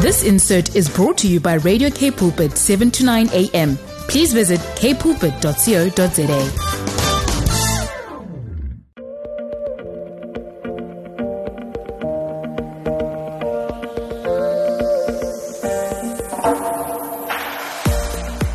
This 0.00 0.22
insert 0.22 0.76
is 0.76 0.88
brought 0.88 1.18
to 1.18 1.26
you 1.26 1.40
by 1.40 1.54
Radio 1.54 1.90
K 1.90 2.12
Pulpit 2.12 2.56
7 2.56 2.88
to 2.92 3.04
9 3.04 3.30
a.m. 3.32 3.76
Please 4.06 4.32
visit 4.32 4.60
kpulpit.co.za. 4.60 6.78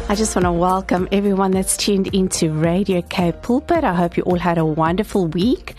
I 0.09 0.15
just 0.15 0.35
want 0.35 0.45
to 0.45 0.51
welcome 0.51 1.07
everyone 1.11 1.51
that's 1.51 1.75
tuned 1.75 2.07
into 2.13 2.53
Radio 2.53 3.01
K 3.01 3.31
Pulpit. 3.31 3.83
I 3.83 3.95
hope 3.95 4.15
you 4.15 4.23
all 4.23 4.37
had 4.37 4.57
a 4.57 4.65
wonderful 4.65 5.27
week. 5.27 5.75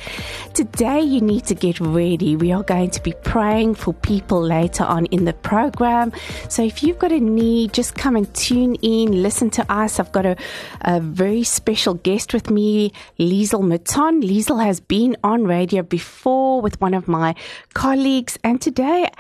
Today, 0.55 1.01
you 1.01 1.21
need 1.21 1.47
to 1.47 1.55
get 1.57 1.81
ready. 1.81 2.37
We 2.37 2.53
are 2.53 2.63
going 2.63 2.91
to 2.91 3.03
be 3.03 3.13
praying 3.25 3.75
for 3.75 3.93
people 3.93 4.41
later 4.41 4.85
on 4.85 5.07
in 5.07 5.25
the 5.25 5.33
program. 5.33 6.13
So, 6.49 6.63
if 6.63 6.81
you've 6.81 7.01
got 7.01 7.11
a 7.11 7.19
need, 7.19 7.73
just 7.73 7.97
come 7.97 8.15
and 8.15 8.33
tune 8.35 8.77
in, 8.77 9.21
listen 9.21 9.51
to 9.51 9.73
us. 9.73 9.99
I've 9.99 10.13
got 10.13 10.25
a, 10.27 10.37
a 10.83 11.01
very 11.01 11.43
special 11.43 11.95
guest 11.95 12.33
with 12.33 12.51
me, 12.51 12.93
Liesel 13.19 13.65
Maton. 13.65 14.23
Liesel 14.23 14.65
has 14.65 14.79
been 14.79 15.17
on 15.25 15.43
radio 15.43 15.83
before 15.83 16.61
with 16.61 16.81
one 16.81 16.95
of 16.95 17.09
my 17.09 17.35
colleagues, 17.75 18.39
and 18.45 18.61
today 18.61 19.11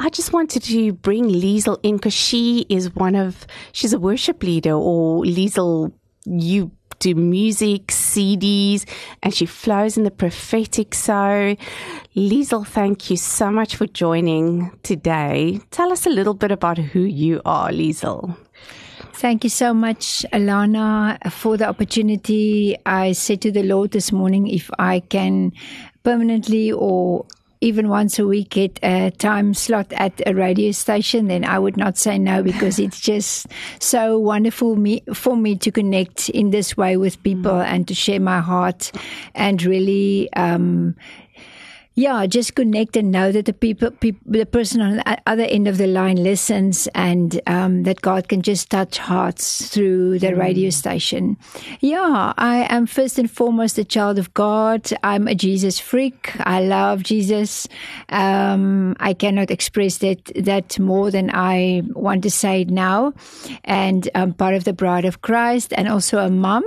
I 0.00 0.08
just 0.08 0.32
wanted 0.32 0.64
to 0.64 0.94
bring 0.94 1.26
Liesel 1.26 1.78
in 1.84 1.94
because 1.94 2.12
she 2.12 2.66
is 2.68 2.92
one 2.96 3.14
of, 3.14 3.46
she's 3.70 3.92
a 3.92 4.00
worship 4.00 4.42
leader 4.42 4.72
or 4.72 5.22
Liesel, 5.22 5.92
you 6.24 6.72
do 7.02 7.16
music, 7.16 7.88
CDs, 7.88 8.86
and 9.22 9.34
she 9.34 9.44
flows 9.44 9.96
in 9.96 10.04
the 10.04 10.10
prophetic. 10.10 10.94
So, 10.94 11.56
Liesel, 12.14 12.66
thank 12.66 13.10
you 13.10 13.16
so 13.16 13.50
much 13.50 13.74
for 13.74 13.86
joining 13.88 14.70
today. 14.84 15.60
Tell 15.72 15.90
us 15.90 16.06
a 16.06 16.10
little 16.10 16.34
bit 16.34 16.52
about 16.52 16.78
who 16.78 17.00
you 17.00 17.42
are, 17.44 17.70
Liesel. 17.70 18.36
Thank 19.14 19.44
you 19.44 19.50
so 19.50 19.74
much, 19.74 20.24
Alana, 20.32 21.18
for 21.32 21.56
the 21.56 21.68
opportunity. 21.68 22.76
I 22.86 23.12
said 23.12 23.42
to 23.42 23.52
the 23.52 23.62
Lord 23.62 23.90
this 23.90 24.12
morning 24.12 24.46
if 24.46 24.70
I 24.78 25.00
can 25.00 25.52
permanently 26.04 26.70
or 26.72 27.26
even 27.62 27.88
once 27.88 28.18
a 28.18 28.26
week 28.26 28.50
get 28.50 28.78
a 28.82 29.12
time 29.12 29.54
slot 29.54 29.92
at 29.92 30.20
a 30.26 30.34
radio 30.34 30.72
station, 30.72 31.28
then 31.28 31.44
I 31.44 31.58
would 31.58 31.76
not 31.76 31.96
say 31.96 32.18
no 32.18 32.42
because 32.42 32.78
it's 32.78 33.00
just 33.12 33.46
so 33.78 34.18
wonderful 34.18 34.74
me, 34.74 35.02
for 35.14 35.36
me 35.36 35.56
to 35.56 35.70
connect 35.70 36.28
in 36.28 36.50
this 36.50 36.76
way 36.76 36.96
with 36.96 37.22
people 37.22 37.52
mm. 37.52 37.64
and 37.64 37.86
to 37.86 37.94
share 37.94 38.20
my 38.20 38.40
heart 38.40 38.90
and 39.34 39.62
really 39.62 40.28
um, 40.34 40.96
yeah, 41.94 42.24
just 42.26 42.54
connect 42.54 42.96
and 42.96 43.12
know 43.12 43.32
that 43.32 43.44
the 43.44 43.52
people, 43.52 43.90
people, 43.90 44.20
the 44.24 44.46
person 44.46 44.80
on 44.80 44.96
the 44.96 45.18
other 45.26 45.42
end 45.42 45.68
of 45.68 45.76
the 45.76 45.86
line 45.86 46.16
listens, 46.16 46.86
and 46.94 47.38
um, 47.46 47.82
that 47.82 48.00
God 48.00 48.28
can 48.28 48.40
just 48.40 48.70
touch 48.70 48.96
hearts 48.96 49.68
through 49.68 50.18
the 50.18 50.28
mm. 50.28 50.38
radio 50.38 50.70
station. 50.70 51.36
Yeah, 51.80 52.32
I 52.38 52.66
am 52.70 52.86
first 52.86 53.18
and 53.18 53.30
foremost 53.30 53.76
a 53.76 53.84
child 53.84 54.18
of 54.18 54.32
God. 54.32 54.90
I'm 55.02 55.28
a 55.28 55.34
Jesus 55.34 55.78
freak. 55.78 56.32
I 56.40 56.62
love 56.62 57.02
Jesus. 57.02 57.68
Um, 58.08 58.96
I 58.98 59.12
cannot 59.12 59.50
express 59.50 59.98
that 59.98 60.24
that 60.34 60.78
more 60.78 61.10
than 61.10 61.30
I 61.34 61.82
want 61.92 62.22
to 62.22 62.30
say 62.30 62.62
it 62.62 62.70
now. 62.70 63.12
And 63.64 64.08
I'm 64.14 64.32
part 64.32 64.54
of 64.54 64.64
the 64.64 64.72
Bride 64.72 65.04
of 65.04 65.20
Christ, 65.20 65.74
and 65.76 65.88
also 65.88 66.18
a 66.18 66.30
mom 66.30 66.64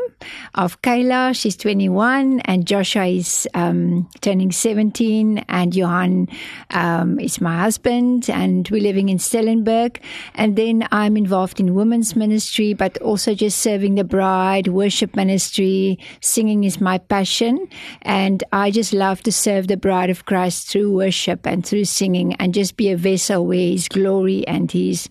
of 0.53 0.81
Kayla. 0.83 1.35
She's 1.35 1.57
21, 1.57 2.41
and 2.41 2.67
Joshua 2.67 3.07
is 3.07 3.47
um, 3.55 4.07
turning 4.21 4.51
17 4.51 5.14
and 5.23 5.75
Johan 5.75 6.27
um, 6.71 7.19
is 7.19 7.39
my 7.39 7.57
husband, 7.59 8.29
and 8.29 8.67
we're 8.69 8.81
living 8.81 9.09
in 9.09 9.17
Stellenberg. 9.17 9.97
And 10.35 10.55
then 10.55 10.87
I'm 10.91 11.15
involved 11.17 11.59
in 11.59 11.75
women's 11.75 12.15
ministry, 12.15 12.73
but 12.73 12.97
also 13.01 13.33
just 13.33 13.59
serving 13.59 13.95
the 13.95 14.03
bride, 14.03 14.67
worship 14.67 15.15
ministry, 15.15 15.99
singing 16.21 16.63
is 16.63 16.81
my 16.81 16.97
passion, 16.97 17.67
and 18.01 18.43
I 18.51 18.71
just 18.71 18.93
love 18.93 19.23
to 19.23 19.31
serve 19.31 19.67
the 19.67 19.77
bride 19.77 20.09
of 20.09 20.25
Christ 20.25 20.67
through 20.69 20.91
worship 20.91 21.47
and 21.47 21.65
through 21.65 21.85
singing, 21.85 22.33
and 22.35 22.53
just 22.53 22.77
be 22.77 22.91
a 22.91 22.97
vessel 22.97 23.45
where 23.45 23.69
His 23.71 23.87
glory 23.87 24.45
and 24.47 24.71
His 24.71 25.07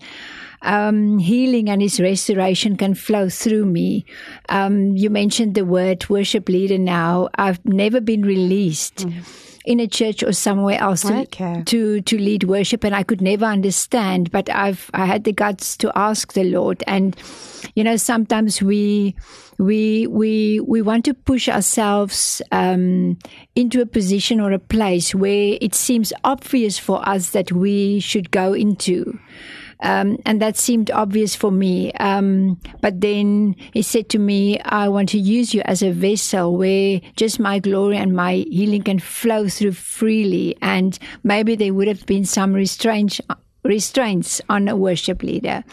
um, 0.61 1.19
healing 1.19 1.69
and 1.69 1.81
His 1.81 1.99
restoration 1.99 2.75
can 2.75 2.93
flow 2.95 3.29
through 3.29 3.65
me. 3.65 4.05
Um, 4.49 4.95
you 4.95 5.09
mentioned 5.09 5.55
the 5.55 5.65
word 5.65 6.07
worship 6.09 6.49
leader 6.49 6.77
now. 6.77 7.29
I've 7.35 7.63
never 7.65 8.01
been 8.01 8.23
released. 8.23 9.07
Mm 9.07 9.54
in 9.65 9.79
a 9.79 9.87
church 9.87 10.23
or 10.23 10.31
somewhere 10.31 10.79
else 10.79 11.01
to, 11.01 11.25
to, 11.65 12.01
to 12.01 12.17
lead 12.17 12.43
worship, 12.43 12.83
and 12.83 12.95
I 12.95 13.03
could 13.03 13.21
never 13.21 13.45
understand. 13.45 14.31
But 14.31 14.49
I've 14.49 14.89
I 14.93 15.05
had 15.05 15.23
the 15.23 15.33
guts 15.33 15.75
to 15.77 15.91
ask 15.95 16.33
the 16.33 16.43
Lord, 16.43 16.83
and 16.87 17.15
you 17.75 17.83
know 17.83 17.97
sometimes 17.97 18.61
we 18.61 19.15
we 19.57 20.07
we 20.07 20.59
we 20.61 20.81
want 20.81 21.05
to 21.05 21.13
push 21.13 21.49
ourselves 21.49 22.41
um, 22.51 23.17
into 23.55 23.81
a 23.81 23.85
position 23.85 24.39
or 24.39 24.51
a 24.51 24.59
place 24.59 25.15
where 25.15 25.57
it 25.61 25.73
seems 25.75 26.13
obvious 26.23 26.77
for 26.77 27.07
us 27.07 27.31
that 27.31 27.51
we 27.51 27.99
should 27.99 28.31
go 28.31 28.53
into. 28.53 29.19
Um, 29.81 30.17
and 30.25 30.41
that 30.41 30.57
seemed 30.57 30.89
obvious 30.91 31.35
for 31.35 31.51
me. 31.51 31.91
Um, 31.93 32.59
but 32.81 33.01
then 33.01 33.55
he 33.73 33.81
said 33.81 34.09
to 34.09 34.19
me, 34.19 34.59
I 34.61 34.87
want 34.87 35.09
to 35.09 35.19
use 35.19 35.53
you 35.53 35.61
as 35.65 35.83
a 35.83 35.91
vessel 35.91 36.57
where 36.57 37.01
just 37.15 37.39
my 37.39 37.59
glory 37.59 37.97
and 37.97 38.15
my 38.15 38.45
healing 38.49 38.83
can 38.83 38.99
flow 38.99 39.47
through 39.47 39.73
freely. 39.73 40.57
And 40.61 40.97
maybe 41.23 41.55
there 41.55 41.73
would 41.73 41.87
have 41.87 42.05
been 42.05 42.25
some 42.25 42.53
restraints, 42.53 43.19
restraints 43.63 44.41
on 44.49 44.67
a 44.67 44.75
worship 44.75 45.23
leader. 45.23 45.63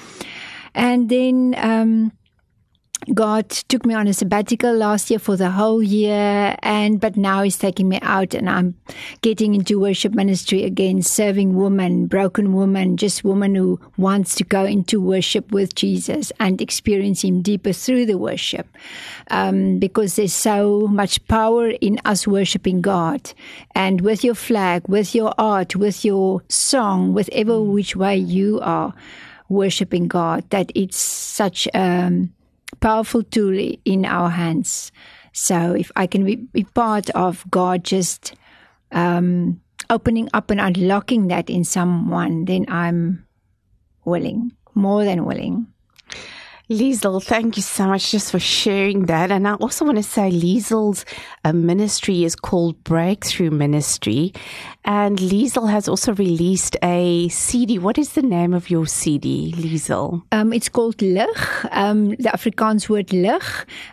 And 0.74 1.08
then, 1.08 1.54
um, 1.58 2.12
God 3.12 3.50
took 3.50 3.84
me 3.84 3.94
on 3.94 4.06
a 4.06 4.12
sabbatical 4.12 4.72
last 4.74 5.10
year 5.10 5.18
for 5.18 5.36
the 5.36 5.50
whole 5.50 5.82
year 5.82 6.56
and 6.62 7.00
but 7.00 7.16
now 7.16 7.42
he's 7.42 7.58
taking 7.58 7.88
me 7.88 7.98
out 8.00 8.32
and 8.32 8.48
I'm 8.48 8.76
getting 9.22 9.56
into 9.56 9.80
worship 9.80 10.14
ministry 10.14 10.62
again 10.62 11.02
serving 11.02 11.56
women 11.56 12.06
broken 12.06 12.52
women 12.52 12.96
just 12.96 13.24
women 13.24 13.56
who 13.56 13.80
wants 13.96 14.36
to 14.36 14.44
go 14.44 14.64
into 14.64 15.00
worship 15.00 15.50
with 15.50 15.74
Jesus 15.74 16.30
and 16.38 16.60
experience 16.60 17.22
him 17.22 17.42
deeper 17.42 17.72
through 17.72 18.06
the 18.06 18.18
worship 18.18 18.68
um, 19.30 19.80
because 19.80 20.14
there's 20.14 20.32
so 20.32 20.86
much 20.86 21.26
power 21.26 21.70
in 21.70 21.98
us 22.04 22.26
worshiping 22.26 22.80
God. 22.80 23.32
And 23.74 24.00
with 24.00 24.22
your 24.22 24.36
flag 24.36 24.86
with 24.86 25.12
your 25.12 25.34
art 25.38 25.74
with 25.74 26.04
your 26.04 26.42
song 26.48 27.14
whatever 27.14 27.60
which 27.60 27.96
way 27.96 28.16
you 28.16 28.60
are 28.62 28.94
worshiping 29.48 30.06
God 30.06 30.48
that 30.50 30.70
it's 30.76 30.96
such 30.96 31.66
um 31.74 32.32
powerful 32.82 33.22
tool 33.22 33.56
in 33.84 34.04
our 34.04 34.28
hands. 34.28 34.92
So 35.32 35.72
if 35.72 35.90
I 35.96 36.06
can 36.06 36.24
be, 36.24 36.36
be 36.36 36.64
part 36.64 37.08
of 37.10 37.44
God 37.50 37.84
just 37.84 38.34
um, 38.90 39.62
opening 39.88 40.28
up 40.34 40.50
and 40.50 40.60
unlocking 40.60 41.28
that 41.28 41.48
in 41.48 41.64
someone, 41.64 42.44
then 42.44 42.66
I'm 42.68 43.24
willing, 44.04 44.52
more 44.74 45.04
than 45.04 45.24
willing. 45.24 45.68
Liesel, 46.72 47.22
thank 47.22 47.56
you 47.56 47.62
so 47.62 47.86
much 47.86 48.10
just 48.10 48.30
for 48.30 48.38
sharing 48.38 49.06
that. 49.06 49.30
And 49.30 49.46
I 49.46 49.54
also 49.54 49.84
want 49.84 49.98
to 49.98 50.02
say 50.02 50.30
Liesel's 50.30 51.04
uh, 51.44 51.52
ministry 51.52 52.24
is 52.24 52.34
called 52.34 52.82
Breakthrough 52.82 53.50
Ministry. 53.50 54.32
And 54.84 55.18
Liesel 55.18 55.70
has 55.70 55.86
also 55.86 56.14
released 56.14 56.76
a 56.82 57.28
CD. 57.28 57.78
What 57.78 57.98
is 57.98 58.14
the 58.14 58.22
name 58.22 58.54
of 58.54 58.70
your 58.70 58.86
CD, 58.86 59.54
Liesel? 59.56 60.22
Um, 60.32 60.52
it's 60.52 60.68
called 60.68 61.00
Lig, 61.02 61.28
um, 61.70 62.10
the 62.10 62.30
Afrikaans 62.30 62.88
word 62.88 63.12
Lig. 63.12 63.42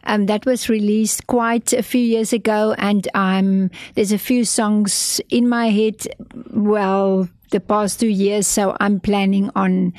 Um, 0.05 0.25
that 0.27 0.45
was 0.45 0.69
released 0.69 1.27
quite 1.27 1.73
a 1.73 1.83
few 1.83 2.01
years 2.01 2.33
ago. 2.33 2.73
And 2.77 3.07
um, 3.13 3.71
there's 3.95 4.11
a 4.11 4.17
few 4.17 4.45
songs 4.45 5.19
in 5.29 5.49
my 5.49 5.69
head, 5.69 6.07
well, 6.53 7.27
the 7.51 7.59
past 7.59 7.99
two 7.99 8.07
years. 8.07 8.47
So 8.47 8.75
I'm 8.79 8.99
planning 8.99 9.51
on 9.55 9.93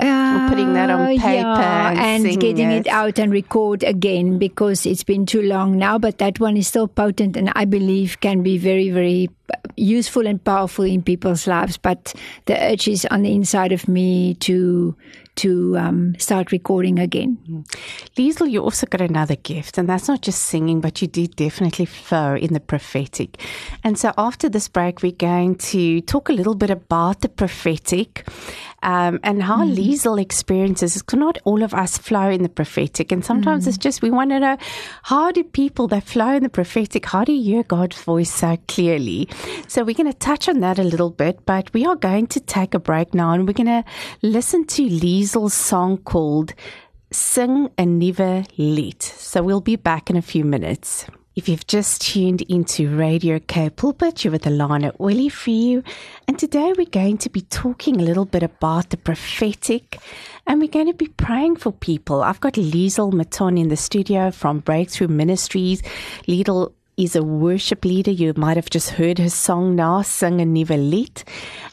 uh, 0.00 0.48
putting 0.48 0.72
that 0.74 0.90
on 0.90 1.06
paper 1.06 1.26
yeah, 1.26 1.90
and, 1.90 2.26
and 2.26 2.40
getting 2.40 2.70
it. 2.70 2.86
it 2.86 2.88
out 2.88 3.18
and 3.18 3.32
record 3.32 3.82
again 3.82 4.38
because 4.38 4.86
it's 4.86 5.04
been 5.04 5.26
too 5.26 5.42
long 5.42 5.76
now. 5.76 5.98
But 5.98 6.18
that 6.18 6.40
one 6.40 6.56
is 6.56 6.68
still 6.68 6.88
potent 6.88 7.36
and 7.36 7.52
I 7.54 7.64
believe 7.64 8.20
can 8.20 8.42
be 8.42 8.58
very, 8.58 8.90
very 8.90 9.28
useful 9.76 10.26
and 10.26 10.42
powerful 10.42 10.84
in 10.84 11.02
people's 11.02 11.46
lives. 11.46 11.76
But 11.76 12.14
the 12.46 12.60
urge 12.60 12.88
is 12.88 13.06
on 13.10 13.22
the 13.22 13.34
inside 13.34 13.72
of 13.72 13.88
me 13.88 14.34
to 14.34 14.96
to 15.36 15.76
um, 15.78 16.14
start 16.18 16.52
recording 16.52 16.98
again. 16.98 17.64
Liesl, 18.16 18.50
you 18.50 18.62
also 18.62 18.86
got 18.86 19.00
another 19.00 19.36
gift, 19.36 19.78
and 19.78 19.88
that's 19.88 20.06
not 20.06 20.20
just 20.20 20.42
singing, 20.42 20.82
but 20.82 21.00
you 21.00 21.08
do 21.08 21.26
definitely 21.26 21.86
flow 21.86 22.34
in 22.34 22.52
the 22.52 22.60
prophetic. 22.60 23.40
And 23.82 23.98
so 23.98 24.12
after 24.18 24.50
this 24.50 24.68
break, 24.68 25.02
we're 25.02 25.12
going 25.12 25.54
to 25.56 26.02
talk 26.02 26.28
a 26.28 26.32
little 26.32 26.54
bit 26.54 26.68
about 26.68 27.22
the 27.22 27.28
prophetic 27.30 28.26
um, 28.82 29.18
and 29.22 29.42
how 29.42 29.64
mm. 29.64 29.74
Liesl 29.74 30.20
experiences. 30.20 30.98
Because 30.98 31.18
not 31.18 31.38
all 31.44 31.62
of 31.62 31.72
us 31.72 31.96
flow 31.96 32.28
in 32.28 32.42
the 32.42 32.48
prophetic, 32.50 33.10
and 33.10 33.24
sometimes 33.24 33.64
mm. 33.64 33.68
it's 33.68 33.78
just 33.78 34.02
we 34.02 34.10
want 34.10 34.30
to 34.30 34.40
know 34.40 34.58
how 35.04 35.32
do 35.32 35.42
people 35.42 35.88
that 35.88 36.04
flow 36.04 36.34
in 36.34 36.42
the 36.42 36.50
prophetic, 36.50 37.06
how 37.06 37.24
do 37.24 37.32
you 37.32 37.54
hear 37.54 37.62
God's 37.62 38.02
voice 38.02 38.32
so 38.32 38.58
clearly? 38.68 39.28
So 39.68 39.84
we're 39.84 39.94
going 39.94 40.12
to 40.12 40.18
touch 40.18 40.48
on 40.48 40.60
that 40.60 40.78
a 40.78 40.84
little 40.84 41.10
bit, 41.10 41.46
but 41.46 41.72
we 41.72 41.86
are 41.86 41.96
going 41.96 42.26
to 42.28 42.40
take 42.40 42.74
a 42.74 42.78
break 42.78 43.14
now, 43.14 43.32
and 43.32 43.46
we're 43.46 43.52
going 43.52 43.66
to 43.66 43.84
listen 44.22 44.66
to 44.66 44.82
Liesl's 44.82 45.54
song 45.54 45.98
called 45.98 46.54
Sing 47.12 47.70
a 47.78 47.86
Never 47.86 48.44
Lied. 48.56 49.02
So 49.02 49.42
we'll 49.42 49.60
be 49.60 49.76
back 49.76 50.10
in 50.10 50.16
a 50.16 50.22
few 50.22 50.44
minutes. 50.44 51.06
If 51.36 51.48
you've 51.48 51.66
just 51.66 52.02
tuned 52.02 52.42
into 52.42 52.94
Radio 52.94 53.38
K 53.38 53.70
Pulpit, 53.70 54.24
you're 54.24 54.32
with 54.32 54.42
Alana 54.42 54.92
Oily 55.00 55.28
for 55.28 55.50
you. 55.50 55.82
And 56.26 56.36
today 56.36 56.74
we're 56.76 56.86
going 56.86 57.18
to 57.18 57.30
be 57.30 57.42
talking 57.42 58.00
a 58.00 58.04
little 58.04 58.24
bit 58.24 58.42
about 58.42 58.90
the 58.90 58.96
prophetic 58.96 60.00
and 60.46 60.60
we're 60.60 60.68
going 60.68 60.88
to 60.88 60.92
be 60.92 61.06
praying 61.06 61.56
for 61.56 61.72
people. 61.72 62.22
I've 62.22 62.40
got 62.40 62.54
Liesl 62.54 63.12
Maton 63.12 63.58
in 63.58 63.68
the 63.68 63.76
studio 63.76 64.32
from 64.32 64.58
Breakthrough 64.58 65.08
Ministries. 65.08 65.82
Liesl 66.26 66.72
is 67.04 67.16
a 67.16 67.22
worship 67.22 67.84
leader. 67.84 68.10
You 68.10 68.34
might 68.36 68.56
have 68.56 68.68
just 68.68 68.90
heard 68.90 69.18
her 69.18 69.30
song 69.30 69.74
now, 69.74 70.02
Sing 70.02 70.40
a 70.40 70.44
Never 70.44 70.76
Lied. 70.76 71.24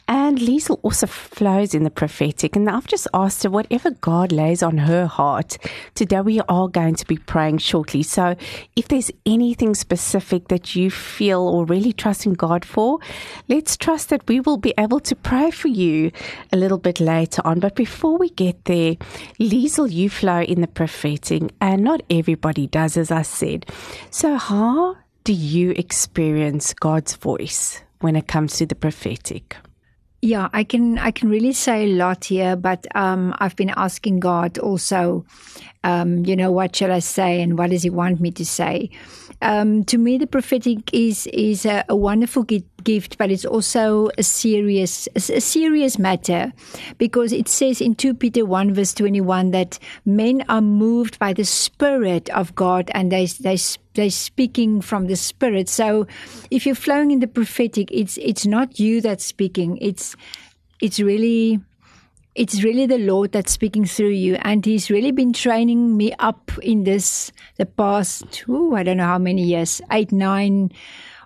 And 0.10 0.40
Liesl 0.40 0.80
also 0.84 1.06
flows 1.06 1.74
in 1.74 1.84
the 1.84 1.90
prophetic. 1.90 2.56
And 2.56 2.70
I've 2.70 2.88
just 2.88 3.08
asked 3.14 3.44
her 3.44 3.50
whatever 3.50 3.92
God 3.92 4.32
lays 4.32 4.64
on 4.64 4.78
her 4.78 5.06
heart. 5.06 5.58
Today 5.96 6.22
we 6.22 6.40
are 6.48 6.68
going 6.70 6.96
to 6.96 7.06
be 7.06 7.18
praying 7.18 7.58
shortly. 7.58 8.04
So 8.04 8.36
if 8.76 8.88
there's 8.88 9.12
anything 9.26 9.76
specific 9.76 10.48
that 10.48 10.76
you 10.76 10.90
feel 10.90 11.42
or 11.42 11.66
really 11.66 11.92
trust 11.92 12.26
in 12.26 12.34
God 12.34 12.64
for, 12.64 13.00
let's 13.50 13.76
trust 13.76 14.10
that 14.10 14.28
we 14.30 14.40
will 14.40 14.58
be 14.58 14.74
able 14.78 15.02
to 15.02 15.16
pray 15.16 15.52
for 15.52 15.68
you 15.68 16.12
a 16.54 16.58
little 16.58 16.78
bit 16.78 17.00
later 17.02 17.42
on. 17.46 17.60
But 17.60 17.76
before 17.76 18.18
we 18.18 18.30
get 18.30 18.66
there, 18.66 18.96
Liesl, 19.40 19.92
you 19.92 20.10
flow 20.10 20.42
in 20.42 20.62
the 20.62 20.68
prophetic, 20.68 21.52
and 21.60 21.84
not 21.84 22.02
everybody 22.10 22.68
does, 22.68 22.96
as 22.96 23.12
I 23.12 23.24
said. 23.24 23.66
So 24.10 24.38
how 24.38 24.98
do 25.26 25.34
you 25.34 25.72
experience 25.72 26.74
God's 26.74 27.16
voice 27.16 27.82
when 28.00 28.16
it 28.16 28.28
comes 28.28 28.56
to 28.58 28.66
the 28.66 28.76
prophetic? 28.76 29.58
Yeah, 30.22 30.50
I 30.52 30.64
can 30.64 30.98
I 30.98 31.12
can 31.12 31.30
really 31.30 31.54
say 31.54 31.86
a 31.86 31.94
lot 31.94 32.26
here, 32.26 32.56
but 32.56 32.88
um, 32.96 33.36
I've 33.38 33.56
been 33.56 33.72
asking 33.76 34.20
God 34.20 34.58
also, 34.58 35.26
um, 35.84 36.26
you 36.26 36.36
know, 36.36 36.52
what 36.52 36.76
shall 36.76 36.92
I 36.92 37.00
say 37.00 37.40
and 37.42 37.58
what 37.58 37.70
does 37.70 37.84
He 37.84 37.92
want 37.92 38.20
me 38.20 38.32
to 38.32 38.46
say? 38.46 38.90
Um, 39.44 39.84
to 39.84 40.00
me, 40.00 40.18
the 40.18 40.26
prophetic 40.26 40.92
is 40.92 41.28
is 41.28 41.66
a, 41.66 41.86
a, 41.88 41.96
wonderful 41.96 42.42
gift, 42.44 42.66
but 43.18 43.30
it's 43.30 43.46
also 43.46 44.10
a 44.18 44.24
serious 44.24 45.10
a 45.16 45.42
serious 45.42 46.00
matter 46.00 46.54
because 46.98 47.34
it 47.34 47.50
says 47.50 47.82
in 47.82 47.96
two 47.96 48.14
Peter 48.14 48.46
one 48.46 48.74
verse 48.74 48.94
twenty 48.94 49.20
one 49.20 49.52
that 49.52 49.78
men 50.06 50.44
are 50.48 50.62
moved 50.62 51.20
by 51.20 51.34
the 51.34 51.44
Spirit 51.44 52.30
of 52.30 52.56
God 52.56 52.90
and 52.94 53.12
they 53.12 53.26
they 53.26 53.58
they're 53.94 54.10
speaking 54.10 54.80
from 54.80 55.08
the 55.08 55.16
Spirit. 55.16 55.68
So, 55.68 56.08
if 56.50 56.66
you're 56.66 56.76
flowing 56.76 57.12
in 57.12 57.20
the 57.20 57.28
prophetic, 57.28 57.90
it's 57.92 58.18
it's 58.18 58.46
not 58.46 58.80
you 58.80 59.02
that's 59.02 59.26
speaking. 59.26 59.78
It's 59.82 60.16
it's 60.80 61.00
really 61.00 61.60
it's 62.36 62.64
really 62.64 62.86
the 62.86 63.00
Lord 63.00 63.34
that's 63.34 63.52
speaking 63.52 63.86
through 63.86 64.16
you. 64.16 64.36
And 64.42 64.64
He's 64.64 64.90
really 64.90 65.12
been 65.12 65.34
training 65.34 65.98
me 65.98 66.14
up 66.20 66.52
in 66.62 66.86
this 66.86 67.34
the 67.58 67.66
past, 67.66 68.48
ooh, 68.48 68.76
I 68.76 68.84
don't 68.84 68.98
know 68.98 69.06
how 69.06 69.18
many 69.18 69.44
years, 69.44 69.82
eight, 69.92 70.12
nine 70.12 70.72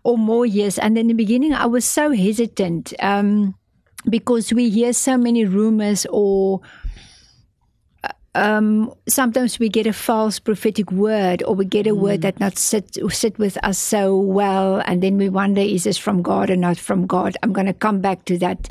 or 0.03 0.17
more 0.17 0.45
years. 0.45 0.77
And 0.77 0.97
in 0.97 1.07
the 1.07 1.13
beginning, 1.13 1.53
I 1.53 1.65
was 1.65 1.85
so 1.85 2.11
hesitant 2.11 2.93
um, 2.99 3.55
because 4.09 4.53
we 4.53 4.69
hear 4.69 4.93
so 4.93 5.17
many 5.17 5.45
rumors 5.45 6.05
or 6.09 6.61
um, 8.33 8.93
sometimes 9.09 9.59
we 9.59 9.67
get 9.67 9.85
a 9.85 9.93
false 9.93 10.39
prophetic 10.39 10.89
word 10.91 11.43
or 11.43 11.53
we 11.53 11.65
get 11.65 11.85
a 11.85 11.91
mm. 11.91 11.99
word 11.99 12.21
that 12.21 12.39
not 12.39 12.57
sit 12.57 12.97
sit 13.09 13.37
with 13.37 13.57
us 13.61 13.77
so 13.77 14.17
well 14.17 14.81
and 14.85 15.03
then 15.03 15.17
we 15.17 15.27
wonder 15.27 15.59
is 15.59 15.83
this 15.83 15.97
from 15.97 16.21
God 16.21 16.49
or 16.49 16.55
not 16.55 16.77
from 16.77 17.05
God 17.07 17.35
I'm 17.43 17.51
going 17.51 17.67
to 17.67 17.73
come 17.73 17.99
back 17.99 18.23
to 18.25 18.37
that 18.37 18.69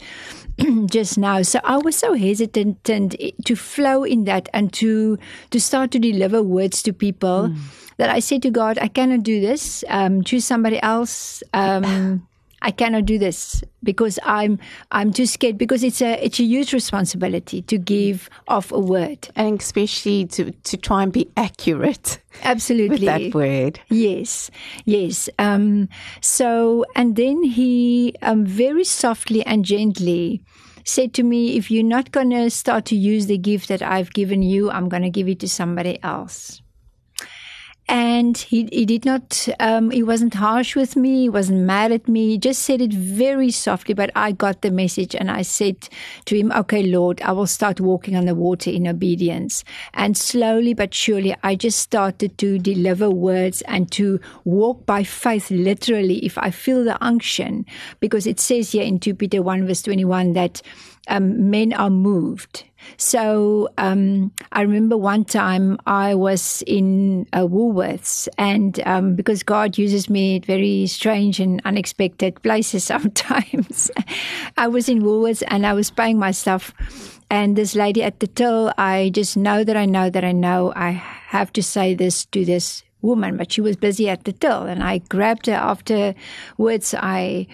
just 0.87 1.19
now. 1.19 1.43
So 1.43 1.61
I 1.65 1.77
was 1.79 1.97
so 1.97 2.15
hesitant 2.15 2.89
and 2.89 3.17
to 3.45 3.57
flow 3.57 4.05
in 4.05 4.25
that 4.25 4.49
and 4.53 4.73
to 4.75 5.19
to 5.51 5.61
start 5.61 5.91
to 5.93 5.99
deliver 5.99 6.43
words 6.43 6.83
to 6.83 6.93
people 6.93 7.51
mm. 7.51 7.90
That 8.01 8.09
I 8.09 8.21
said 8.21 8.41
to 8.43 8.51
God, 8.51 8.79
I 8.81 8.89
cannot 8.89 9.25
do 9.25 9.43
this. 9.43 9.85
Um, 9.89 10.25
choose 10.25 10.47
somebody 10.47 10.81
else. 10.83 11.43
Um, 11.53 12.27
I 12.63 12.71
cannot 12.71 13.05
do 13.05 13.19
this 13.19 13.63
because 13.83 14.19
I'm 14.23 14.59
I'm 14.91 15.13
too 15.13 15.27
scared 15.27 15.59
because 15.59 15.85
it's 15.85 16.01
a 16.01 16.23
it's 16.25 16.41
a 16.41 16.45
huge 16.45 16.73
responsibility 16.73 17.61
to 17.63 17.77
give 17.77 18.31
off 18.49 18.73
a 18.73 18.81
word 18.81 19.29
and 19.37 19.61
especially 19.61 20.27
to 20.27 20.51
to 20.51 20.77
try 20.79 21.03
and 21.03 21.13
be 21.13 21.29
accurate. 21.37 22.19
Absolutely, 22.43 23.07
with 23.07 23.33
that 23.33 23.35
word. 23.35 23.81
Yes, 23.91 24.51
yes. 24.87 25.29
Um, 25.39 25.89
so 26.23 26.87
and 26.97 27.17
then 27.17 27.43
he 27.43 28.15
um, 28.23 28.47
very 28.47 28.85
softly 28.85 29.45
and 29.45 29.63
gently 29.65 30.43
said 30.85 31.13
to 31.15 31.23
me, 31.23 31.57
"If 31.57 31.71
you're 31.71 31.93
not 31.97 32.13
going 32.13 32.31
to 32.31 32.49
start 32.49 32.87
to 32.87 32.97
use 32.97 33.27
the 33.27 33.39
gift 33.39 33.69
that 33.69 33.83
I've 33.83 34.13
given 34.13 34.43
you, 34.43 34.71
I'm 34.71 34.89
going 34.89 35.05
to 35.05 35.11
give 35.11 35.29
it 35.29 35.41
to 35.41 35.49
somebody 35.49 36.03
else." 36.03 36.63
And 37.91 38.39
he 38.39 38.69
he 38.73 38.87
did 38.87 39.05
not 39.05 39.49
um, 39.59 39.91
he 39.91 40.01
wasn't 40.01 40.35
harsh 40.35 40.77
with 40.77 40.95
me 40.95 41.23
he 41.23 41.29
wasn't 41.29 41.59
mad 41.59 41.91
at 41.91 42.07
me. 42.07 42.29
He 42.29 42.39
just 42.39 42.63
said 42.63 42.81
it 42.81 42.93
very 42.93 43.51
softly 43.51 43.95
but 43.95 44.11
i 44.15 44.31
got 44.31 44.63
the 44.63 44.71
message 44.71 45.15
and 45.17 45.29
i 45.29 45.43
said 45.43 45.89
to 46.27 46.37
him 46.37 46.53
okay 46.53 46.85
lord 46.85 47.21
i 47.23 47.33
will 47.33 47.49
start 47.49 47.81
walking 47.81 48.15
on 48.15 48.27
the 48.27 48.35
water 48.35 48.71
in 48.71 48.87
obedience. 48.87 49.65
And 49.93 50.17
slowly 50.17 50.73
but 50.73 50.95
surely 50.95 51.35
i 51.43 51.57
just 51.57 51.81
started 51.81 52.39
to 52.39 52.59
deliver 52.61 53.11
words 53.11 53.63
and 53.63 53.91
to 53.93 54.21
walk 54.45 54.87
by 54.87 55.03
faith 55.03 55.51
literally 55.51 56.25
if 56.25 56.39
i 56.39 56.51
feel 56.51 56.85
the 56.85 57.03
unction. 57.05 57.67
Because 57.99 58.25
it 58.25 58.39
says 58.39 58.71
here 58.71 58.85
in 58.85 59.01
2 59.01 59.15
peter 59.17 59.43
1 59.43 59.67
verse 59.67 59.83
21 59.83 60.35
that 60.35 60.63
um, 61.09 61.51
men 61.51 61.73
are 61.73 61.91
moved. 61.91 62.65
So 62.97 63.69
um, 63.79 64.33
I 64.53 64.63
remember 64.63 64.97
one 64.97 65.25
time 65.25 65.79
I 65.87 66.15
was 66.15 66.63
in 66.67 67.27
uh, 67.33 67.41
Woolworths, 67.41 68.29
and 68.39 68.81
um, 68.87 69.15
because 69.15 69.43
God 69.43 69.79
uses 69.79 70.09
me 70.11 70.37
at 70.37 70.45
very 70.45 70.87
strange 70.87 71.41
and 71.41 71.61
unexpected 71.65 72.43
places 72.43 72.85
sometimes, 72.95 73.91
I 74.57 74.69
was 74.69 74.89
in 74.89 75.03
Woolworths 75.03 75.43
and 75.49 75.67
I 75.67 75.73
was 75.73 75.91
paying 75.91 76.19
my 76.19 76.31
stuff. 76.31 76.75
And 77.33 77.57
this 77.57 77.77
lady 77.77 78.03
at 78.03 78.19
the 78.19 78.27
till, 78.27 78.73
I 78.77 79.11
just 79.15 79.37
know 79.37 79.63
that 79.63 79.77
I 79.77 79.87
know 79.87 80.11
that 80.11 80.25
I 80.25 80.33
know 80.33 80.73
I 80.75 80.91
have 80.91 81.53
to 81.53 81.63
say 81.63 81.95
this 81.95 82.25
to 82.27 82.45
this 82.45 82.83
woman, 83.03 83.37
but 83.37 83.53
she 83.53 83.61
was 83.61 83.77
busy 83.77 84.09
at 84.09 84.25
the 84.25 84.33
till, 84.33 84.63
and 84.63 84.83
I 84.83 84.99
grabbed 84.99 85.47
her 85.47 85.55
afterwards. 85.55 86.95
I 86.95 87.47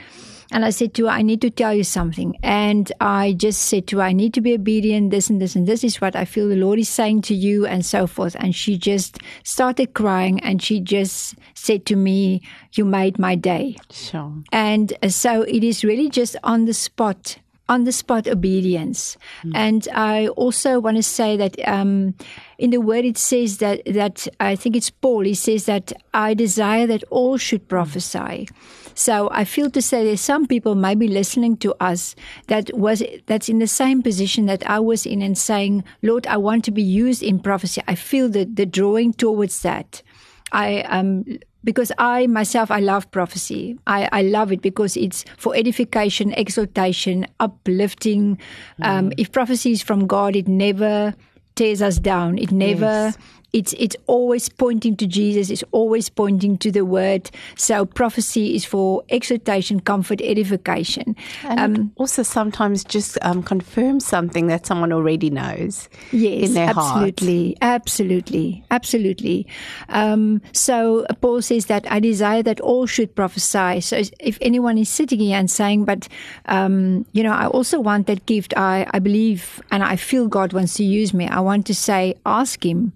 and 0.57 0.65
I 0.65 0.71
said 0.71 0.95
to 0.95 1.05
her, 1.05 1.11
I 1.11 1.21
need 1.21 1.43
to 1.43 1.51
tell 1.51 1.75
you 1.75 1.85
something. 1.85 2.35
And 2.43 2.91
I 2.99 3.35
just 3.35 3.65
said 3.65 3.87
to 3.89 3.99
her, 3.99 4.05
I 4.05 4.15
need 4.15 4.33
to 4.33 4.41
be 4.41 4.55
obedient, 4.55 5.11
this 5.11 5.29
and 5.29 5.39
this, 5.39 5.55
and 5.55 5.67
this 5.67 5.85
is 5.85 6.01
what 6.01 6.17
I 6.17 6.25
feel 6.25 6.49
the 6.49 6.57
Lord 6.57 6.79
is 6.79 6.89
saying 6.89 7.23
to 7.29 7.35
you, 7.35 7.67
and 7.67 7.85
so 7.85 8.07
forth. 8.07 8.35
And 8.41 8.55
she 8.55 8.79
just 8.79 9.19
started 9.45 9.93
crying 9.93 10.41
and 10.41 10.63
she 10.63 10.81
just 10.81 11.35
said 11.53 11.85
to 11.85 11.95
me, 11.95 12.41
You 12.73 12.87
made 12.87 13.19
my 13.19 13.35
day. 13.35 13.77
Sure. 13.91 14.33
And 14.51 14.97
so 15.09 15.43
it 15.43 15.63
is 15.63 15.85
really 15.85 16.09
just 16.09 16.37
on 16.43 16.65
the 16.65 16.73
spot 16.73 17.37
on 17.69 17.85
the 17.85 17.93
spot 17.93 18.27
obedience. 18.27 19.19
Mm. 19.45 19.53
And 19.55 19.89
I 19.93 20.29
also 20.29 20.79
want 20.81 20.97
to 20.97 21.03
say 21.03 21.37
that 21.37 21.57
um, 21.69 22.15
in 22.59 22.71
the 22.71 22.81
word 22.81 23.05
it 23.05 23.19
says 23.19 23.59
that 23.59 23.83
that 23.85 24.27
I 24.41 24.57
think 24.57 24.75
it's 24.75 24.89
Paul. 24.89 25.25
He 25.25 25.35
says 25.35 25.67
that 25.67 25.93
I 26.15 26.33
desire 26.33 26.87
that 26.87 27.05
all 27.11 27.37
should 27.37 27.69
prophesy. 27.69 28.49
So 28.97 29.29
I 29.31 29.45
feel 29.45 29.71
to 29.71 29.83
say 29.83 30.05
there's 30.05 30.23
some 30.23 30.47
people 30.47 30.75
maybe 30.75 31.07
listening 31.07 31.59
to 31.59 31.75
us 31.81 32.17
that 32.49 32.75
was 32.75 33.03
that's 33.27 33.49
in 33.49 33.59
the 33.59 33.67
same 33.67 34.03
position 34.03 34.47
that 34.47 34.69
I 34.69 34.81
was 34.81 35.05
in 35.05 35.21
and 35.21 35.37
saying, 35.37 35.85
Lord, 36.03 36.27
I 36.27 36.39
want 36.39 36.65
to 36.65 36.71
be 36.71 36.83
used 36.83 37.23
in 37.23 37.39
prophecy. 37.39 37.83
I 37.87 37.95
feel 37.95 38.31
the, 38.31 38.47
the 38.47 38.65
drawing 38.65 39.13
towards 39.13 39.61
that. 39.61 40.03
I 40.51 40.81
um 40.83 41.25
because 41.63 41.93
I 41.99 42.27
myself 42.27 42.71
I 42.71 42.81
love 42.81 43.11
prophecy. 43.11 43.79
I, 43.87 44.09
I 44.13 44.23
love 44.23 44.51
it 44.51 44.63
because 44.63 44.97
it's 44.97 45.27
for 45.37 45.55
edification, 45.55 46.33
exaltation, 46.33 47.27
uplifting. 47.39 48.39
Mm. 48.81 48.87
Um, 48.87 49.13
if 49.19 49.31
prophecy 49.31 49.73
is 49.73 49.83
from 49.83 50.07
God, 50.07 50.37
it 50.37 50.49
never 50.49 51.15
tears 51.55 51.83
us 51.83 51.99
down. 51.99 52.39
It 52.39 52.51
never 52.51 53.13
yes. 53.13 53.19
It's 53.53 53.73
it's 53.79 53.97
always 54.07 54.49
pointing 54.49 54.97
to 54.97 55.07
Jesus. 55.07 55.51
It's 55.51 55.65
always 55.73 56.09
pointing 56.09 56.59
to 56.59 56.71
the 56.71 56.85
Word. 56.85 57.31
So 57.57 57.87
prophecy 57.87 58.55
is 58.55 58.65
for 58.65 59.03
exhortation, 59.09 59.81
comfort, 59.81 60.21
edification. 60.21 61.17
And 61.43 61.79
um, 61.79 61.93
also 61.97 62.23
sometimes 62.23 62.85
just 62.85 63.19
um, 63.23 63.43
confirm 63.43 64.01
something 64.01 64.49
that 64.49 64.67
someone 64.67 64.93
already 64.93 65.31
knows. 65.31 65.89
Yes, 66.13 66.49
in 66.49 66.55
their 66.55 66.69
absolutely, 66.69 67.57
heart. 67.63 67.81
absolutely, 67.83 68.65
absolutely. 68.71 69.47
Um, 69.89 70.43
so 70.53 71.07
Paul 71.21 71.41
says 71.41 71.67
that 71.67 71.91
I 71.91 72.01
desire 72.01 72.43
that 72.43 72.61
all 72.61 72.87
should 72.87 73.15
prophesy. 73.15 73.81
So 73.81 74.03
if 74.21 74.39
anyone 74.41 74.77
is 74.77 74.89
sitting 74.89 75.21
here 75.21 75.39
and 75.39 75.51
saying, 75.51 75.85
but 75.85 76.09
um, 76.47 77.07
you 77.13 77.23
know, 77.23 77.33
I 77.33 77.47
also 77.47 77.81
want 77.81 78.07
that 78.09 78.27
gift. 78.27 78.55
I 78.57 78.87
I 78.91 78.99
believe 78.99 79.63
and 79.71 79.83
I 79.83 79.97
feel 79.97 80.27
God 80.27 80.53
wants 80.53 80.75
to 80.75 80.85
use 80.85 81.15
me. 81.15 81.27
I 81.27 81.41
want 81.41 81.67
to 81.67 81.75
say, 81.75 82.15
ask 82.27 82.65
Him 82.65 82.93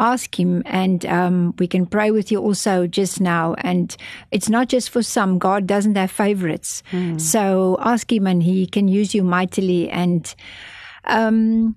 ask 0.00 0.38
him 0.38 0.62
and 0.66 1.04
um, 1.06 1.54
we 1.58 1.66
can 1.66 1.86
pray 1.86 2.10
with 2.10 2.30
you 2.30 2.40
also 2.40 2.86
just 2.86 3.20
now. 3.20 3.54
And 3.58 3.96
it's 4.30 4.48
not 4.48 4.68
just 4.68 4.90
for 4.90 5.02
some. 5.02 5.38
God 5.38 5.66
doesn't 5.66 5.96
have 5.96 6.10
favorites. 6.10 6.82
Mm. 6.92 7.20
so 7.20 7.76
ask 7.80 8.10
him 8.12 8.26
and 8.26 8.42
he 8.42 8.66
can 8.66 8.88
use 8.88 9.14
you 9.14 9.24
mightily. 9.24 9.90
And 9.90 10.34
um, 11.04 11.76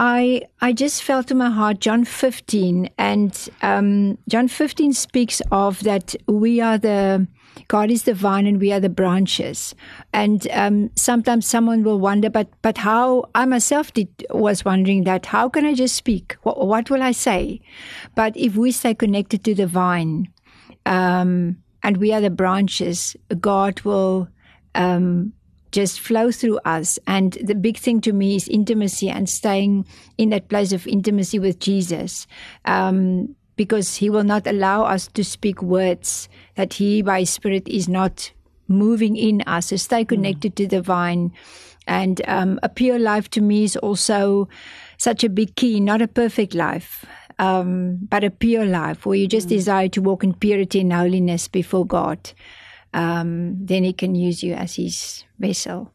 I 0.00 0.42
I 0.60 0.72
just 0.72 1.02
felt 1.02 1.28
to 1.28 1.34
my 1.34 1.50
heart 1.50 1.80
John 1.80 2.04
15 2.04 2.88
and 2.96 3.48
um, 3.62 4.16
John 4.28 4.48
15 4.48 4.92
speaks 4.94 5.42
of 5.50 5.82
that 5.84 6.14
we 6.26 6.60
are 6.60 6.78
the 6.78 7.26
God 7.68 7.90
is 7.90 8.04
the 8.04 8.14
vine 8.14 8.46
and 8.46 8.60
we 8.60 8.72
are 8.72 8.80
the 8.80 8.88
branches. 8.88 9.74
And 10.12 10.46
um, 10.50 10.90
sometimes 10.96 11.46
someone 11.46 11.82
will 11.82 11.98
wonder, 11.98 12.30
but 12.30 12.48
but 12.62 12.78
how? 12.78 13.24
I 13.34 13.44
myself 13.44 13.92
did 13.92 14.08
was 14.30 14.64
wondering 14.64 15.04
that. 15.04 15.26
How 15.26 15.48
can 15.48 15.64
I 15.64 15.74
just 15.74 15.94
speak? 15.94 16.36
What, 16.42 16.66
what 16.66 16.90
will 16.90 17.02
I 17.02 17.12
say? 17.12 17.60
But 18.14 18.36
if 18.36 18.56
we 18.56 18.72
stay 18.72 18.94
connected 18.94 19.44
to 19.44 19.54
the 19.54 19.66
vine, 19.66 20.28
um, 20.86 21.56
and 21.82 21.96
we 21.96 22.12
are 22.12 22.20
the 22.20 22.30
branches, 22.30 23.16
God 23.40 23.80
will. 23.82 24.28
Um, 24.74 25.32
just 25.72 26.00
flow 26.00 26.32
through 26.32 26.58
us. 26.64 26.98
And 27.06 27.38
the 27.42 27.54
big 27.54 27.76
thing 27.76 28.00
to 28.02 28.12
me 28.12 28.36
is 28.36 28.48
intimacy 28.48 29.08
and 29.08 29.28
staying 29.28 29.86
in 30.18 30.30
that 30.30 30.48
place 30.48 30.72
of 30.72 30.86
intimacy 30.86 31.38
with 31.38 31.60
Jesus. 31.60 32.26
Um, 32.64 33.36
because 33.60 33.96
he 33.96 34.08
will 34.08 34.24
not 34.24 34.46
allow 34.46 34.84
us 34.84 35.06
to 35.06 35.22
speak 35.22 35.60
words 35.60 36.30
that 36.54 36.72
he 36.72 37.02
by 37.02 37.22
spirit 37.24 37.68
is 37.68 37.90
not 37.90 38.32
moving 38.68 39.16
in 39.16 39.42
us. 39.42 39.66
So 39.66 39.76
stay 39.76 40.02
connected 40.02 40.52
mm. 40.52 40.56
to 40.56 40.66
the 40.66 40.80
vine. 40.80 41.30
And 41.86 42.22
um, 42.26 42.58
a 42.62 42.70
pure 42.70 42.98
life 42.98 43.28
to 43.36 43.42
me 43.42 43.64
is 43.64 43.76
also 43.76 44.48
such 44.96 45.24
a 45.24 45.28
big 45.28 45.56
key, 45.56 45.78
not 45.78 46.00
a 46.00 46.08
perfect 46.08 46.54
life. 46.54 47.04
Um, 47.38 47.98
but 48.08 48.24
a 48.24 48.30
pure 48.30 48.64
life 48.64 49.04
where 49.04 49.16
you 49.16 49.28
just 49.28 49.48
mm. 49.48 49.50
desire 49.50 49.90
to 49.90 50.00
walk 50.00 50.24
in 50.24 50.32
purity 50.32 50.80
and 50.80 50.94
holiness 50.94 51.46
before 51.46 51.84
God. 51.84 52.32
Um, 52.94 53.62
then 53.62 53.84
He 53.84 53.92
can 53.92 54.14
use 54.14 54.42
you 54.42 54.54
as 54.54 54.76
His 54.76 55.24
vessel. 55.38 55.92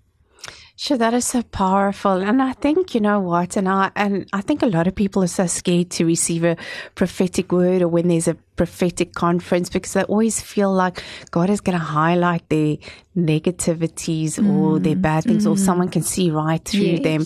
Sure, 0.77 0.97
that 0.97 1.13
is 1.13 1.25
so 1.25 1.41
powerful. 1.41 2.21
And 2.21 2.41
I 2.41 2.51
think, 2.51 2.93
you 2.93 2.99
know 2.99 3.21
what, 3.21 3.55
and 3.55 3.67
I 3.69 3.91
and 3.95 4.27
I 4.33 4.41
think 4.41 4.61
a 4.61 4.65
lot 4.65 4.87
of 4.87 4.95
people 4.95 5.23
are 5.23 5.27
so 5.27 5.47
scared 5.47 5.89
to 5.91 6.05
receive 6.05 6.43
a 6.43 6.57
prophetic 6.95 7.51
word 7.51 7.81
or 7.81 7.87
when 7.87 8.09
there's 8.09 8.27
a 8.27 8.35
prophetic 8.55 9.13
conference 9.13 9.69
because 9.69 9.93
they 9.93 10.03
always 10.03 10.41
feel 10.41 10.73
like 10.73 11.03
God 11.31 11.49
is 11.49 11.61
going 11.61 11.77
to 11.77 11.83
highlight 11.83 12.47
their 12.49 12.77
negativities 13.15 14.33
mm. 14.33 14.49
or 14.49 14.79
their 14.79 14.95
bad 14.95 15.23
things, 15.23 15.45
mm. 15.45 15.51
or 15.51 15.57
someone 15.57 15.89
can 15.89 16.01
see 16.01 16.29
right 16.29 16.63
through 16.63 16.99
yes. 16.99 17.03
them. 17.03 17.25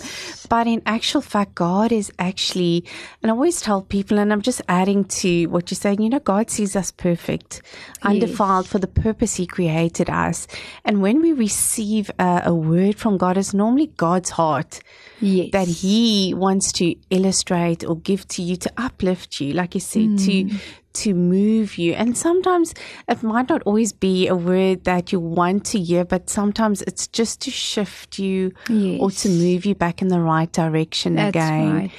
But 0.50 0.68
in 0.68 0.82
actual 0.86 1.22
fact, 1.22 1.56
God 1.56 1.92
is 1.92 2.12
actually, 2.20 2.86
and 3.22 3.32
I 3.32 3.34
always 3.34 3.62
tell 3.62 3.82
people, 3.82 4.20
and 4.20 4.32
I'm 4.32 4.42
just 4.42 4.62
adding 4.70 5.06
to 5.06 5.48
what 5.48 5.72
you're 5.72 5.76
saying, 5.76 6.02
you 6.02 6.10
know, 6.10 6.20
God 6.20 6.52
sees 6.52 6.76
us 6.76 6.92
perfect, 6.92 7.62
yes. 7.64 7.98
undefiled 8.04 8.68
for 8.68 8.78
the 8.80 8.88
purpose 8.88 9.36
He 9.36 9.48
created 9.48 10.10
us. 10.10 10.48
And 10.86 11.02
when 11.02 11.22
we 11.22 11.34
receive 11.34 12.12
a, 12.20 12.44
a 12.46 12.54
word 12.54 12.98
from 12.98 13.18
God, 13.18 13.38
it's 13.38 13.54
normally 13.54 13.88
God's 13.98 14.30
heart 14.32 14.82
yes. 15.20 15.50
that 15.54 15.68
He 15.68 16.34
wants 16.36 16.72
to 16.74 16.96
illustrate 17.10 17.84
or 17.84 17.98
give 17.98 18.28
to 18.30 18.44
you 18.44 18.56
to 18.58 18.72
uplift 18.78 19.42
you, 19.42 19.54
like 19.54 19.74
you 19.74 19.82
said, 19.82 20.10
mm. 20.10 20.26
to 20.26 20.56
to 21.04 21.14
move 21.14 21.78
you. 21.78 21.94
And 21.94 22.18
sometimes 22.18 22.74
it 23.08 23.24
might 23.24 23.50
not 23.50 23.62
always 23.64 23.94
be 23.94 24.28
a 24.28 24.36
word 24.36 24.84
that 24.84 25.12
you 25.12 25.20
want 25.20 25.66
to 25.68 25.80
hear, 25.80 26.06
but 26.06 26.30
sometimes 26.30 26.82
it's 26.84 27.08
just 27.08 27.42
to 27.42 27.52
shift 27.52 28.20
you 28.20 28.54
yes. 28.70 29.00
or 29.02 29.12
to 29.12 29.30
move 29.30 29.66
you 29.66 29.76
back 29.76 30.02
in 30.02 30.10
the 30.10 30.20
right 30.20 30.52
direction 30.52 31.16
That's 31.16 31.30
again. 31.30 31.76
Right. 31.76 31.92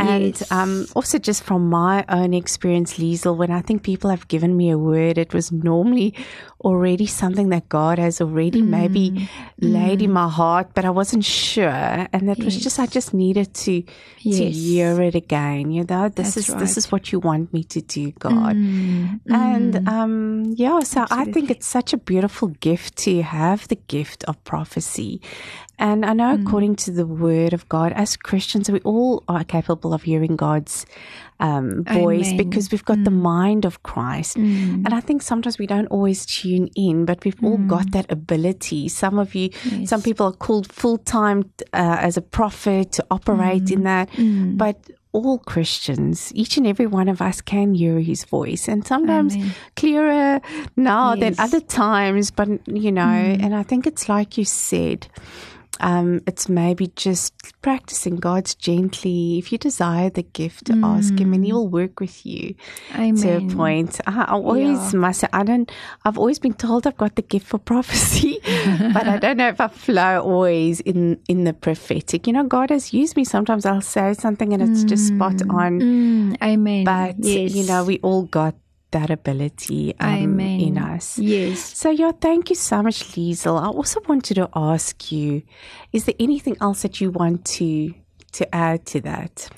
And 0.00 0.24
yes. 0.24 0.50
um, 0.50 0.86
also, 0.94 1.18
just 1.18 1.42
from 1.42 1.68
my 1.68 2.04
own 2.08 2.32
experience, 2.34 2.98
Liesl, 2.98 3.36
when 3.36 3.50
I 3.50 3.60
think 3.60 3.82
people 3.82 4.10
have 4.10 4.28
given 4.28 4.56
me 4.56 4.70
a 4.70 4.78
word, 4.78 5.18
it 5.18 5.34
was 5.34 5.52
normally 5.52 6.14
already 6.62 7.06
something 7.06 7.48
that 7.50 7.68
God 7.68 7.98
has 7.98 8.20
already 8.20 8.60
mm. 8.60 8.68
maybe 8.68 9.10
mm. 9.10 9.28
laid 9.58 10.02
in 10.02 10.12
my 10.12 10.28
heart, 10.28 10.70
but 10.74 10.84
I 10.84 10.90
wasn't 10.90 11.24
sure. 11.24 11.66
And 12.12 12.28
that 12.28 12.38
yes. 12.38 12.44
was 12.44 12.56
just, 12.62 12.78
I 12.78 12.86
just 12.86 13.14
needed 13.14 13.54
to, 13.54 13.82
yes. 14.18 14.38
to 14.38 14.50
hear 14.50 15.00
it 15.00 15.14
again. 15.14 15.70
You 15.70 15.84
know, 15.84 16.08
this 16.08 16.34
That's 16.34 16.36
is, 16.36 16.48
right. 16.50 16.58
this 16.58 16.76
is 16.76 16.92
what 16.92 17.12
you 17.12 17.20
want 17.20 17.52
me 17.52 17.64
to 17.64 17.80
do, 17.80 18.12
God. 18.12 18.56
Mm. 18.56 19.20
And, 19.28 19.74
mm. 19.74 19.88
um, 19.88 20.54
yeah, 20.56 20.80
so 20.80 21.02
Absolutely. 21.02 21.30
I 21.30 21.32
think 21.32 21.50
it's 21.50 21.66
such 21.66 21.92
a 21.92 21.96
beautiful 21.98 22.48
gift 22.48 22.96
to 23.04 23.22
have 23.22 23.68
the 23.68 23.76
gift 23.76 24.24
of 24.24 24.42
prophecy. 24.44 25.20
And 25.80 26.04
I 26.04 26.12
know, 26.12 26.36
mm. 26.36 26.46
according 26.46 26.76
to 26.76 26.90
the 26.90 27.06
word 27.06 27.54
of 27.54 27.66
God, 27.70 27.92
as 27.94 28.14
Christians, 28.14 28.70
we 28.70 28.80
all 28.80 29.24
are 29.28 29.44
capable 29.44 29.94
of 29.94 30.02
hearing 30.02 30.36
God's 30.36 30.84
um, 31.40 31.84
voice 31.84 32.28
Amen. 32.28 32.36
because 32.36 32.70
we've 32.70 32.84
got 32.84 32.98
mm. 32.98 33.04
the 33.06 33.10
mind 33.10 33.64
of 33.64 33.82
Christ. 33.82 34.36
Mm. 34.36 34.84
And 34.84 34.92
I 34.92 35.00
think 35.00 35.22
sometimes 35.22 35.58
we 35.58 35.66
don't 35.66 35.86
always 35.86 36.26
tune 36.26 36.68
in, 36.76 37.06
but 37.06 37.24
we've 37.24 37.42
all 37.42 37.56
got 37.56 37.86
mm. 37.86 37.92
that 37.92 38.12
ability. 38.12 38.88
Some 38.88 39.18
of 39.18 39.34
you, 39.34 39.48
yes. 39.64 39.88
some 39.88 40.02
people 40.02 40.26
are 40.26 40.32
called 40.32 40.70
full 40.70 40.98
time 40.98 41.50
uh, 41.72 41.96
as 41.98 42.18
a 42.18 42.22
prophet 42.22 42.92
to 42.92 43.06
operate 43.10 43.70
in 43.70 43.80
mm. 43.80 43.84
that. 43.84 44.10
Mm. 44.10 44.58
But 44.58 44.76
all 45.12 45.38
Christians, 45.38 46.30
each 46.34 46.58
and 46.58 46.66
every 46.66 46.86
one 46.86 47.08
of 47.08 47.22
us 47.22 47.40
can 47.40 47.72
hear 47.72 48.00
his 48.00 48.24
voice 48.24 48.68
and 48.68 48.86
sometimes 48.86 49.34
Amen. 49.34 49.54
clearer 49.76 50.40
now 50.76 51.14
yes. 51.14 51.20
than 51.20 51.44
other 51.44 51.60
times. 51.60 52.30
But, 52.30 52.48
you 52.68 52.92
know, 52.92 53.02
and 53.02 53.56
I 53.56 53.62
think 53.62 53.86
it's 53.86 54.10
like 54.10 54.36
you 54.36 54.44
said, 54.44 55.08
um, 55.80 56.20
it's 56.26 56.48
maybe 56.48 56.88
just 56.96 57.34
practicing 57.62 58.16
God's 58.16 58.54
gently. 58.54 59.38
If 59.38 59.52
you 59.52 59.58
desire 59.58 60.10
the 60.10 60.22
gift, 60.22 60.66
to 60.66 60.74
mm. 60.74 60.84
ask 60.84 61.18
Him, 61.18 61.32
and 61.34 61.44
He 61.44 61.52
will 61.52 61.68
work 61.68 62.00
with 62.00 62.24
you 62.24 62.54
Amen. 62.94 63.16
to 63.16 63.36
a 63.36 63.56
point. 63.56 64.00
I, 64.06 64.22
I 64.22 64.32
always 64.32 64.92
yeah. 64.92 64.98
must. 64.98 65.24
I 65.32 65.42
don't. 65.42 65.70
I've 66.04 66.18
always 66.18 66.38
been 66.38 66.54
told 66.54 66.86
I've 66.86 66.96
got 66.96 67.16
the 67.16 67.22
gift 67.22 67.46
for 67.46 67.58
prophecy, 67.58 68.40
but 68.92 69.08
I 69.08 69.18
don't 69.18 69.36
know 69.36 69.48
if 69.48 69.60
I 69.60 69.68
flow 69.68 70.22
always 70.22 70.80
in 70.80 71.20
in 71.28 71.44
the 71.44 71.52
prophetic. 71.52 72.26
You 72.26 72.32
know, 72.32 72.44
God 72.44 72.70
has 72.70 72.92
used 72.92 73.16
me. 73.16 73.24
Sometimes 73.24 73.66
I'll 73.66 73.80
say 73.80 74.14
something 74.14 74.52
and 74.52 74.62
it's 74.62 74.84
mm. 74.84 74.88
just 74.88 75.08
spot 75.08 75.34
mm. 75.34 75.54
on. 75.54 75.80
Mm. 75.80 76.42
Amen. 76.42 76.84
But 76.84 77.16
yes. 77.18 77.54
you 77.54 77.66
know, 77.66 77.84
we 77.84 77.98
all 78.00 78.24
got 78.24 78.54
that 78.90 79.10
ability 79.10 79.94
um, 80.00 80.40
in 80.40 80.78
us. 80.78 81.18
Yes. 81.18 81.76
So, 81.76 81.90
yeah, 81.90 82.12
thank 82.12 82.50
you 82.50 82.56
so 82.56 82.82
much, 82.82 83.04
Liesl. 83.12 83.60
I 83.60 83.66
also 83.66 84.00
wanted 84.08 84.34
to 84.34 84.48
ask 84.54 85.12
you, 85.12 85.42
is 85.92 86.04
there 86.04 86.14
anything 86.18 86.56
else 86.60 86.82
that 86.82 87.00
you 87.00 87.10
want 87.10 87.44
to 87.56 87.94
to 88.32 88.54
add 88.54 88.86
to 88.86 89.00
that? 89.00 89.50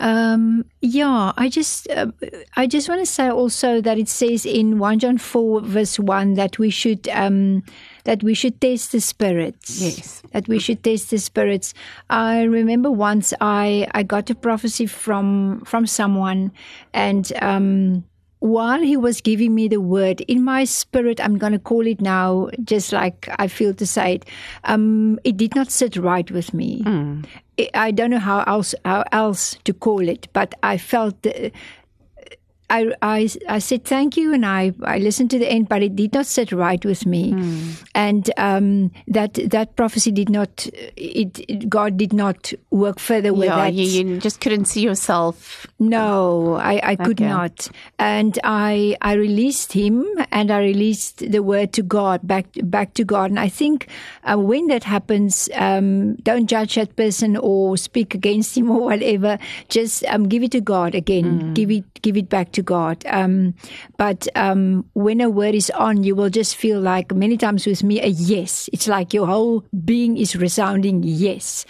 Um, 0.00 0.64
yeah, 0.80 1.32
I 1.36 1.48
just 1.48 1.90
uh, 1.90 2.12
I 2.56 2.68
just 2.68 2.88
want 2.88 3.00
to 3.00 3.06
say 3.06 3.28
also 3.30 3.80
that 3.80 3.98
it 3.98 4.08
says 4.08 4.46
in 4.46 4.78
one 4.78 5.00
John 5.00 5.18
four 5.18 5.60
verse 5.60 5.98
one 5.98 6.34
that 6.34 6.56
we 6.58 6.70
should 6.70 7.08
um, 7.08 7.64
that 8.04 8.22
we 8.22 8.34
should 8.34 8.60
test 8.60 8.92
the 8.92 9.00
spirits. 9.00 9.80
Yes, 9.80 10.22
that 10.30 10.46
we 10.46 10.60
should 10.60 10.84
test 10.84 11.10
the 11.10 11.18
spirits. 11.18 11.74
I 12.10 12.42
remember 12.42 12.92
once 12.92 13.34
I 13.40 13.88
I 13.92 14.04
got 14.04 14.30
a 14.30 14.36
prophecy 14.36 14.86
from 14.86 15.62
from 15.64 15.84
someone, 15.86 16.52
and 16.94 17.32
um, 17.42 18.04
while 18.40 18.80
he 18.80 18.96
was 18.96 19.20
giving 19.20 19.54
me 19.54 19.68
the 19.68 19.80
word 19.80 20.20
in 20.22 20.44
my 20.44 20.64
spirit, 20.64 21.20
I'm 21.20 21.38
going 21.38 21.52
to 21.52 21.58
call 21.58 21.86
it 21.86 22.00
now, 22.00 22.50
just 22.64 22.92
like 22.92 23.28
I 23.38 23.48
feel 23.48 23.74
to 23.74 23.86
say 23.86 24.14
it. 24.14 24.24
Um, 24.64 25.18
it 25.24 25.36
did 25.36 25.54
not 25.54 25.70
sit 25.70 25.96
right 25.96 26.30
with 26.30 26.54
me. 26.54 26.82
Mm. 26.82 27.26
I 27.74 27.90
don't 27.90 28.10
know 28.10 28.18
how 28.20 28.44
else 28.46 28.74
how 28.84 29.04
else 29.10 29.56
to 29.64 29.72
call 29.72 30.08
it, 30.08 30.28
but 30.32 30.54
I 30.62 30.78
felt. 30.78 31.20
The, 31.22 31.52
I, 32.70 32.92
I, 33.00 33.28
I 33.48 33.58
said 33.60 33.84
thank 33.84 34.16
you 34.16 34.34
and 34.34 34.44
I, 34.44 34.72
I 34.82 34.98
listened 34.98 35.30
to 35.30 35.38
the 35.38 35.50
end, 35.50 35.68
but 35.68 35.82
it 35.82 35.96
did 35.96 36.12
not 36.12 36.26
sit 36.26 36.52
right 36.52 36.84
with 36.84 37.06
me. 37.06 37.32
Hmm. 37.32 37.70
And 37.94 38.30
um, 38.36 38.90
that 39.08 39.34
that 39.50 39.74
prophecy 39.74 40.12
did 40.12 40.28
not, 40.28 40.66
it, 40.96 41.40
it 41.48 41.68
God 41.68 41.96
did 41.96 42.12
not 42.12 42.52
work 42.70 42.98
further 42.98 43.32
with 43.32 43.46
yeah, 43.46 43.56
that. 43.56 43.74
you, 43.74 43.84
you 44.04 44.18
just 44.20 44.40
couldn't 44.40 44.66
see 44.66 44.82
yourself. 44.82 45.66
No, 45.78 46.54
I, 46.54 46.80
I 46.82 46.96
could 46.96 47.20
Okay. 47.20 47.28
not. 47.28 47.68
And 47.98 48.38
I 48.44 48.96
I 49.00 49.14
released 49.14 49.72
him 49.72 50.06
and 50.30 50.50
I 50.50 50.60
released 50.60 51.18
the 51.30 51.42
word 51.42 51.72
to 51.72 51.82
God, 51.82 52.20
back 52.26 52.46
back 52.62 52.94
to 52.94 53.04
God. 53.04 53.30
And 53.30 53.40
I 53.40 53.48
think 53.48 53.88
uh, 54.24 54.36
when 54.38 54.68
that 54.68 54.84
happens, 54.84 55.48
um, 55.54 56.16
don't 56.16 56.46
judge 56.46 56.74
that 56.76 56.94
person 56.96 57.36
or 57.36 57.76
speak 57.76 58.14
against 58.14 58.56
him 58.56 58.70
or 58.70 58.80
whatever. 58.80 59.38
Just 59.68 60.04
um, 60.06 60.28
give 60.28 60.42
it 60.42 60.52
to 60.52 60.60
God 60.60 60.94
again. 60.94 61.54
Give 61.54 61.70
it 61.70 61.84
give 62.02 62.16
it 62.16 62.28
back 62.28 62.52
to 62.52 62.57
God. 62.62 63.04
Um, 63.06 63.54
but 63.96 64.28
um, 64.34 64.84
when 64.94 65.20
a 65.20 65.30
word 65.30 65.54
is 65.54 65.70
on, 65.70 66.04
you 66.04 66.14
will 66.14 66.30
just 66.30 66.56
feel 66.56 66.80
like 66.80 67.12
many 67.12 67.36
times 67.36 67.66
with 67.66 67.82
me 67.82 68.00
a 68.00 68.06
yes. 68.06 68.68
It's 68.72 68.88
like 68.88 69.14
your 69.14 69.26
whole 69.26 69.64
being 69.84 70.16
is 70.16 70.36
resounding 70.36 71.02
yes. 71.02 71.66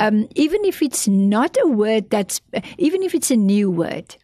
Um, 0.00 0.28
even 0.34 0.64
if 0.64 0.82
it's 0.82 1.08
not 1.08 1.56
a 1.62 1.68
word 1.68 2.10
that's, 2.10 2.40
even 2.78 3.02
if 3.02 3.14
it's 3.14 3.30
a 3.30 3.36
new 3.36 3.70
word. 3.70 4.16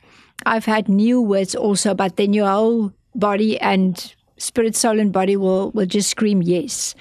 I've 0.44 0.66
had 0.66 0.88
new 0.88 1.22
words 1.22 1.54
also, 1.54 1.94
but 1.94 2.16
then 2.16 2.32
your 2.32 2.48
whole 2.48 2.92
body 3.14 3.58
and 3.60 4.14
spirit, 4.36 4.76
soul, 4.76 5.00
and 5.00 5.12
body 5.12 5.36
will, 5.36 5.70
will 5.70 5.86
just 5.86 6.10
scream 6.10 6.42
yes. 6.42 6.94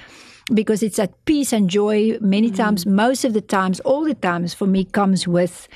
Because 0.53 0.83
it's 0.83 0.97
that 0.97 1.25
peace 1.25 1.51
and 1.51 1.69
joy 1.69 2.17
many 2.21 2.51
times, 2.51 2.85
most 2.85 3.25
of 3.25 3.33
the 3.33 3.41
times, 3.41 3.79
all 3.79 4.03
the 4.03 4.13
times 4.13 4.53
for 4.53 4.67
me 4.67 4.85
comes 4.85 5.27
with. 5.27 5.67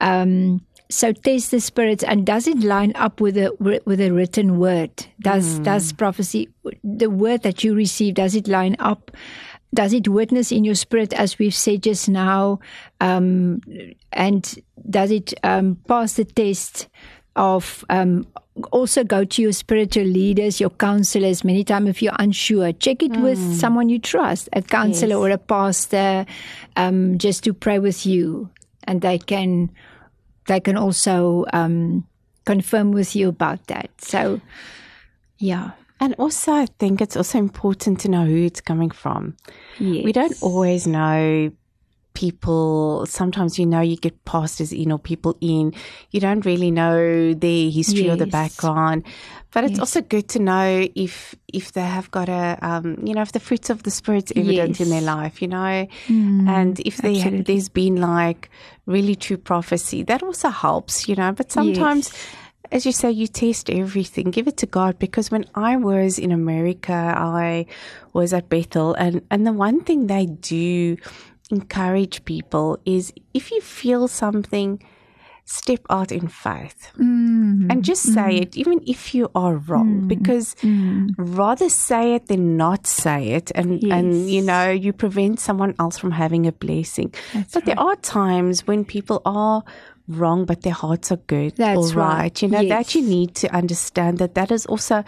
Um, 0.00 0.64
so 0.92 1.12
test 1.12 1.50
the 1.50 1.60
spirits 1.60 2.04
and 2.04 2.26
does 2.26 2.46
it 2.46 2.58
line 2.58 2.92
up 2.94 3.20
with 3.20 3.36
a 3.36 3.50
with 3.58 4.00
a 4.00 4.10
written 4.10 4.58
word? 4.58 5.06
Does 5.20 5.58
does 5.60 5.92
prophecy 5.92 6.48
the 6.84 7.10
word 7.10 7.42
that 7.42 7.64
you 7.64 7.74
receive 7.74 8.14
does 8.14 8.34
it 8.34 8.48
line 8.48 8.76
up? 8.78 9.10
Does 9.74 9.94
it 9.94 10.06
witness 10.06 10.52
in 10.52 10.64
your 10.64 10.74
spirit, 10.74 11.14
as 11.14 11.38
we've 11.38 11.54
said 11.54 11.82
just 11.82 12.06
now? 12.08 12.60
Um, 13.00 13.62
and 14.12 14.62
does 14.88 15.10
it 15.10 15.32
um, 15.42 15.78
pass 15.88 16.14
the 16.14 16.26
test 16.26 16.88
of 17.36 17.82
um, 17.88 18.26
also 18.70 19.02
go 19.02 19.24
to 19.24 19.40
your 19.40 19.52
spiritual 19.52 20.04
leaders, 20.04 20.60
your 20.60 20.68
counselors? 20.68 21.42
Many 21.42 21.64
times, 21.64 21.88
if 21.88 22.02
you're 22.02 22.12
unsure, 22.18 22.72
check 22.72 23.02
it 23.02 23.16
with 23.16 23.38
someone 23.58 23.88
you 23.88 23.98
trust, 23.98 24.50
a 24.52 24.60
counselor 24.60 25.16
or 25.16 25.30
a 25.30 25.38
pastor, 25.38 26.26
um, 26.76 27.16
just 27.16 27.42
to 27.44 27.54
pray 27.54 27.78
with 27.78 28.04
you, 28.04 28.50
and 28.84 29.00
they 29.00 29.16
can 29.16 29.70
they 30.46 30.60
can 30.60 30.76
also 30.76 31.44
um, 31.52 32.06
confirm 32.44 32.92
with 32.92 33.14
you 33.14 33.28
about 33.28 33.66
that. 33.66 33.90
So, 33.98 34.40
yeah, 35.38 35.72
And 36.00 36.14
also, 36.18 36.52
I 36.52 36.66
think 36.78 37.00
it's 37.00 37.16
also 37.16 37.38
important 37.38 38.00
to 38.00 38.08
know 38.08 38.24
who 38.26 38.44
it's 38.44 38.60
coming 38.60 38.90
from. 38.90 39.36
yes. 39.78 40.04
We 40.04 40.12
don't 40.12 40.36
always 40.42 40.86
know 40.86 41.52
people. 42.14 43.06
Sometimes 43.06 43.58
you 43.58 43.66
know 43.66 43.80
you 43.80 43.96
get 43.96 44.24
pastors 44.24 44.72
in 44.72 44.92
or 44.92 44.98
people 44.98 45.36
in. 45.40 45.74
You 46.10 46.20
don't 46.20 46.44
really 46.44 46.70
know 46.70 47.34
their 47.34 47.70
history 47.70 48.08
or 48.08 48.16
the 48.16 48.26
background. 48.26 49.04
But 49.52 49.64
it's 49.64 49.78
also 49.78 50.00
good 50.00 50.28
to 50.30 50.38
know 50.38 50.88
if 50.94 51.34
if 51.52 51.72
they 51.72 51.82
have 51.82 52.10
got 52.10 52.30
a 52.30 52.58
um, 52.62 52.98
you 53.04 53.14
know 53.14 53.20
if 53.20 53.32
the 53.32 53.40
fruits 53.40 53.68
of 53.68 53.82
the 53.82 53.90
spirit's 53.90 54.32
evident 54.34 54.80
in 54.80 54.88
their 54.88 55.02
life, 55.02 55.42
you 55.42 55.48
know, 55.48 55.86
and 56.48 56.80
if 56.80 56.96
they 56.98 57.16
absolutely. 57.16 57.42
there's 57.42 57.68
been 57.68 57.96
like 57.96 58.48
really 58.86 59.14
true 59.14 59.36
prophecy, 59.36 60.02
that 60.04 60.22
also 60.22 60.48
helps, 60.48 61.06
you 61.06 61.16
know. 61.16 61.32
But 61.32 61.52
sometimes 61.52 62.12
as 62.72 62.86
you 62.86 62.92
say, 62.92 63.10
you 63.10 63.26
test 63.26 63.68
everything. 63.68 64.30
Give 64.30 64.48
it 64.48 64.56
to 64.58 64.66
God 64.66 64.98
because 64.98 65.30
when 65.30 65.44
I 65.54 65.76
was 65.76 66.18
in 66.18 66.32
America, 66.32 66.94
I 66.94 67.66
was 68.14 68.32
at 68.32 68.48
Bethel, 68.48 68.94
and 68.94 69.20
and 69.30 69.46
the 69.46 69.52
one 69.52 69.84
thing 69.84 70.06
they 70.06 70.26
do 70.26 70.96
encourage 71.52 72.24
people 72.24 72.78
is 72.84 73.12
if 73.34 73.50
you 73.50 73.60
feel 73.60 74.08
something, 74.08 74.82
step 75.44 75.80
out 75.90 76.12
in 76.12 76.28
faith 76.28 76.92
mm-hmm. 76.94 77.70
and 77.70 77.84
just 77.84 78.02
say 78.02 78.38
mm-hmm. 78.38 78.42
it, 78.42 78.56
even 78.56 78.80
if 78.86 79.14
you 79.14 79.30
are 79.34 79.56
wrong, 79.56 80.06
mm-hmm. 80.06 80.08
because 80.08 80.54
rather 81.18 81.68
say 81.68 82.14
it 82.14 82.26
than 82.26 82.56
not 82.56 82.86
say 82.86 83.28
it, 83.28 83.50
and 83.54 83.82
and 83.84 84.30
you 84.30 84.42
know 84.42 84.70
you 84.70 84.92
prevent 84.92 85.40
someone 85.40 85.74
else 85.78 85.98
from 85.98 86.12
having 86.12 86.46
a 86.46 86.52
blessing. 86.52 87.12
but 87.52 87.64
there 87.64 87.78
are 87.78 87.96
times 87.96 88.66
when 88.66 88.84
people 88.84 89.20
are 89.24 89.62
wrong, 90.08 90.44
but 90.44 90.62
their 90.62 90.72
hearts 90.72 91.12
are 91.12 91.22
good. 91.26 91.56
That's 91.56 91.78
all 91.78 91.92
right. 91.92 92.18
right. 92.18 92.42
You 92.42 92.48
know 92.48 92.66
that 92.68 92.94
you 92.94 93.02
need 93.02 93.34
to 93.36 93.54
understand 93.54 94.18
that 94.18 94.34
that 94.34 94.50
is 94.50 94.66
also. 94.66 95.04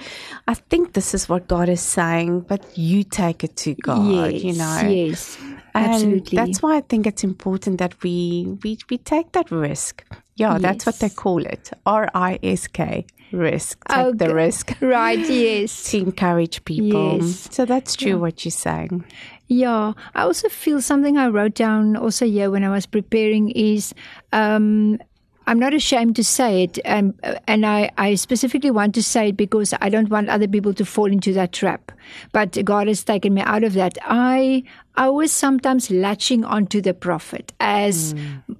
I 0.46 0.54
think 0.54 0.92
this 0.92 1.14
is 1.14 1.28
what 1.28 1.48
God 1.48 1.68
is 1.68 1.80
saying, 1.80 2.40
but 2.42 2.76
you 2.76 3.04
take 3.04 3.44
it 3.44 3.56
to 3.58 3.74
God. 3.74 4.32
yes, 4.32 4.42
you 4.42 4.52
know. 4.54 4.80
yes, 4.88 5.38
And 5.74 5.92
absolutely. 5.92 6.36
That's 6.36 6.62
why 6.62 6.76
I 6.76 6.80
think 6.82 7.06
it's 7.06 7.24
important 7.24 7.78
that 7.78 8.00
we 8.02 8.56
we, 8.62 8.78
we 8.90 8.98
take 8.98 9.32
that 9.32 9.50
risk. 9.50 10.04
Yeah, 10.36 10.58
that's 10.58 10.86
what 10.86 10.98
they 10.98 11.10
call 11.10 11.44
it. 11.44 11.70
R 11.86 12.08
I 12.14 12.38
S 12.42 12.66
K 12.66 13.06
risk. 13.32 13.78
Take 13.88 14.18
the 14.18 14.34
risk 14.34 14.76
right. 14.80 15.18
Yes. 15.18 15.90
to 15.90 15.98
encourage 15.98 16.64
people. 16.64 17.18
Yes. 17.20 17.48
So 17.50 17.64
that's 17.64 17.96
true 17.96 18.18
what 18.18 18.44
you're 18.44 18.52
saying. 18.52 19.04
Yeah, 19.48 19.92
I 20.14 20.22
also 20.22 20.48
feel 20.48 20.80
something 20.80 21.18
I 21.18 21.28
wrote 21.28 21.54
down 21.54 21.96
also 21.96 22.26
here 22.26 22.50
when 22.50 22.64
I 22.64 22.70
was 22.70 22.86
preparing 22.86 23.50
is 23.50 23.94
um, 24.32 24.98
I'm 25.46 25.58
not 25.58 25.74
ashamed 25.74 26.16
to 26.16 26.24
say 26.24 26.64
it, 26.64 26.78
um, 26.86 27.14
and 27.46 27.66
I, 27.66 27.90
I 27.98 28.14
specifically 28.14 28.70
want 28.70 28.94
to 28.94 29.02
say 29.02 29.28
it 29.28 29.36
because 29.36 29.74
I 29.80 29.88
don't 29.88 30.08
want 30.08 30.30
other 30.30 30.48
people 30.48 30.72
to 30.74 30.84
fall 30.84 31.06
into 31.06 31.32
that 31.34 31.52
trap. 31.52 31.92
But 32.32 32.64
God 32.64 32.88
has 32.88 33.04
taken 33.04 33.34
me 33.34 33.42
out 33.42 33.64
of 33.64 33.74
that. 33.74 33.98
I 34.04 34.64
I 34.96 35.08
was 35.08 35.32
sometimes 35.32 35.90
latching 35.90 36.44
onto 36.44 36.80
the 36.80 36.94
prophet 36.94 37.52
as 37.60 38.14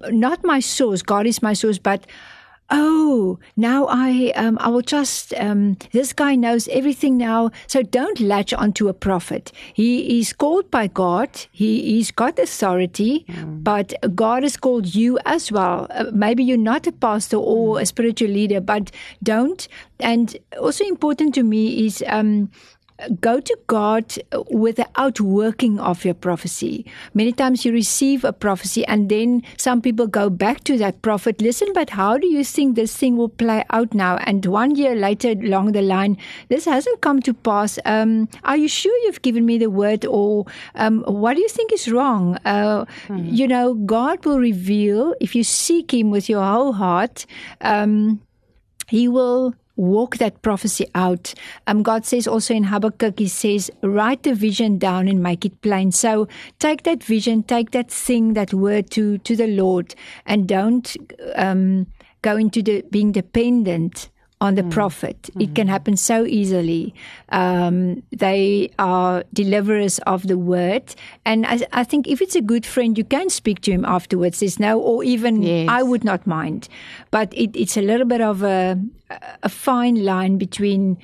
not 0.09 0.43
my 0.43 0.59
source. 0.59 1.01
God 1.01 1.25
is 1.25 1.41
my 1.41 1.53
source, 1.53 1.77
but 1.77 2.05
Oh, 2.71 3.37
now 3.55 3.85
I 3.89 4.31
um, 4.35 4.57
I 4.59 4.69
will 4.69 4.81
just 4.81 5.33
Um, 5.37 5.77
this 5.91 6.13
guy 6.13 6.35
knows 6.35 6.67
everything 6.69 7.15
now, 7.15 7.51
so 7.67 7.83
don't 7.83 8.19
latch 8.19 8.53
onto 8.53 8.87
a 8.87 8.93
prophet. 8.93 9.51
He 9.73 10.19
is 10.19 10.33
called 10.33 10.71
by 10.71 10.87
God. 10.87 11.29
He 11.51 11.81
he's 11.81 12.09
got 12.11 12.39
authority, 12.39 13.25
but 13.63 13.93
God 14.15 14.41
has 14.43 14.57
called 14.57 14.95
you 14.95 15.19
as 15.25 15.51
well. 15.51 15.85
Uh, 15.91 16.05
maybe 16.11 16.43
you're 16.43 16.57
not 16.57 16.87
a 16.87 16.91
pastor 16.91 17.37
or 17.37 17.79
a 17.79 17.85
spiritual 17.85 18.29
leader, 18.29 18.61
but 18.61 18.89
don't. 19.21 19.67
And 19.99 20.35
also 20.59 20.83
important 20.85 21.35
to 21.35 21.43
me 21.43 21.85
is. 21.85 22.03
Um, 22.07 22.49
Go 23.19 23.41
to 23.41 23.57
God 23.67 24.15
with 24.49 24.77
the 24.77 24.87
outworking 24.95 25.79
of 25.81 26.05
your 26.05 26.13
prophecy. 26.13 26.85
Many 27.13 27.33
times 27.33 27.65
you 27.65 27.73
receive 27.73 28.23
a 28.23 28.31
prophecy 28.31 28.85
and 28.87 29.09
then 29.09 29.43
some 29.57 29.81
people 29.81 30.07
go 30.07 30.29
back 30.29 30.63
to 30.63 30.77
that 30.77 31.01
prophet. 31.01 31.41
Listen, 31.41 31.67
but 31.73 31.89
how 31.89 32.17
do 32.17 32.25
you 32.27 32.43
think 32.45 32.75
this 32.75 32.95
thing 32.95 33.17
will 33.17 33.27
play 33.27 33.65
out 33.71 33.93
now? 33.93 34.15
And 34.23 34.45
one 34.45 34.75
year 34.75 34.95
later 34.95 35.31
along 35.31 35.73
the 35.73 35.81
line, 35.81 36.17
this 36.47 36.63
hasn't 36.63 37.01
come 37.01 37.19
to 37.23 37.33
pass. 37.33 37.77
Um, 37.83 38.29
are 38.45 38.55
you 38.55 38.69
sure 38.69 38.95
you've 39.03 39.21
given 39.21 39.45
me 39.45 39.57
the 39.57 39.69
word 39.69 40.05
or 40.05 40.45
um, 40.75 41.03
what 41.05 41.33
do 41.35 41.41
you 41.41 41.49
think 41.49 41.73
is 41.73 41.91
wrong? 41.91 42.37
Uh, 42.45 42.85
You 43.09 43.47
know, 43.47 43.73
God 43.73 44.25
will 44.25 44.39
reveal 44.39 45.15
if 45.19 45.35
you 45.35 45.43
seek 45.43 45.93
Him 45.93 46.11
with 46.11 46.29
your 46.29 46.43
whole 46.43 46.73
heart. 46.73 47.25
Um, 47.59 48.21
he 48.87 49.07
will 49.07 49.53
walk 49.75 50.17
that 50.17 50.41
prophecy 50.41 50.87
out. 50.95 51.33
Um, 51.67 51.83
God 51.83 52.05
says 52.05 52.27
also 52.27 52.53
in 52.53 52.63
Habakkuk, 52.63 53.19
He 53.19 53.27
says, 53.27 53.69
write 53.81 54.23
the 54.23 54.33
vision 54.33 54.77
down 54.77 55.07
and 55.07 55.21
make 55.21 55.45
it 55.45 55.61
plain. 55.61 55.91
So 55.91 56.27
take 56.59 56.83
that 56.83 57.03
vision, 57.03 57.43
take 57.43 57.71
that 57.71 57.91
thing, 57.91 58.33
that 58.33 58.53
word 58.53 58.89
to 58.91 59.17
to 59.19 59.35
the 59.35 59.47
Lord, 59.47 59.95
and 60.25 60.47
don't 60.47 60.95
um, 61.35 61.87
go 62.21 62.37
into 62.37 62.61
the 62.61 62.83
being 62.89 63.11
dependent 63.11 64.09
on 64.41 64.55
the 64.55 64.63
prophet. 64.63 65.29
It 65.39 65.55
can 65.55 65.67
happen 65.67 65.95
so 65.95 66.25
easily. 66.25 66.93
Um, 67.29 68.03
they 68.11 68.69
are 68.77 69.23
deliverers 69.33 69.99
of 69.99 70.27
the 70.27 70.37
word. 70.37 70.93
And 71.25 71.45
I, 71.45 71.65
I 71.71 71.83
think 71.83 72.07
if 72.07 72.21
it's 72.21 72.35
a 72.35 72.41
good 72.41 72.65
friend, 72.65 72.97
you 72.97 73.05
can 73.05 73.29
speak 73.29 73.61
to 73.61 73.71
him 73.71 73.85
afterwards. 73.85 74.41
There's 74.41 74.59
no, 74.59 74.79
or 74.79 75.03
even 75.03 75.41
Yes. 75.41 75.67
I 75.69 75.83
would 75.83 76.03
not 76.03 76.27
mind. 76.27 76.67
But 77.11 77.33
it, 77.33 77.55
it's 77.55 77.77
a 77.77 77.81
little 77.81 78.05
bit 78.05 78.21
of 78.21 78.43
a, 78.43 78.77
a 79.43 79.49
fine 79.49 80.03
line 80.03 80.37
between, 80.37 80.97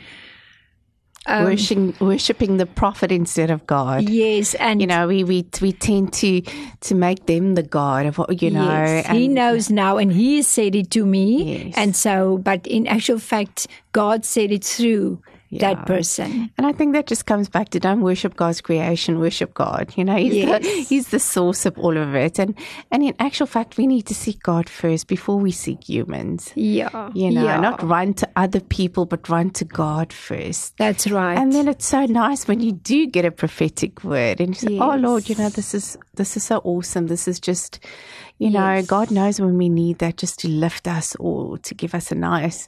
um, 1.27 1.45
Worshipping, 1.45 1.93
worshipping 1.99 2.57
the 2.57 2.65
prophet 2.65 3.11
instead 3.11 3.51
of 3.51 3.67
God. 3.67 4.09
yes, 4.09 4.55
and 4.55 4.81
You 4.81 4.87
know, 4.87 5.07
we, 5.07 5.23
we 5.23 5.45
we 5.61 5.71
tend 5.71 6.13
to 6.13 6.41
to 6.41 6.95
make 6.95 7.27
them 7.27 7.53
the 7.53 7.61
God 7.61 8.07
of 8.07 8.17
what 8.17 8.41
you 8.41 8.49
know. 8.49 8.65
Yes, 8.65 9.05
he 9.07 9.27
knows 9.27 9.69
now, 9.69 9.97
and 9.97 10.11
he 10.11 10.41
said 10.41 10.73
it 10.75 10.89
to 10.91 11.05
me. 11.05 11.43
Yes. 11.43 11.73
And 11.77 11.95
so, 11.95 12.39
but 12.39 12.65
in 12.65 12.87
actual 12.87 13.19
fact, 13.19 13.67
God 13.91 14.25
said 14.25 14.51
it 14.51 14.63
through 14.65 15.21
that 15.59 15.77
Yeah. 15.77 15.83
person. 15.83 16.49
And 16.57 16.65
I 16.65 16.71
think 16.71 16.93
that 16.93 17.07
just 17.07 17.25
comes 17.25 17.49
back 17.49 17.69
to 17.69 17.79
don't 17.79 18.01
worship 18.01 18.35
God's 18.37 18.61
creation, 18.61 19.19
worship 19.19 19.53
God. 19.53 19.93
You 19.97 20.05
know, 20.05 20.15
He's, 20.15 20.45
the, 20.45 20.59
he's 20.87 21.07
the 21.09 21.19
source 21.19 21.65
of 21.65 21.77
all 21.77 21.97
of 21.97 22.15
it. 22.15 22.39
And 22.39 22.55
and 22.91 23.03
in 23.03 23.13
actual 23.19 23.47
fact, 23.47 23.77
we 23.77 23.85
need 23.87 24.05
to 24.07 24.15
seek 24.15 24.41
God 24.43 24.69
first 24.69 25.07
before 25.07 25.37
we 25.37 25.51
seek 25.51 25.89
humans. 25.89 26.51
Yeah. 26.55 27.11
You 27.13 27.31
know, 27.31 27.43
yeah. 27.43 27.59
not 27.59 27.83
run 27.83 28.13
to 28.15 28.29
other 28.35 28.61
people, 28.61 29.05
but 29.05 29.27
run 29.29 29.49
to 29.51 29.65
God 29.65 30.13
first. 30.13 30.77
That's 30.77 31.07
right. 31.11 31.37
And 31.37 31.51
then 31.51 31.67
it's 31.67 31.85
so 31.85 32.05
nice 32.05 32.47
when 32.47 32.61
you 32.61 32.71
do 32.71 33.07
get 33.07 33.25
a 33.25 33.31
prophetic 33.31 34.03
word 34.03 34.39
and 34.39 34.49
you 34.49 34.69
say, 34.69 34.79
"Oh 34.79 34.95
Lord, 34.95 35.27
you 35.29 35.35
know 35.35 35.49
this 35.49 35.73
is 35.73 35.97
this 36.15 36.37
is 36.37 36.43
so 36.43 36.57
awesome. 36.63 37.07
This 37.07 37.27
is 37.27 37.39
just, 37.39 37.79
you 38.37 38.49
know, 38.49 38.75
Yes. 38.75 38.87
God 38.87 39.11
knows 39.11 39.39
when 39.41 39.57
we 39.57 39.69
need 39.69 39.97
that 39.99 40.17
just 40.17 40.39
to 40.39 40.47
lift 40.47 40.87
us 40.87 41.15
or 41.19 41.57
to 41.59 41.73
give 41.75 41.95
us 41.95 42.11
a 42.11 42.15
nice 42.15 42.67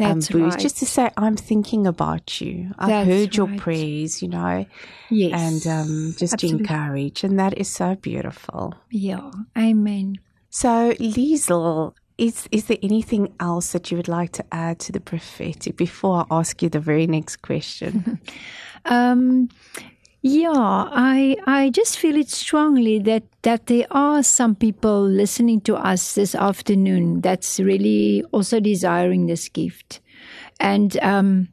um, 0.00 0.20
That's 0.20 0.28
boost, 0.28 0.54
right. 0.56 0.62
just 0.62 0.78
to 0.78 0.86
say, 0.86 1.10
I'm 1.16 1.36
thinking 1.36 1.86
about 1.86 2.40
you. 2.40 2.72
I've 2.78 2.88
That's 2.88 3.08
heard 3.08 3.36
your 3.36 3.46
right. 3.46 3.58
prayers, 3.58 4.22
you 4.22 4.28
know, 4.28 4.66
yes. 5.10 5.40
and 5.40 5.66
um, 5.66 6.14
just 6.18 6.34
Absolutely. 6.34 6.60
encourage, 6.60 7.24
and 7.24 7.38
that 7.38 7.56
is 7.58 7.68
so 7.68 7.94
beautiful. 7.96 8.74
yeah. 8.90 9.30
Amen. 9.56 10.16
So, 10.50 10.92
Liesel, 10.92 11.94
is 12.18 12.46
is 12.50 12.66
there 12.66 12.76
anything 12.82 13.34
else 13.40 13.72
that 13.72 13.90
you 13.90 13.96
would 13.96 14.08
like 14.08 14.32
to 14.32 14.44
add 14.52 14.78
to 14.80 14.92
the 14.92 15.00
prophetic 15.00 15.76
before 15.76 16.26
I 16.30 16.38
ask 16.38 16.62
you 16.62 16.68
the 16.68 16.80
very 16.80 17.06
next 17.06 17.36
question? 17.42 18.20
Um, 18.84 19.48
yeah, 20.22 20.52
I 20.54 21.36
I 21.46 21.70
just 21.70 21.98
feel 21.98 22.16
it 22.16 22.28
strongly 22.30 22.98
that 23.00 23.24
that 23.42 23.66
there 23.66 23.86
are 23.90 24.22
some 24.22 24.54
people 24.54 25.02
listening 25.02 25.60
to 25.62 25.74
us 25.74 26.14
this 26.14 26.34
afternoon 26.34 27.20
that's 27.22 27.58
really 27.58 28.22
also 28.30 28.60
desiring 28.60 29.26
this 29.26 29.48
gift, 29.48 30.00
and 30.60 30.96
um, 31.02 31.48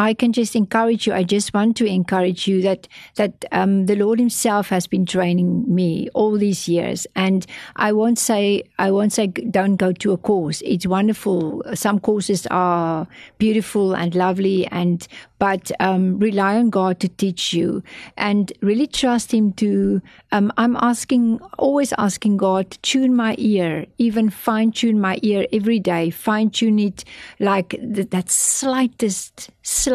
I 0.00 0.14
can 0.14 0.32
just 0.32 0.56
encourage 0.56 1.06
you. 1.06 1.12
I 1.12 1.22
just 1.22 1.52
want 1.52 1.76
to 1.76 1.84
encourage 1.84 2.48
you 2.48 2.62
that 2.62 2.88
that 3.16 3.44
um, 3.52 3.84
the 3.84 3.96
Lord 3.96 4.18
Himself 4.18 4.70
has 4.70 4.86
been 4.86 5.04
training 5.04 5.72
me 5.72 6.08
all 6.14 6.38
these 6.38 6.66
years, 6.66 7.06
and 7.14 7.46
I 7.76 7.92
won't 7.92 8.18
say 8.18 8.62
I 8.78 8.90
won't 8.92 9.12
say 9.12 9.26
don't 9.26 9.76
go 9.76 9.92
to 9.92 10.12
a 10.12 10.16
course. 10.16 10.62
It's 10.64 10.86
wonderful. 10.86 11.62
Some 11.74 12.00
courses 12.00 12.46
are 12.50 13.06
beautiful 13.36 13.92
and 13.92 14.14
lovely, 14.14 14.66
and 14.68 15.06
but 15.38 15.70
um, 15.80 16.18
rely 16.18 16.56
on 16.56 16.70
God 16.70 17.00
to 17.00 17.08
teach 17.08 17.52
you 17.52 17.82
and 18.16 18.52
really 18.62 18.86
trust 18.86 19.32
Him 19.32 19.52
to. 19.54 20.00
Um, 20.32 20.52
I'm 20.56 20.76
asking, 20.76 21.40
always 21.58 21.92
asking 21.98 22.36
God 22.36 22.70
to 22.70 22.78
tune 22.80 23.16
my 23.16 23.34
ear, 23.36 23.86
even 23.98 24.30
fine 24.30 24.70
tune 24.70 25.00
my 25.00 25.18
ear 25.22 25.46
every 25.52 25.80
day, 25.80 26.10
fine 26.10 26.50
tune 26.50 26.78
it 26.78 27.04
like 27.40 27.70
th- 27.70 28.10
that 28.10 28.30
slightest, 28.30 29.50
slightest 29.62 29.89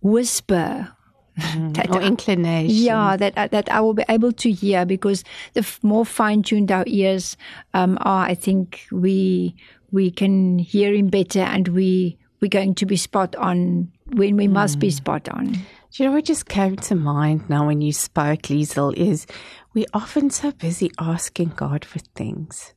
whisper. 0.00 0.88
that 1.36 1.90
or 1.90 2.00
inclination? 2.00 2.76
yeah, 2.76 3.16
that 3.16 3.36
uh, 3.36 3.48
that 3.48 3.68
I 3.68 3.80
will 3.80 3.94
be 3.94 4.04
able 4.08 4.30
to 4.32 4.52
hear 4.52 4.86
because 4.86 5.24
the 5.54 5.60
f- 5.60 5.80
more 5.82 6.06
fine 6.06 6.42
tuned 6.42 6.70
our 6.70 6.84
ears 6.86 7.36
um, 7.72 7.98
are, 8.02 8.24
I 8.26 8.34
think 8.34 8.86
we 8.92 9.56
we 9.90 10.10
can 10.12 10.60
hear 10.60 10.94
him 10.94 11.08
better, 11.08 11.40
and 11.40 11.66
we 11.68 12.18
we're 12.40 12.48
going 12.48 12.74
to 12.76 12.86
be 12.86 12.96
spot 12.96 13.34
on 13.36 13.90
when 14.12 14.36
we 14.36 14.46
must 14.46 14.78
be 14.78 14.90
spot 14.90 15.28
on. 15.28 15.46
Do 15.46 16.02
you 16.02 16.08
know 16.08 16.14
what 16.14 16.24
just 16.24 16.46
came 16.46 16.76
to 16.76 16.94
mind 16.94 17.48
now 17.48 17.66
when 17.66 17.80
you 17.80 17.92
spoke, 17.92 18.42
Liesel, 18.42 18.94
is 18.96 19.26
we're 19.74 19.86
often 19.94 20.28
so 20.30 20.52
busy 20.52 20.90
asking 20.98 21.52
God 21.56 21.84
for 21.84 22.00
things, 22.00 22.74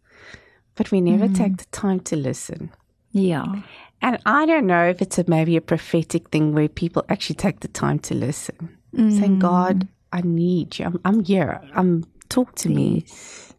but 0.75 0.91
we 0.91 1.01
never 1.01 1.27
take 1.27 1.57
the 1.57 1.65
time 1.65 1.99
to 2.01 2.15
listen. 2.15 2.71
Yeah, 3.11 3.61
And 4.01 4.19
I 4.25 4.45
don't 4.45 4.67
know 4.67 4.87
if 4.87 5.01
it's 5.01 5.17
a, 5.17 5.25
maybe 5.27 5.57
a 5.57 5.61
prophetic 5.61 6.29
thing 6.29 6.53
where 6.53 6.67
people 6.69 7.03
actually 7.09 7.35
take 7.35 7.61
the 7.61 7.67
time 7.67 7.99
to 7.99 8.13
listen, 8.13 8.77
saying, 8.95 9.39
God, 9.39 9.87
I 10.13 10.21
need 10.21 10.77
you. 10.79 10.85
I'm, 10.85 10.99
I'm 11.03 11.23
here. 11.23 11.61
I'm 11.73 12.05
talk 12.29 12.55
to 12.55 12.69
me. 12.69 13.05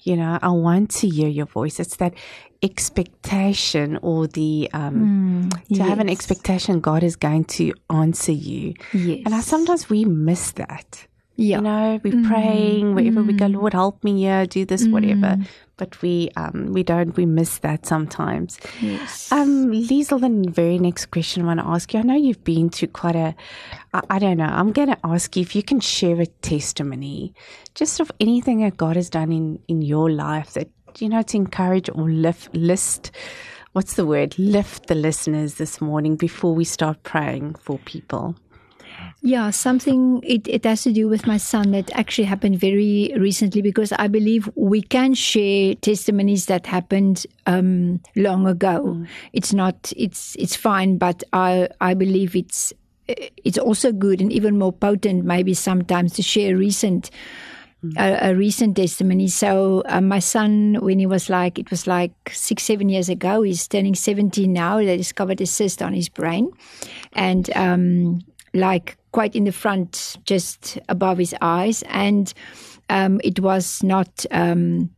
You 0.02 0.16
know, 0.16 0.38
I 0.40 0.48
want 0.48 0.90
to 0.92 1.08
hear 1.08 1.28
your 1.28 1.46
voice. 1.46 1.80
It's 1.80 1.96
that 1.96 2.14
expectation 2.62 3.98
or 4.02 4.26
the 4.26 4.68
um, 4.72 5.50
to 5.74 5.82
have 5.82 5.98
an 5.98 6.08
expectation 6.08 6.80
God 6.80 7.02
is 7.02 7.16
going 7.16 7.44
to 7.44 7.72
answer 7.90 8.32
you. 8.32 8.74
yes, 8.92 9.22
And 9.24 9.34
I 9.34 9.40
sometimes 9.40 9.90
we 9.90 10.04
miss 10.04 10.52
that. 10.52 11.06
Yeah, 11.40 11.58
You 11.58 11.62
know, 11.62 12.00
we're 12.02 12.24
praying 12.26 12.96
wherever 12.96 13.22
we 13.22 13.32
go, 13.32 13.46
Lord, 13.46 13.72
help 13.72 14.02
me 14.02 14.18
here, 14.22 14.44
do 14.44 14.64
this, 14.64 14.88
whatever. 14.88 15.36
But 15.76 16.02
we 16.02 16.30
um 16.34 16.72
we 16.72 16.82
don't 16.82 17.16
we 17.16 17.26
miss 17.26 17.58
that 17.58 17.86
sometimes. 17.86 18.58
yes, 18.82 19.30
Um, 19.30 19.70
Liesel, 19.70 20.20
the 20.20 20.50
very 20.50 20.78
next 20.80 21.12
question 21.12 21.44
I 21.44 21.46
want 21.46 21.60
to 21.60 21.66
ask 21.66 21.94
you. 21.94 22.00
I 22.00 22.02
know 22.02 22.16
you've 22.16 22.42
been 22.42 22.68
to 22.70 22.88
quite 22.88 23.14
a, 23.14 23.36
I, 23.94 24.02
I 24.10 24.18
don't 24.18 24.38
know, 24.38 24.50
I'm 24.60 24.72
going 24.72 24.88
to 24.88 24.98
ask 25.04 25.36
you 25.36 25.42
if 25.42 25.54
you 25.54 25.62
can 25.62 25.78
share 25.78 26.20
a 26.20 26.26
testimony, 26.26 27.32
just 27.76 28.00
of 28.00 28.10
anything 28.18 28.60
that 28.62 28.76
God 28.76 28.96
has 28.96 29.08
done 29.08 29.30
in, 29.30 29.60
in 29.68 29.80
your 29.82 30.10
life 30.10 30.54
that, 30.54 30.68
you 30.98 31.08
know, 31.08 31.22
to 31.22 31.36
encourage 31.36 31.88
or 31.90 32.10
lift, 32.10 32.52
list, 32.56 33.12
what's 33.74 33.94
the 33.94 34.04
word, 34.04 34.36
lift 34.36 34.88
the 34.88 34.96
listeners 34.96 35.54
this 35.54 35.80
morning 35.80 36.16
before 36.16 36.56
we 36.56 36.64
start 36.64 37.04
praying 37.04 37.54
for 37.54 37.78
people. 37.84 38.34
Yeah, 39.20 39.50
something 39.50 40.20
it, 40.22 40.46
it 40.46 40.64
has 40.64 40.82
to 40.84 40.92
do 40.92 41.08
with 41.08 41.26
my 41.26 41.38
son 41.38 41.72
that 41.72 41.90
actually 41.98 42.24
happened 42.24 42.60
very 42.60 43.12
recently 43.18 43.62
because 43.62 43.90
I 43.92 44.06
believe 44.06 44.48
we 44.54 44.80
can 44.80 45.12
share 45.14 45.74
testimonies 45.74 46.46
that 46.46 46.66
happened 46.66 47.26
um, 47.46 48.00
long 48.14 48.46
ago. 48.46 49.04
It's 49.32 49.52
not 49.52 49.92
it's 49.96 50.36
it's 50.38 50.54
fine, 50.54 50.98
but 50.98 51.24
I 51.32 51.68
I 51.80 51.94
believe 51.94 52.36
it's 52.36 52.72
it's 53.08 53.58
also 53.58 53.90
good 53.90 54.20
and 54.20 54.32
even 54.32 54.58
more 54.58 54.72
potent 54.72 55.24
maybe 55.24 55.54
sometimes 55.54 56.12
to 56.12 56.22
share 56.22 56.56
recent 56.56 57.10
a, 57.96 58.30
a 58.30 58.34
recent 58.34 58.76
testimony. 58.76 59.28
So 59.28 59.82
uh, 59.86 60.00
my 60.00 60.18
son, 60.18 60.78
when 60.80 60.98
he 60.98 61.06
was 61.06 61.30
like, 61.30 61.58
it 61.58 61.70
was 61.70 61.86
like 61.86 62.12
six, 62.30 62.64
seven 62.64 62.88
years 62.88 63.08
ago, 63.08 63.42
he's 63.42 63.66
turning 63.68 63.94
17 63.94 64.52
now. 64.52 64.78
They 64.78 64.96
discovered 64.96 65.40
a 65.40 65.46
cyst 65.46 65.80
on 65.80 65.94
his 65.94 66.08
brain, 66.08 66.50
and 67.12 67.48
um, 67.56 68.20
like 68.58 68.96
quite 69.12 69.34
in 69.34 69.44
the 69.44 69.52
front, 69.52 70.16
just 70.24 70.78
above 70.88 71.18
his 71.18 71.34
eyes, 71.40 71.82
and 71.88 72.32
um, 72.90 73.20
it 73.24 73.40
was 73.40 73.82
not. 73.82 74.26
Um, 74.30 74.90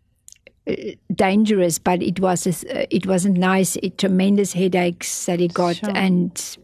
dangerous, 1.14 1.78
but 1.80 2.00
it 2.02 2.20
was 2.20 2.46
a, 2.46 2.94
it 2.94 3.04
wasn't 3.06 3.36
nice. 3.36 3.74
It, 3.76 3.98
tremendous 3.98 4.52
headaches 4.52 5.26
that 5.26 5.40
he 5.40 5.48
got, 5.48 5.76
Sure. 5.76 5.90
and 5.96 6.56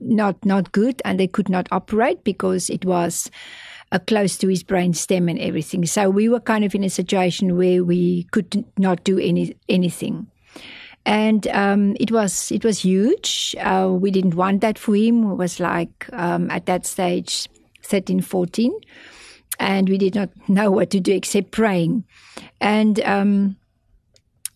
not 0.00 0.44
not 0.44 0.70
good, 0.72 1.02
and 1.04 1.18
they 1.18 1.26
could 1.26 1.48
not 1.48 1.66
operate 1.72 2.22
because 2.22 2.70
it 2.70 2.84
was 2.84 3.30
uh, 3.92 3.98
close 3.98 4.36
to 4.38 4.48
his 4.48 4.62
brain 4.62 4.94
stem 4.94 5.28
and 5.28 5.38
everything. 5.40 5.84
So 5.86 6.10
we 6.10 6.28
were 6.28 6.38
kind 6.38 6.64
of 6.64 6.74
in 6.74 6.84
a 6.84 6.90
situation 6.90 7.56
where 7.56 7.82
we 7.82 8.24
could 8.30 8.64
not 8.78 9.02
do 9.02 9.18
any 9.18 9.56
anything. 9.68 10.26
And 11.10 11.48
um, 11.48 11.96
it 11.98 12.12
was 12.12 12.52
it 12.52 12.64
was 12.64 12.84
huge. 12.84 13.56
Uh, 13.58 13.90
we 13.90 14.12
didn't 14.12 14.36
want 14.36 14.60
that 14.60 14.78
for 14.78 14.94
him. 14.94 15.32
It 15.32 15.34
was 15.34 15.58
like 15.58 16.06
um, 16.12 16.50
at 16.50 16.66
that 16.66 16.86
stage, 16.86 17.48
13, 17.82 18.20
14 18.20 18.72
and 19.60 19.88
we 19.88 19.98
did 19.98 20.14
not 20.14 20.30
know 20.48 20.70
what 20.70 20.90
to 20.90 20.98
do 20.98 21.12
except 21.12 21.52
praying. 21.52 22.04
And 22.60 22.98
um, 23.00 23.56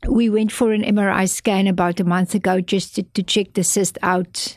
we 0.08 0.28
went 0.28 0.50
for 0.50 0.72
an 0.72 0.82
MRI 0.82 1.28
scan 1.28 1.66
about 1.66 2.00
a 2.00 2.04
month 2.04 2.34
ago 2.34 2.60
just 2.60 2.96
to, 2.96 3.02
to 3.02 3.22
check 3.22 3.52
the 3.52 3.62
cyst 3.62 3.98
out 4.02 4.56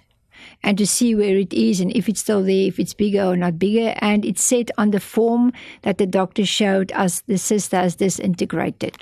and 0.63 0.77
to 0.77 0.87
see 0.87 1.13
where 1.13 1.37
it 1.37 1.53
is 1.53 1.79
and 1.79 1.95
if 1.95 2.09
it's 2.09 2.21
still 2.21 2.41
there, 2.41 2.67
if 2.67 2.79
it's 2.79 2.93
bigger 2.93 3.23
or 3.23 3.35
not 3.35 3.59
bigger. 3.59 3.93
And 3.97 4.25
it 4.25 4.39
said 4.39 4.71
on 4.77 4.91
the 4.91 4.99
form 4.99 5.53
that 5.83 5.97
the 5.97 6.07
doctor 6.07 6.45
showed 6.45 6.91
us 6.93 7.21
the 7.21 7.37
cyst 7.37 7.73
has 7.73 7.95
disintegrated. 7.95 8.95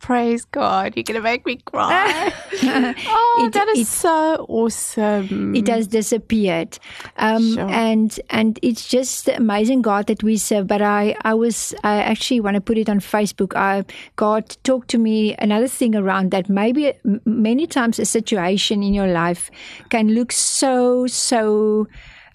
Praise 0.00 0.44
God. 0.44 0.92
You're 0.94 1.04
going 1.04 1.16
to 1.16 1.22
make 1.22 1.44
me 1.46 1.56
cry. 1.56 2.32
oh, 2.62 3.44
It- 3.46 3.52
that 3.54 3.68
is 3.70 3.80
it- 3.80 3.86
so 3.86 4.46
awesome. 4.48 5.54
it 5.54 5.66
has 5.68 5.86
disappeared 5.88 6.78
um, 7.16 7.54
Sure. 7.54 7.68
and 7.70 8.20
and 8.30 8.58
it's 8.62 8.88
just 8.88 9.24
the 9.26 9.36
amazing 9.36 9.82
god 9.82 10.06
that 10.06 10.22
we 10.22 10.36
serve 10.36 10.66
but 10.66 10.80
i 10.82 11.16
i 11.22 11.34
was 11.34 11.74
i 11.82 11.96
actually 12.02 12.40
want 12.40 12.54
to 12.54 12.60
put 12.60 12.78
it 12.78 12.88
on 12.88 13.00
facebook 13.00 13.56
i 13.56 13.84
god 14.16 14.56
talked 14.64 14.88
to 14.88 14.98
me 14.98 15.34
another 15.38 15.66
thing 15.68 15.94
around 15.96 16.30
that 16.30 16.48
maybe 16.48 16.92
many 17.24 17.66
times 17.66 17.98
a 17.98 18.04
situation 18.04 18.82
in 18.82 18.94
your 18.94 19.08
life 19.08 19.50
can 19.90 20.08
look 20.14 20.30
so 20.32 21.06
so 21.06 21.86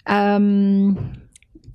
um 0.06 1.12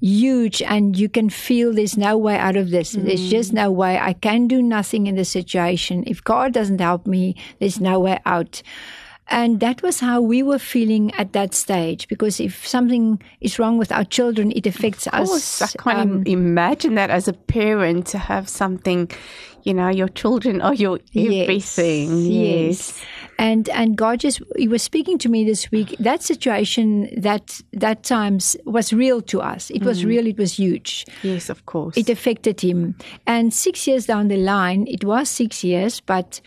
huge 0.01 0.62
and 0.62 0.97
you 0.97 1.10
can 1.10 1.29
feel 1.29 1.73
there's 1.73 1.97
no 1.97 2.17
way 2.17 2.38
out 2.38 2.55
of 2.55 2.69
this. 2.69 2.91
There's 2.91 3.29
just 3.29 3.53
no 3.53 3.71
way. 3.71 3.97
I 3.97 4.13
can 4.13 4.47
do 4.47 4.62
nothing 4.62 5.07
in 5.07 5.15
this 5.15 5.29
situation. 5.29 6.03
If 6.07 6.23
God 6.23 6.53
doesn't 6.53 6.79
help 6.79 7.07
me, 7.07 7.36
there's 7.60 7.79
no 7.79 7.99
way 7.99 8.19
out. 8.25 8.62
And 9.29 9.60
that 9.60 9.81
was 9.81 9.99
how 9.99 10.21
we 10.21 10.41
were 10.41 10.60
feeling 10.60 11.13
at 11.15 11.33
that 11.33 11.53
stage 11.53 12.07
because 12.07 12.39
if 12.39 12.65
something 12.65 13.21
is 13.41 13.60
wrong 13.60 13.77
with 13.77 13.91
our 13.91 14.05
children, 14.05 14.53
it 14.55 14.65
affects 14.65 15.05
Of 15.07 15.29
us. 15.29 15.62
I 15.62 15.67
can't 15.67 16.12
um, 16.12 16.23
imagine 16.25 16.95
that 16.95 17.10
as 17.10 17.27
a 17.27 17.33
parent 17.33 18.07
to 18.07 18.17
have 18.17 18.47
something, 18.47 19.12
you 19.63 19.73
know, 19.73 19.89
your 19.89 20.07
children 20.07 20.62
are 20.62 20.73
your 20.73 20.99
Yes, 21.12 21.43
everything. 21.43 22.25
Yes. 22.25 23.01
And 23.38 23.69
and 23.69 23.95
God 23.95 24.19
just 24.19 24.41
He 24.56 24.67
was 24.67 24.82
speaking 24.84 25.17
to 25.19 25.30
me 25.30 25.45
this 25.45 25.71
week. 25.71 25.95
That 26.00 26.23
situation 26.23 27.10
that 27.21 27.62
that 27.73 28.04
times 28.04 28.58
was 28.65 28.91
real 28.93 29.21
to 29.23 29.41
us. 29.41 29.69
It 29.69 29.84
was 29.84 30.04
real. 30.04 30.26
It 30.28 30.38
was 30.38 30.58
huge. 30.58 31.06
Yes, 31.23 31.50
of 31.50 31.65
course. 31.65 31.95
It 31.97 32.10
affected 32.10 32.62
him. 32.62 32.95
And 33.26 33.54
six 33.54 33.88
years 33.88 34.06
down 34.06 34.28
the 34.28 34.38
line, 34.38 34.88
it 34.88 35.04
was 35.04 35.30
six 35.30 35.63
years, 35.63 36.00
but 36.02 36.41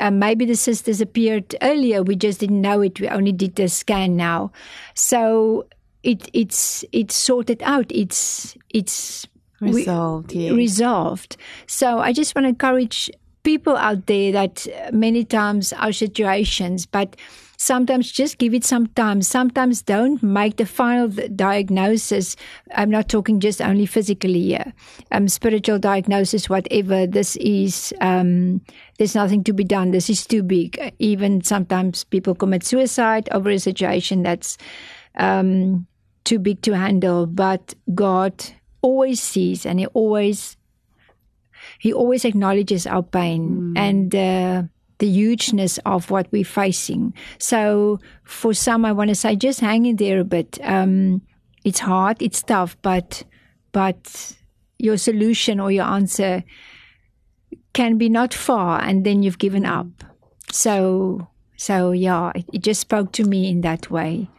um, 0.00 0.18
maybe 0.18 0.44
the 0.44 0.56
cyst 0.56 0.84
disappeared 0.84 1.54
earlier. 1.62 2.02
We 2.02 2.16
just 2.16 2.40
didn't 2.40 2.60
know 2.60 2.80
it. 2.80 3.00
We 3.00 3.08
only 3.08 3.32
did 3.32 3.54
the 3.54 3.68
scan 3.68 4.16
now. 4.16 4.52
So 4.94 5.66
it 6.02 6.28
it's 6.32 6.84
it's 6.92 7.14
sorted 7.14 7.62
out. 7.62 7.86
It's 7.90 8.56
it's 8.70 9.26
resolved. 9.60 10.34
we- 10.34 10.46
yes. 10.46 10.52
resolved. 10.52 11.36
So 11.66 11.98
I 12.00 12.12
just 12.12 12.34
want 12.34 12.44
to 12.44 12.48
encourage 12.50 13.10
people 13.54 13.76
out 13.76 14.06
there 14.06 14.32
that 14.32 14.66
uh, 14.66 14.90
many 14.92 15.24
times 15.24 15.72
our 15.74 15.92
situations, 15.92 16.86
but 16.86 17.14
sometimes 17.56 18.10
just 18.10 18.38
give 18.38 18.52
it 18.52 18.64
some 18.64 18.88
time. 18.88 19.22
Sometimes 19.22 19.80
don't 19.80 20.20
make 20.24 20.56
the 20.56 20.66
final 20.66 21.06
diagnosis. 21.36 22.34
I'm 22.74 22.90
not 22.90 23.08
talking 23.08 23.38
just 23.38 23.62
only 23.62 23.86
physically 23.86 24.42
here, 24.42 24.72
um, 25.12 25.28
spiritual 25.28 25.78
diagnosis, 25.78 26.50
whatever. 26.50 27.06
This 27.06 27.36
is, 27.36 27.94
um, 28.00 28.60
there's 28.98 29.14
nothing 29.14 29.44
to 29.44 29.52
be 29.52 29.62
done. 29.62 29.92
This 29.92 30.10
is 30.10 30.26
too 30.26 30.42
big. 30.42 30.92
Even 30.98 31.40
sometimes 31.44 32.02
people 32.02 32.34
commit 32.34 32.64
suicide 32.64 33.28
over 33.30 33.50
a 33.50 33.60
situation 33.60 34.24
that's 34.24 34.58
um, 35.14 35.86
too 36.24 36.40
big 36.40 36.60
to 36.62 36.74
handle. 36.74 37.26
But 37.26 37.74
God 37.94 38.34
always 38.82 39.22
sees 39.22 39.64
and 39.64 39.78
He 39.78 39.86
always 39.94 40.56
he 41.84 41.92
always 41.92 42.24
acknowledges 42.24 42.86
our 42.86 43.02
pain 43.02 43.74
and 43.76 44.14
uh, 44.14 44.62
the 45.00 45.06
hugeness 45.06 45.78
of 45.84 46.10
what 46.10 46.26
we're 46.32 46.42
facing. 46.42 47.12
So 47.38 48.00
for 48.22 48.54
some, 48.54 48.86
I 48.86 48.92
want 48.92 49.10
to 49.10 49.14
say, 49.14 49.36
just 49.36 49.60
hang 49.60 49.84
in 49.84 49.96
there 49.96 50.18
a 50.18 50.24
bit. 50.24 50.58
Um, 50.62 51.20
it's 51.62 51.80
hard, 51.80 52.22
it's 52.22 52.42
tough, 52.42 52.74
but 52.80 53.24
but 53.72 54.34
your 54.78 54.96
solution 54.96 55.60
or 55.60 55.70
your 55.70 55.84
answer 55.84 56.42
can 57.74 57.98
be 57.98 58.08
not 58.08 58.32
far, 58.32 58.80
and 58.82 59.04
then 59.04 59.22
you've 59.22 59.38
given 59.38 59.66
up. 59.66 60.04
So 60.50 61.28
so 61.58 61.92
yeah, 61.92 62.32
it, 62.34 62.46
it 62.54 62.62
just 62.62 62.80
spoke 62.80 63.12
to 63.12 63.24
me 63.24 63.50
in 63.50 63.60
that 63.60 63.90
way. 63.90 64.30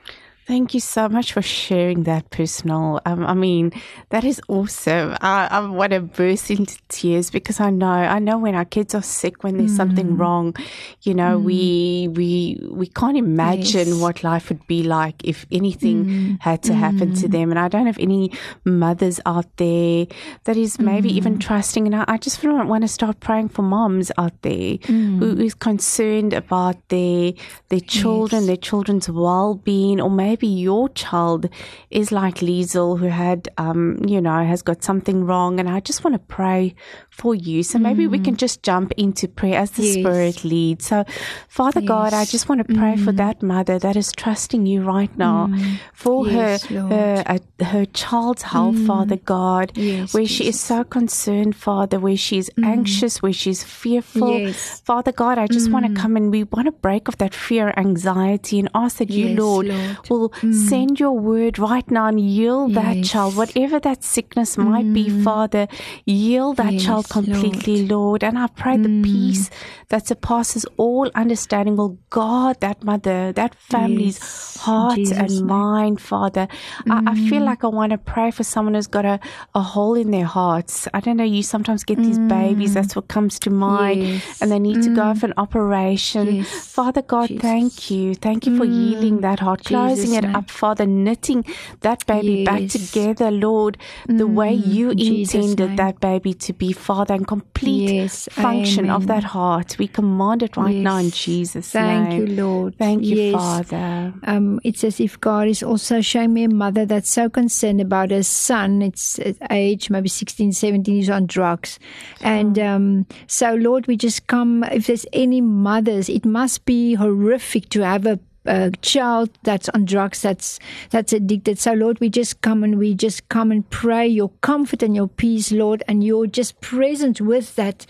Thank 0.47 0.75
you 0.75 0.79
so 0.79 1.10
much 1.10 1.34
for 1.34 1.41
sharing 1.41 2.03
that 2.03 2.29
personal. 2.29 3.01
Um, 3.08 3.25
I 3.25 3.34
mean, 3.34 3.71
that 4.10 4.23
is 4.23 4.39
awesome. 4.47 5.17
I, 5.19 5.47
I 5.49 5.60
want 5.65 5.93
to 5.93 6.01
burst 6.01 6.51
into 6.51 6.77
tears 6.88 7.31
because 7.31 7.60
I 7.60 7.71
know, 7.71 7.88
I 7.88 8.19
know 8.19 8.38
when 8.38 8.53
our 8.53 8.63
kids 8.63 8.93
are 8.93 9.01
sick, 9.01 9.43
when 9.43 9.58
there's 9.58 9.75
something 9.75 10.10
mm. 10.10 10.19
wrong, 10.19 10.55
you 11.01 11.15
know, 11.15 11.39
we 11.39 12.08
mm. 12.08 12.15
we 12.15 12.60
we 12.69 12.86
can't 12.86 13.17
imagine 13.17 13.88
Yes. 13.88 13.99
what 13.99 14.23
life 14.23 14.49
would 14.49 14.65
be 14.67 14.84
like 14.84 15.15
if 15.23 15.47
anything 15.51 16.05
mm. 16.05 16.41
had 16.41 16.62
to 16.63 16.75
happen 16.75 17.15
to 17.15 17.27
them. 17.27 17.49
And 17.49 17.58
I 17.58 17.67
don't 17.67 17.88
have 17.88 17.97
any 17.97 18.31
mothers 18.63 19.19
out 19.25 19.47
there 19.58 20.05
that 20.43 20.58
is 20.58 20.77
maybe 20.77 21.10
even 21.10 21.39
trusting. 21.39 21.88
And 21.88 21.95
I, 21.95 22.05
I 22.08 22.17
just 22.17 22.43
want 22.43 22.84
to 22.84 22.88
start 22.88 23.19
praying 23.19 23.49
for 23.49 23.63
moms 23.63 24.12
out 24.19 24.39
there 24.43 24.77
who 24.86 25.39
is 25.39 25.55
concerned 25.55 26.34
about 26.34 26.77
their 26.89 27.34
their 27.69 27.79
children, 27.79 28.45
their 28.45 28.58
children's 28.58 29.10
well 29.10 29.55
being, 29.55 29.99
or 29.99 30.12
maybe 30.12 30.35
your 30.43 30.89
child 30.89 31.50
is 31.89 32.12
like 32.12 32.36
Liesel 32.36 33.00
who 33.00 33.08
had 33.08 33.50
um, 33.58 34.00
you 34.08 34.21
know, 34.21 34.43
has 34.43 34.62
got 34.62 34.84
something 34.84 35.26
wrong. 35.26 35.60
And 35.60 35.69
I 35.69 35.80
just 35.80 36.04
want 36.04 36.15
to 36.15 36.19
pray 36.19 36.76
for 37.15 37.34
you. 37.34 37.63
So 37.63 37.80
maybe 37.80 38.08
we 38.08 38.19
can 38.19 38.36
mm. 38.36 38.43
just 38.45 38.62
jump 38.62 38.91
into 38.97 39.28
prayer 39.28 39.60
as 39.60 39.71
the 39.71 39.84
Yes. 39.84 39.93
Spirit 39.93 40.43
leads. 40.43 40.86
So 40.88 41.06
Father 41.47 41.80
God, 41.80 42.13
I 42.13 42.25
just 42.25 42.49
want 42.49 42.67
to 42.67 42.73
pray 42.73 42.97
for 42.97 43.13
mm. 43.13 43.17
that 43.17 43.41
mother 43.41 43.80
that 43.80 43.95
is 43.95 44.12
trusting 44.12 44.65
you 44.65 44.82
right 44.82 45.15
now. 45.17 45.47
Mm. 45.47 45.80
For 45.93 46.28
Yes, 46.28 46.65
her 46.65 46.82
her 46.89 47.23
uh, 47.25 47.63
her 47.63 47.86
child's 47.86 48.41
health, 48.41 48.78
Father 48.86 49.15
God, 49.15 49.71
Yes, 49.75 50.13
where 50.13 50.25
she 50.25 50.49
is 50.49 50.60
so 50.60 50.84
concerned, 50.84 51.56
Father, 51.56 51.99
where 51.99 52.17
she's 52.17 52.49
anxious, 52.62 53.21
where 53.21 53.34
she's 53.34 53.63
fearful. 53.63 54.38
Yes. 54.38 54.82
Father 54.82 55.13
God, 55.13 55.38
I 55.38 55.47
just 55.47 55.71
want 55.71 55.86
to 55.88 55.93
come 56.01 56.17
and 56.17 56.32
we 56.32 56.43
want 56.43 56.65
to 56.65 56.73
break 56.73 57.08
off 57.08 57.17
that 57.19 57.34
fear, 57.34 57.73
anxiety, 57.78 58.60
and 58.60 58.69
ask 58.75 58.97
that 58.97 59.10
you, 59.10 59.28
Yes, 59.28 59.39
Lord, 59.39 59.67
Lord. 59.67 60.10
will 60.10 60.34
send 60.51 60.99
your 60.99 61.13
word 61.13 61.60
right 61.60 61.89
now 61.89 62.08
and 62.08 62.19
heal 62.19 62.67
that 62.69 63.06
child, 63.06 63.38
whatever 63.38 63.80
that 63.80 64.04
sickness 64.04 64.58
might 64.58 64.91
be, 64.93 65.10
Father, 65.23 65.67
heal 66.06 66.54
that 66.56 66.73
Yes, 66.73 66.84
child 66.84 67.05
completely, 67.10 67.88
Lord. 67.88 68.24
And 68.24 68.38
I 68.38 68.48
pray 68.48 68.78
the 68.78 68.89
mm. 68.89 69.04
peace 69.04 69.50
that 69.89 70.08
surpasses 70.08 70.65
all 70.78 71.10
understanding 71.15 71.76
will 71.76 71.98
guard 72.10 72.60
that 72.62 72.84
mother, 72.84 73.32
that 73.34 73.56
family's 73.56 74.18
Yes, 74.20 74.58
heart 74.62 74.96
Jesus' 74.96 75.18
and 75.18 75.30
name. 75.30 75.46
mind, 75.48 76.02
Father. 76.02 76.48
I, 76.89 77.04
I 77.08 77.15
feel 77.30 77.41
mm. 77.41 77.46
like 77.46 77.63
I 77.63 77.68
want 77.68 77.91
to 77.91 77.98
pray 77.98 78.32
for 78.32 78.44
someone 78.44 78.74
who's 78.74 78.88
got 78.88 79.06
a, 79.06 79.20
a 79.54 79.62
hole 79.62 79.96
in 79.96 80.12
their 80.12 80.26
hearts. 80.26 80.88
I 80.94 81.00
don't 81.00 81.18
know, 81.18 81.24
you 81.24 81.44
sometimes 81.44 81.84
get 81.84 81.98
these 81.98 82.18
babies, 82.20 82.72
mm. 82.72 82.74
that's 82.74 82.96
what 82.96 83.08
comes 83.08 83.38
to 83.39 83.50
mind, 83.50 84.02
Yes. 84.04 84.41
and 84.41 84.52
they 84.52 84.60
need 84.60 84.82
to 84.84 84.89
go 84.96 85.13
for 85.13 85.28
an 85.28 85.34
operation. 85.38 86.36
Yes. 86.38 86.68
Father 86.68 87.02
God, 87.02 87.28
Jesus. 87.28 87.41
thank 87.41 87.91
you. 87.91 88.15
Thank 88.15 88.46
you 88.46 88.58
for 88.58 88.65
healing 88.65 89.22
that 89.22 89.39
heart, 89.39 89.63
closing 89.65 90.06
Jesus' 90.06 90.18
it 90.18 90.22
name. 90.24 90.36
up, 90.36 90.50
Father, 90.50 90.86
knitting 90.86 91.46
that 91.82 92.06
baby 92.06 92.44
back 92.44 92.68
together, 92.70 93.30
Lord, 93.32 93.78
the 94.08 94.26
way 94.28 94.54
you 94.54 94.94
Jesus' 94.96 95.34
intended 95.36 95.68
name. 95.68 95.76
that 95.78 96.00
baby 96.00 96.34
to 96.34 96.54
be, 96.54 96.72
Father, 96.74 96.94
and 97.03 97.27
complete 97.27 97.89
Yes, 97.91 98.27
function 98.31 98.89
of 98.89 99.08
that 99.08 99.23
heart. 99.23 99.77
We 99.77 99.88
command 99.88 100.43
it 100.43 100.58
right 100.58 100.75
now 100.75 100.97
in 100.97 101.12
Jesus' 101.12 101.71
Thank 101.71 101.88
name. 101.88 102.19
Thank 102.27 102.29
you, 102.29 102.36
Lord. 102.43 102.77
Thank 102.77 103.03
you, 103.03 103.17
Yes. 103.17 103.34
Father. 103.34 104.13
Um, 104.23 104.60
it's 104.63 104.84
as 104.84 104.99
if 104.99 105.19
God 105.19 105.47
is 105.47 105.62
also 105.63 106.01
showing 106.01 106.34
me 106.34 106.43
a 106.43 106.49
mother 106.49 106.86
that's 106.86 107.10
so 107.10 107.29
concerned 107.29 107.81
about 107.81 108.12
her 108.12 108.23
son. 108.23 108.81
It's 108.81 109.19
at 109.19 109.36
age 109.51 109.89
maybe 109.89 110.10
16, 110.10 110.53
17, 110.53 110.95
he's 110.95 111.10
on 111.10 111.25
drugs. 111.25 111.79
And 112.21 112.58
um, 112.60 113.05
so, 113.27 113.55
Lord, 113.55 113.88
we 113.88 113.97
just 113.97 114.27
come, 114.27 114.63
if 114.63 114.88
there's 114.88 115.05
any 115.13 115.41
mothers, 115.41 116.10
it 116.10 116.25
must 116.25 116.65
be 116.65 116.95
horrific 116.95 117.69
to 117.69 117.81
have 117.81 118.05
a 118.05 118.19
a 118.45 118.71
child 118.81 119.29
that's 119.43 119.69
on 119.69 119.86
drugs 119.86 120.21
that's 120.21 120.60
that's 120.89 121.13
addicted. 121.13 121.60
So 121.60 121.73
lord 121.73 121.99
we 121.99 122.10
just 122.10 122.41
come 122.41 122.63
and 122.63 122.77
we 122.77 122.93
just 122.93 123.27
come 123.29 123.51
and 123.51 123.69
pray 123.69 124.08
your 124.08 124.29
comfort 124.41 124.84
and 124.84 124.95
your 124.95 125.08
peace 125.08 125.51
lord 125.51 125.84
and 125.88 126.03
your 126.03 126.27
just 126.27 126.60
presence 126.62 127.21
with 127.21 127.55
that 127.55 127.86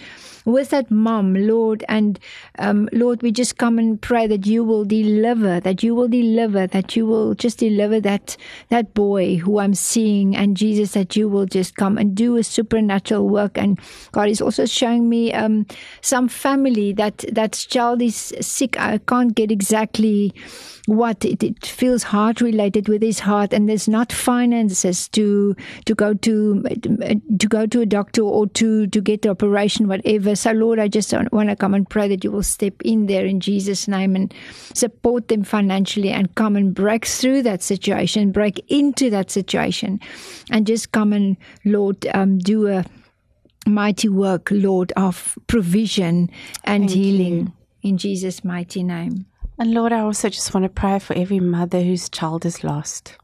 with 0.45 0.69
that 0.69 0.89
mom 0.89 1.34
lord 1.34 1.84
and 1.89 2.19
um, 2.60 2.88
lord 2.91 3.21
we 3.21 3.31
just 3.31 3.58
come 3.58 3.77
and 3.77 4.01
pray 4.01 4.27
that 4.27 4.45
you 4.45 4.63
will 4.63 4.86
deliver 4.86 5.60
that 5.60 5.84
you 5.84 5.93
will 5.93 6.08
deliver 6.08 6.67
that 6.67 6.95
you 6.95 7.05
will 7.05 7.34
just 7.36 7.60
deliver 7.60 7.99
that 7.99 8.38
that 8.69 8.93
boy 8.93 9.36
who 9.38 9.60
i'm 9.60 9.73
seeing 9.73 10.36
and 10.36 10.55
jesus 10.55 10.91
that 10.91 11.15
you 11.15 11.27
will 11.27 11.45
just 11.45 11.75
come 11.75 11.97
and 11.97 12.15
do 12.15 12.38
a 12.38 12.43
supernatural 12.43 13.27
work. 13.27 13.58
And 13.58 13.79
god 14.12 14.29
is 14.29 14.41
also 14.41 14.65
showing 14.65 15.10
me 15.10 15.34
um, 15.34 15.65
some 16.01 16.27
family 16.27 16.93
that 16.93 17.23
that 17.31 17.53
child 17.53 18.01
is 18.01 18.34
sick. 18.41 18.79
I 18.79 18.97
can't 18.99 19.36
get 19.36 19.51
exactly 19.51 20.34
what 20.87 21.25
it, 21.25 21.41
it 21.43 21.65
feels 21.65 22.03
heart 22.03 22.41
related 22.41 22.87
with 22.87 23.01
his 23.01 23.19
heart 23.19 23.53
and 23.53 23.67
there's 23.67 23.87
not 23.87 24.11
finances 24.11 25.07
to 25.09 25.55
to 25.85 25.95
go 25.95 26.13
to 26.13 26.61
to 27.39 27.47
go 27.47 27.65
to 27.65 27.81
a 27.81 27.85
doctor 27.85 28.21
or 28.21 28.47
to 28.47 28.85
to 28.87 29.01
get 29.01 29.23
the 29.23 29.29
operation 29.29 29.87
whatever. 29.87 30.35
So 30.35 30.51
lord 30.51 30.79
i 30.79 30.87
just 30.87 31.13
want 31.31 31.49
to 31.49 31.55
come 31.55 31.73
and 31.73 31.89
pray 31.89 32.07
that 32.07 32.23
you 32.23 32.31
will 32.31 32.43
step 32.43 32.73
in 32.83 33.07
there 33.07 33.25
in 33.25 33.39
jesus 33.39 33.87
name 33.87 34.15
and 34.15 34.33
support 34.73 35.27
them 35.27 35.43
financially 35.43 36.11
and 36.11 36.33
come 36.35 36.55
and 36.55 36.73
break 36.73 37.05
through 37.05 37.41
that 37.43 37.63
situation 37.63 38.31
break 38.31 38.63
into 38.67 39.09
that 39.09 39.31
situation. 39.31 39.99
And 40.51 40.67
just 40.67 40.91
come 40.91 41.13
and 41.13 41.37
lord 41.63 42.05
um, 42.13 42.37
do 42.37 42.67
a 42.67 42.85
mighty 43.67 44.09
work 44.09 44.49
lord 44.51 44.93
of 44.95 45.37
provision 45.47 46.29
and 46.63 46.83
Thank 46.83 46.91
healing 46.91 47.37
you. 47.37 47.53
in 47.89 47.97
jesus 47.97 48.43
mighty 48.43 48.83
name 48.83 49.25
And 49.57 49.73
Lord, 49.73 49.93
I 49.93 49.99
also 49.99 50.29
just 50.29 50.53
want 50.53 50.65
to 50.65 50.69
pray 50.69 50.99
for 50.99 51.15
every 51.15 51.39
mother 51.39 51.81
whose 51.81 52.09
child 52.09 52.45
is 52.45 52.63
lost, 52.63 53.17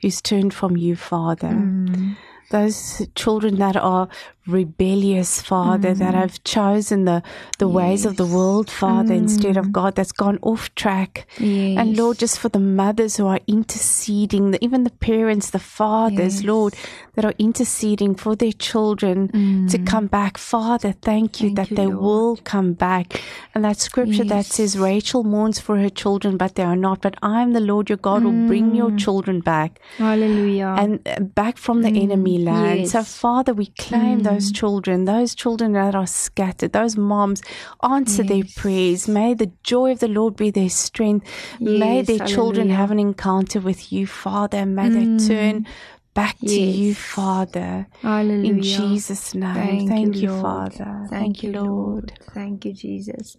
who's 0.00 0.20
turned 0.20 0.52
from 0.52 0.76
you, 0.76 0.96
Father. 0.96 1.48
Mm. 1.48 2.16
Those 2.50 3.06
children 3.14 3.56
that 3.56 3.76
are 3.76 4.08
rebellious, 4.46 5.40
Father, 5.40 5.94
that 5.94 6.14
mm-hmm. 6.14 6.22
I've 6.22 6.42
chosen 6.44 7.04
the, 7.04 7.22
the 7.58 7.68
ways 7.68 8.04
of 8.04 8.16
the 8.16 8.26
world, 8.26 8.70
Father, 8.70 9.14
instead 9.14 9.56
of 9.56 9.66
mm. 9.66 9.72
God, 9.72 9.94
that's 9.94 10.12
gone 10.12 10.38
off 10.42 10.74
track. 10.74 11.26
Yes. 11.38 11.78
And 11.78 11.96
Lord, 11.96 12.18
just 12.18 12.38
for 12.38 12.48
the 12.48 12.58
mothers 12.58 13.16
who 13.16 13.26
are 13.26 13.40
interceding, 13.46 14.50
the, 14.50 14.64
even 14.64 14.84
the 14.84 14.90
parents, 14.90 15.50
the 15.50 15.58
fathers, 15.58 16.40
Yes. 16.40 16.44
Lord, 16.44 16.74
that 17.14 17.24
are 17.24 17.34
interceding 17.38 18.14
for 18.14 18.34
their 18.34 18.52
children 18.52 19.28
to 19.68 19.78
mm. 19.78 19.86
come 19.86 20.06
back. 20.06 20.38
Father, 20.38 20.92
thank 20.92 21.40
you 21.40 21.48
Thank 21.48 21.56
that 21.56 21.70
you, 21.70 21.76
they 21.76 21.86
Lord. 21.86 22.00
will 22.00 22.36
come 22.38 22.72
back. 22.72 23.22
And 23.54 23.64
that 23.64 23.78
scripture 23.78 24.24
that 24.24 24.46
says, 24.46 24.78
Rachel 24.78 25.22
mourns 25.22 25.60
for 25.60 25.78
her 25.78 25.90
children, 25.90 26.36
but 26.36 26.54
they 26.54 26.62
are 26.62 26.76
not. 26.76 27.02
But 27.02 27.16
I 27.22 27.42
am 27.42 27.52
the 27.52 27.60
Lord 27.60 27.90
your 27.90 27.98
God 27.98 28.24
will 28.24 28.46
bring 28.46 28.74
your 28.74 28.90
mm. 28.90 28.98
children 28.98 29.40
back 29.40 29.80
hallelujah 29.98 30.74
and 30.78 31.06
uh, 31.06 31.20
back 31.20 31.58
from 31.58 31.82
the 31.82 31.88
enemy 31.88 32.38
land. 32.38 32.80
yes. 32.80 32.92
So, 32.92 33.02
Father, 33.02 33.52
we 33.52 33.66
claim 33.66 34.20
those 34.20 34.31
those 34.32 34.50
mm. 34.50 34.56
children, 34.56 35.04
those 35.04 35.34
children 35.34 35.72
that 35.72 35.94
are 35.94 36.06
scattered, 36.06 36.72
those 36.72 36.96
moms, 36.96 37.42
answer 37.82 38.22
their 38.22 38.44
prayers. 38.56 39.08
May 39.08 39.34
the 39.34 39.52
joy 39.62 39.92
of 39.92 40.00
the 40.00 40.08
Lord 40.08 40.36
be 40.36 40.50
their 40.50 40.70
strength. 40.70 41.26
May 41.60 41.98
Yes, 41.98 42.06
their 42.06 42.26
children 42.26 42.70
have 42.70 42.90
an 42.90 42.98
encounter 42.98 43.60
with 43.60 43.92
you, 43.92 44.06
Father. 44.06 44.66
May 44.66 44.88
they 44.88 45.06
mm. 45.06 45.26
turn 45.26 45.66
back 46.14 46.38
to 46.40 46.60
you, 46.60 46.94
Father. 46.94 47.86
Hallelujah. 48.00 48.52
In 48.52 48.62
Jesus' 48.62 49.34
name. 49.34 49.88
Thank, 49.88 50.16
you, 50.16 50.30
Lord. 50.30 50.42
Father. 50.42 51.06
Thank, 51.08 51.42
you, 51.42 51.52
Lord. 51.52 52.12
Thank 52.34 52.64
you, 52.64 52.72
Jesus. 52.72 53.36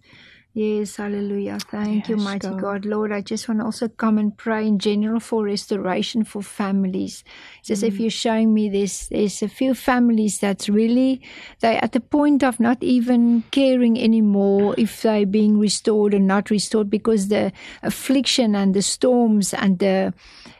Yes, 0.56 0.94
hallelujah. 0.94 1.58
Thank 1.68 2.08
you, 2.08 2.16
mighty 2.16 2.46
God. 2.46 2.60
God. 2.60 2.84
Lord, 2.84 3.10
I 3.10 3.22
just 3.22 3.48
want 3.48 3.58
to 3.58 3.64
also 3.64 3.88
come 3.88 4.18
and 4.18 4.36
pray 4.36 4.64
in 4.68 4.78
general 4.78 5.18
for 5.18 5.42
restoration 5.44 6.22
for 6.22 6.42
families. 6.42 7.24
It's 7.58 7.70
as 7.72 7.82
Mm. 7.82 7.88
if 7.88 7.98
you're 7.98 8.10
showing 8.10 8.54
me 8.54 8.68
this. 8.68 9.08
There's 9.08 9.42
a 9.42 9.48
few 9.48 9.74
families 9.74 10.38
that's 10.38 10.68
really, 10.68 11.20
they're 11.58 11.82
at 11.82 11.90
the 11.90 11.98
point 11.98 12.44
of 12.44 12.60
not 12.60 12.78
even 12.84 13.42
caring 13.50 13.98
anymore 13.98 14.76
if 14.78 15.02
they're 15.02 15.26
being 15.26 15.58
restored 15.58 16.14
or 16.14 16.20
not 16.20 16.50
restored 16.50 16.88
because 16.88 17.26
the 17.28 17.50
affliction 17.82 18.54
and 18.54 18.74
the 18.74 18.82
storms 18.82 19.54
and 19.54 19.80
the, 19.80 20.14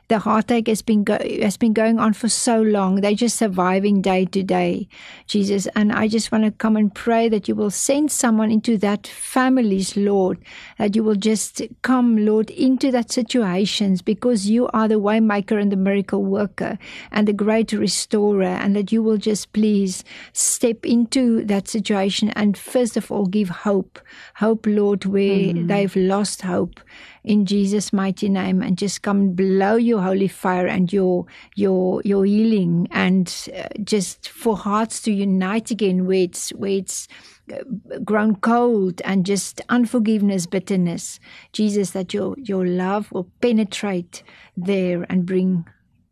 the 0.08 0.18
heartache 0.18 0.66
has 0.68 0.82
been 0.82 1.04
go- 1.04 1.18
has 1.40 1.56
been 1.56 1.72
going 1.72 1.98
on 1.98 2.12
for 2.12 2.28
so 2.28 2.60
long. 2.60 2.96
They're 2.96 3.14
just 3.14 3.36
surviving 3.36 4.02
day 4.02 4.26
to 4.26 4.42
day, 4.42 4.88
Jesus. 5.26 5.66
And 5.74 5.92
I 5.92 6.08
just 6.08 6.30
want 6.30 6.44
to 6.44 6.50
come 6.50 6.76
and 6.76 6.94
pray 6.94 7.28
that 7.28 7.48
you 7.48 7.54
will 7.54 7.70
send 7.70 8.12
someone 8.12 8.50
into 8.50 8.76
that 8.78 9.06
families, 9.06 9.96
Lord, 9.96 10.38
that 10.78 10.94
you 10.94 11.02
will 11.02 11.14
just 11.14 11.62
come, 11.82 12.24
Lord, 12.24 12.50
into 12.50 12.90
that 12.90 13.10
situations 13.10 14.02
because 14.02 14.48
you 14.48 14.68
are 14.68 14.88
the 14.88 15.00
waymaker 15.00 15.60
and 15.60 15.72
the 15.72 15.76
miracle 15.76 16.22
worker 16.22 16.78
and 17.10 17.26
the 17.26 17.32
great 17.32 17.72
restorer, 17.72 18.44
and 18.44 18.76
that 18.76 18.92
you 18.92 19.02
will 19.02 19.18
just 19.18 19.52
please 19.52 20.04
step 20.32 20.84
into 20.84 21.44
that 21.44 21.68
situation 21.68 22.30
and 22.30 22.58
first 22.58 22.96
of 22.96 23.10
all 23.10 23.26
give 23.26 23.48
hope, 23.48 23.98
hope, 24.36 24.66
Lord, 24.66 25.04
where 25.04 25.22
mm-hmm. 25.22 25.66
they've 25.66 25.96
lost 25.96 26.42
hope 26.42 26.80
in 27.24 27.46
Jesus' 27.46 27.92
mighty 27.92 28.28
name, 28.28 28.62
and 28.62 28.76
just 28.76 29.02
come 29.02 29.32
blow 29.32 29.76
your 29.76 30.02
holy 30.02 30.28
fire 30.28 30.66
and 30.66 30.92
your 30.92 31.26
your 31.54 32.02
your 32.04 32.24
healing, 32.24 32.86
and 32.90 33.48
uh, 33.56 33.68
just 33.82 34.28
for 34.28 34.56
hearts 34.56 35.00
to 35.02 35.12
unite 35.12 35.70
again 35.70 36.06
where 36.06 36.22
it's 36.22 36.50
where 36.50 36.72
it's 36.72 37.08
uh, 37.52 37.58
grown 38.04 38.36
cold 38.36 39.00
and 39.04 39.24
just 39.24 39.62
unforgiveness, 39.70 40.46
bitterness. 40.46 41.18
Jesus, 41.52 41.90
that 41.90 42.12
your 42.12 42.36
your 42.38 42.66
love 42.66 43.10
will 43.10 43.30
penetrate 43.40 44.22
there 44.56 45.06
and 45.08 45.24
bring 45.26 45.66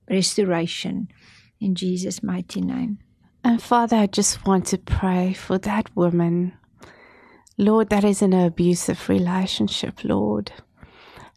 restoration 0.08 1.08
in 1.60 1.74
Jesus' 1.74 2.22
mighty 2.22 2.60
name. 2.60 2.98
And 3.44 3.62
Father, 3.62 3.96
I 3.96 4.06
just 4.06 4.46
want 4.46 4.66
to 4.68 4.78
pray 4.78 5.32
for 5.32 5.58
that 5.58 5.94
woman, 5.96 6.52
Lord, 7.58 7.88
that 7.90 8.04
is 8.04 8.22
an 8.22 8.32
abusive 8.32 9.08
relationship, 9.08 10.04
Lord. 10.04 10.52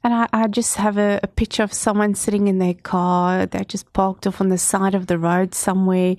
And 0.05 0.13
I, 0.13 0.27
I 0.31 0.45
just 0.45 0.75
have 0.75 0.99
a, 0.99 1.19
a 1.23 1.27
picture 1.27 1.63
of 1.63 1.73
someone 1.73 2.13
sitting 2.13 2.47
in 2.47 2.59
their 2.59 2.75
car. 2.75 3.47
They're 3.47 3.63
just 3.63 3.91
parked 3.91 4.27
off 4.27 4.39
on 4.39 4.49
the 4.49 4.57
side 4.59 4.93
of 4.93 5.07
the 5.07 5.17
road 5.17 5.55
somewhere. 5.55 6.15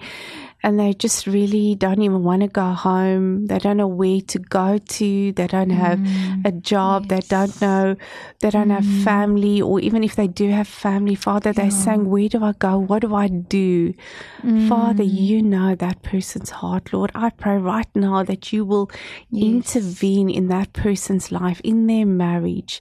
And 0.63 0.81
they 0.81 0.95
just 0.95 1.27
really 1.27 1.75
don't 1.75 2.03
even 2.03 2.25
want 2.25 2.43
to 2.43 2.49
go 2.49 2.73
home. 2.73 3.47
They 3.47 3.59
don't 3.59 3.77
know 3.77 3.87
where 3.87 4.21
to 4.21 4.39
go 4.39 4.79
to. 4.79 5.33
They 5.33 5.47
don't 5.47 5.71
have 5.71 5.99
mm. 5.99 6.45
a 6.45 6.53
job. 6.53 7.09
They 7.09 7.21
don't 7.21 7.61
know. 7.61 7.97
They 8.41 8.51
don't 8.51 8.71
have 8.71 8.85
mm. 8.85 9.05
family. 9.05 9.63
Or 9.63 9.79
even 9.81 10.03
if 10.03 10.17
they 10.17 10.27
do 10.27 10.51
have 10.51 10.67
family, 10.67 11.15
Father, 11.15 11.53
they're 11.53 11.71
saying, 11.71 12.09
Where 12.11 12.29
do 12.29 12.43
I 12.43 12.53
go? 12.53 12.79
What 12.79 13.03
do 13.03 13.15
I 13.15 13.29
do? 13.29 13.95
Father, 14.69 15.05
mm. 15.05 15.13
you 15.13 15.43
know 15.43 15.75
that 15.75 16.03
person's 16.03 16.51
heart, 16.51 16.93
Lord. 16.93 17.11
I 17.15 17.31
pray 17.31 17.59
right 17.59 17.89
now 17.95 18.23
that 18.25 18.53
you 18.53 18.65
will 18.65 18.91
intervene 19.33 20.31
in 20.31 20.49
that 20.49 20.73
person's 20.73 21.31
life, 21.31 21.61
in 21.63 21.87
their 21.87 22.07
marriage. 22.07 22.81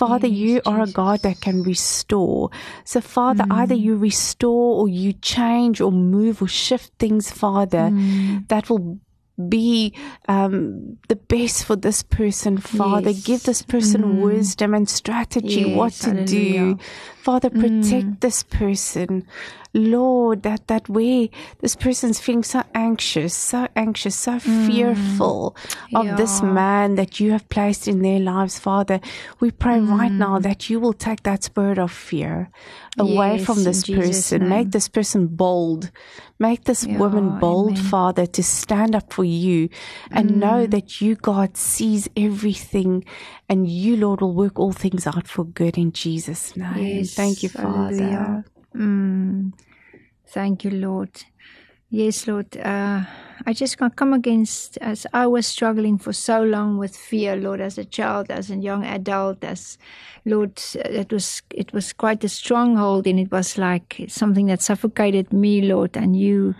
Father, 0.00 0.28
you 0.28 0.62
are 0.64 0.80
a 0.80 0.86
God 0.86 1.20
that 1.20 1.42
can 1.42 1.62
restore. 1.62 2.48
So, 2.84 3.02
Father, 3.02 3.44
either 3.50 3.74
you 3.74 3.96
restore 3.96 4.80
or 4.80 4.88
you 4.88 5.12
change 5.12 5.82
or 5.82 5.92
move 5.92 6.40
or 6.40 6.48
shift 6.48 6.92
things, 6.98 7.19
Father, 7.28 7.90
that 8.48 8.70
will 8.70 9.00
be 9.48 9.94
um, 10.28 10.98
the 11.08 11.16
best 11.16 11.64
for 11.64 11.74
this 11.74 12.02
person, 12.02 12.58
Father. 12.58 13.10
Yes. 13.10 13.24
Give 13.24 13.42
this 13.42 13.62
person 13.62 14.20
wisdom 14.20 14.74
and 14.74 14.88
strategy 14.88 15.62
Yes, 15.62 15.76
what 15.76 15.92
to 15.94 16.24
do. 16.26 16.78
Father, 17.22 17.48
protect 17.50 18.20
this 18.20 18.42
person. 18.42 19.26
Lord, 19.72 20.42
that, 20.42 20.66
that 20.66 20.88
way 20.88 21.30
this 21.60 21.76
person's 21.76 22.18
feeling 22.18 22.42
so 22.42 22.64
anxious, 22.74 23.34
so 23.34 23.68
anxious, 23.76 24.16
so 24.16 24.40
fearful 24.40 25.56
of 25.94 26.16
this 26.16 26.42
man 26.42 26.96
that 26.96 27.20
you 27.20 27.30
have 27.30 27.48
placed 27.48 27.86
in 27.86 28.02
their 28.02 28.18
lives, 28.18 28.58
Father. 28.58 29.00
We 29.38 29.52
pray 29.52 29.80
right 29.80 30.10
now 30.12 30.38
that 30.40 30.68
you 30.70 30.80
will 30.80 30.92
take 30.92 31.22
that 31.22 31.44
spirit 31.44 31.78
of 31.78 31.92
fear 31.92 32.50
away 32.98 33.36
Yes, 33.36 33.46
from 33.46 33.62
this 33.62 33.86
person. 33.86 34.40
name. 34.40 34.48
Make 34.48 34.70
this 34.72 34.88
person 34.88 35.28
bold. 35.28 35.90
Make 36.40 36.64
this 36.64 36.86
woman 36.86 37.38
bold, 37.38 37.72
amen. 37.72 37.84
Father, 37.84 38.24
to 38.26 38.42
stand 38.42 38.96
up 38.96 39.12
for 39.12 39.24
you 39.24 39.68
and 40.10 40.40
know 40.40 40.66
Mm. 40.66 40.70
that 40.70 41.00
you, 41.02 41.14
God, 41.14 41.58
sees 41.58 42.08
everything 42.16 43.04
and 43.50 43.68
you, 43.68 43.96
Lord, 43.96 44.22
will 44.22 44.32
work 44.34 44.58
all 44.58 44.72
things 44.72 45.06
out 45.06 45.28
for 45.28 45.44
good 45.44 45.76
in 45.76 45.92
Jesus' 45.92 46.56
name. 46.56 46.98
Yes, 47.00 47.14
Thank 47.14 47.42
you, 47.42 47.50
Father. 47.50 48.44
Mm. 48.74 49.52
Thank 50.28 50.64
you, 50.64 50.70
Lord. 50.70 51.10
Yes, 51.90 52.26
Lord. 52.26 52.56
Uh, 52.56 53.02
I 53.46 53.52
just 53.52 53.80
want 53.80 53.94
to 53.94 53.96
come 53.96 54.12
against, 54.12 54.76
as 54.78 55.06
I 55.12 55.26
was 55.26 55.46
struggling 55.46 55.98
for 55.98 56.12
so 56.12 56.42
long 56.42 56.78
with 56.78 56.96
fear, 56.96 57.36
Lord, 57.36 57.60
as 57.60 57.78
a 57.78 57.84
child, 57.84 58.30
as 58.30 58.50
a 58.50 58.56
young 58.56 58.84
adult, 58.84 59.42
as 59.44 59.78
Lord, 60.26 60.60
it 60.74 61.12
was 61.12 61.42
it 61.50 61.72
was 61.72 61.92
quite 61.94 62.22
a 62.24 62.28
stronghold, 62.28 63.06
and 63.06 63.18
it 63.18 63.32
was 63.32 63.56
like 63.56 64.04
something 64.08 64.46
that 64.46 64.60
suffocated 64.60 65.32
me, 65.32 65.62
Lord. 65.62 65.96
And 65.96 66.14
you, 66.14 66.54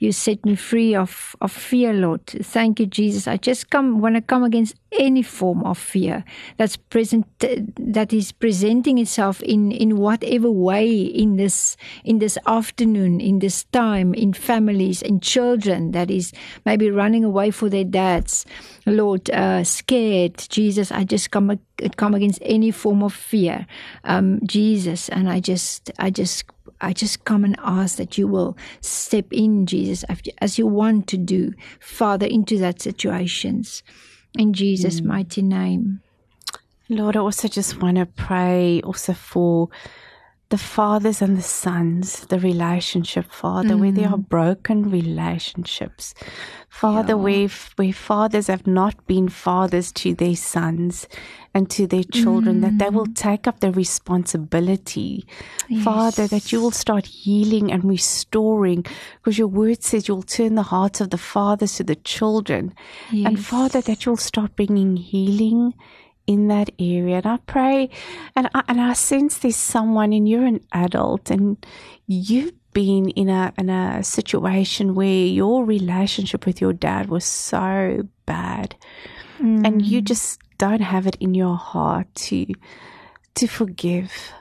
you 0.00 0.12
set 0.12 0.44
me 0.44 0.54
free 0.54 0.94
of 0.94 1.34
of 1.40 1.50
fear, 1.50 1.94
Lord. 1.94 2.26
Thank 2.26 2.80
you, 2.80 2.86
Jesus. 2.86 3.26
I 3.26 3.38
just 3.38 3.70
come 3.70 4.00
want 4.00 4.16
to 4.16 4.20
come 4.20 4.44
against 4.44 4.74
any 4.98 5.22
form 5.22 5.62
of 5.64 5.78
fear 5.78 6.24
that's 6.56 6.76
present 6.76 7.26
that 7.38 8.12
is 8.12 8.32
presenting 8.32 8.98
itself 8.98 9.42
in 9.42 9.72
in 9.72 9.96
whatever 9.96 10.50
way 10.50 10.90
in 10.90 11.36
this 11.36 11.76
in 12.04 12.18
this 12.18 12.38
afternoon 12.46 13.20
in 13.20 13.38
this 13.40 13.64
time 13.64 14.14
in 14.14 14.32
families 14.32 15.02
in 15.02 15.20
children 15.20 15.92
that 15.92 16.10
is 16.10 16.25
maybe 16.64 16.90
running 16.90 17.24
away 17.24 17.50
for 17.50 17.68
their 17.68 17.84
dads 17.84 18.46
lord 18.86 19.28
uh, 19.30 19.62
scared 19.64 20.36
jesus 20.48 20.92
i 20.92 21.04
just 21.04 21.30
come 21.30 21.58
come 21.96 22.14
against 22.14 22.38
any 22.42 22.70
form 22.70 23.02
of 23.02 23.12
fear 23.12 23.66
um 24.04 24.40
jesus 24.44 25.08
and 25.10 25.28
i 25.28 25.40
just 25.40 25.90
i 25.98 26.10
just 26.10 26.44
I 26.80 26.92
just 26.92 27.24
come 27.24 27.44
and 27.44 27.56
ask 27.60 27.96
that 27.96 28.18
you 28.18 28.28
will 28.28 28.56
step 28.82 29.32
in, 29.32 29.64
Jesus, 29.64 30.04
as 30.42 30.58
you 30.58 30.66
want 30.66 31.06
to 31.08 31.16
do, 31.16 31.54
Father, 31.80 32.26
into 32.26 32.58
that 32.58 32.82
situations. 32.82 33.82
In 34.38 34.52
Jesus' 34.52 35.00
mighty 35.00 35.40
name. 35.40 36.02
Lord, 36.88 37.16
I 37.16 37.20
also 37.20 37.48
just 37.48 37.80
want 37.82 37.96
to 37.96 38.06
pray 38.06 38.80
also 38.82 39.12
for 39.12 39.68
the 40.48 40.58
fathers 40.58 41.20
and 41.20 41.36
the 41.36 41.42
sons, 41.42 42.24
the 42.26 42.38
relationship, 42.38 43.26
Father, 43.32 43.76
where 43.76 43.90
there 43.90 44.08
are 44.08 44.16
mm. 44.16 44.28
broken 44.28 44.90
relationships. 44.90 46.14
Father, 46.68 47.16
where, 47.16 47.48
where 47.74 47.92
fathers 47.92 48.46
have 48.46 48.64
not 48.64 49.06
been 49.08 49.28
fathers 49.28 49.90
to 49.92 50.14
their 50.14 50.36
sons 50.36 51.08
and 51.52 51.68
to 51.70 51.88
their 51.88 52.04
children, 52.04 52.60
that 52.60 52.78
they 52.78 52.90
will 52.90 53.06
mm. 53.06 53.16
take 53.16 53.48
up 53.48 53.58
the 53.58 53.72
responsibility. 53.72 55.26
Father, 55.82 56.28
that 56.28 56.52
you 56.52 56.60
will 56.60 56.70
start 56.70 57.06
healing 57.06 57.72
and 57.72 57.84
restoring, 57.84 58.84
because 59.16 59.38
your 59.38 59.48
word 59.48 59.82
says 59.82 60.06
you'll 60.06 60.22
turn 60.22 60.54
the 60.54 60.62
hearts 60.62 61.00
of 61.00 61.10
the 61.10 61.18
fathers 61.18 61.74
to 61.76 61.82
the 61.82 61.96
children. 61.96 62.72
And 63.10 63.44
Father, 63.44 63.80
that 63.80 64.06
you'll 64.06 64.16
start 64.16 64.54
bringing 64.54 64.96
healing 64.96 65.74
in 66.26 66.48
that 66.48 66.70
area. 66.78 67.16
And 67.16 67.26
I 67.26 67.36
pray 67.46 67.90
and 68.34 68.48
I, 68.54 68.62
and 68.68 68.80
I 68.80 68.92
sense 68.94 69.38
there's 69.38 69.56
someone 69.56 70.12
and 70.12 70.28
you're 70.28 70.44
an 70.44 70.60
adult 70.72 71.30
and 71.30 71.64
you've 72.06 72.52
been 72.72 73.08
in 73.10 73.28
a 73.28 73.52
in 73.56 73.70
a 73.70 74.02
situation 74.02 74.94
where 74.94 75.26
your 75.26 75.64
relationship 75.64 76.44
with 76.44 76.60
your 76.60 76.72
dad 76.72 77.08
was 77.08 77.24
so 77.24 78.06
bad 78.26 78.76
and 79.64 79.82
you 79.82 80.00
mm. 80.00 80.04
just 80.04 80.40
don't 80.58 80.80
have 80.80 81.06
it 81.06 81.16
in 81.20 81.34
your 81.34 81.56
heart 81.56 82.06
to 82.14 82.46
to 83.34 83.46
forgive. 83.46 84.32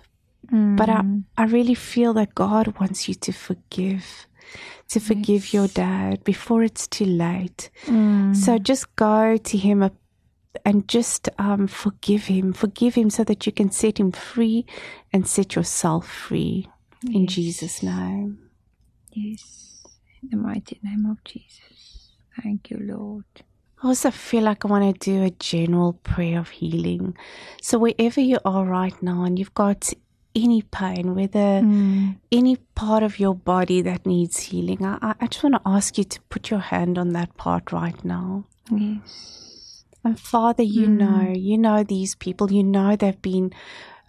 But 0.77 0.89
I, 0.89 1.01
mm. 1.01 1.23
I 1.37 1.45
really 1.45 1.73
feel 1.73 2.13
that 2.13 2.35
God 2.35 2.79
wants 2.79 3.07
you 3.07 3.15
to 3.15 3.31
forgive, 3.31 4.27
to 4.89 4.99
forgive 4.99 5.53
your 5.53 5.67
dad 5.67 6.23
before 6.23 6.63
it's 6.63 6.87
too 6.87 7.05
late. 7.05 7.69
So 7.85 7.91
mm. 7.91 8.63
just 8.63 8.95
go 8.95 9.37
to 9.37 9.57
him 9.57 9.81
and 10.65 10.87
just 10.87 11.29
um, 11.37 11.67
forgive 11.67 12.25
him. 12.25 12.53
Forgive 12.53 12.95
him 12.95 13.09
so 13.09 13.23
that 13.23 13.45
you 13.45 13.51
can 13.51 13.71
set 13.71 13.99
him 13.99 14.11
free 14.11 14.65
and 15.11 15.27
set 15.27 15.55
yourself 15.55 16.07
free. 16.07 16.67
In 17.11 17.27
Jesus' 17.27 17.83
name. 17.83 18.39
Yes. 19.11 19.83
In 20.23 20.29
the 20.29 20.37
mighty 20.37 20.79
name 20.83 21.05
of 21.05 21.23
Jesus. 21.23 22.13
Thank 22.41 22.69
you, 22.71 22.77
Lord. 22.81 23.25
I 23.83 23.87
also 23.87 24.09
feel 24.11 24.43
like 24.43 24.65
I 24.65 24.67
want 24.67 24.99
to 25.01 25.11
do 25.11 25.23
a 25.23 25.29
general 25.29 25.93
prayer 25.93 26.39
of 26.39 26.49
healing. 26.49 27.15
So, 27.61 27.77
wherever 27.77 28.19
you 28.21 28.39
are 28.45 28.65
right 28.65 28.99
now 29.03 29.23
and 29.23 29.37
you've 29.37 29.53
got 29.53 29.93
any 30.33 30.63
pain, 30.63 31.15
whether 31.15 31.61
Mm. 31.61 32.17
any 32.31 32.55
part 32.75 33.03
of 33.03 33.19
your 33.19 33.35
body 33.35 33.81
that 33.83 34.05
needs 34.05 34.39
healing, 34.39 34.83
I, 34.83 34.97
I- 35.01 35.15
I 35.21 35.27
just 35.27 35.43
want 35.43 35.55
to 35.55 35.61
ask 35.65 35.97
you 35.97 36.03
to 36.03 36.19
put 36.29 36.49
your 36.49 36.59
hand 36.59 36.97
on 36.97 37.09
that 37.13 37.37
part 37.37 37.71
right 37.71 38.03
now. 38.03 38.45
Yes. 38.71 39.44
And 40.05 40.19
Father, 40.19 40.63
you 40.63 40.87
Mm. 40.87 40.97
know, 40.97 41.33
you 41.33 41.57
know 41.57 41.83
these 41.83 42.15
people. 42.15 42.51
You 42.51 42.63
know 42.63 42.95
they've 42.95 43.21
been 43.21 43.51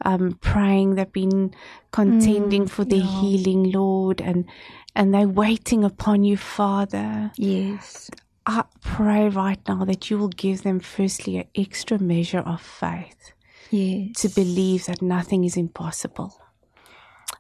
um, 0.05 0.33
praying, 0.43 0.95
they've 0.97 1.11
been 1.13 1.55
contending 1.91 2.67
Mm, 2.67 2.71
for 2.71 2.85
their 2.85 2.99
yeah. 3.01 3.21
healing, 3.21 3.73
Lord, 3.73 4.21
and 4.21 4.45
and 4.95 5.13
they're 5.15 5.27
waiting 5.29 5.85
upon 5.85 6.23
you, 6.23 6.37
Father. 6.37 7.33
Yes. 7.39 8.11
I 8.45 8.65
pray 8.83 9.29
right 9.29 9.59
now 9.67 9.85
that 9.87 10.11
you 10.11 10.19
will 10.19 10.29
give 10.29 10.63
them, 10.63 10.81
firstly, 10.81 11.39
an 11.39 11.45
extra 11.57 11.99
measure 11.99 12.41
of 12.41 12.61
faith 12.61 13.33
Yes. 13.71 14.21
to 14.21 14.29
believe 14.29 14.87
that 14.87 15.03
nothing 15.03 15.45
is 15.45 15.57
impossible. 15.57 16.39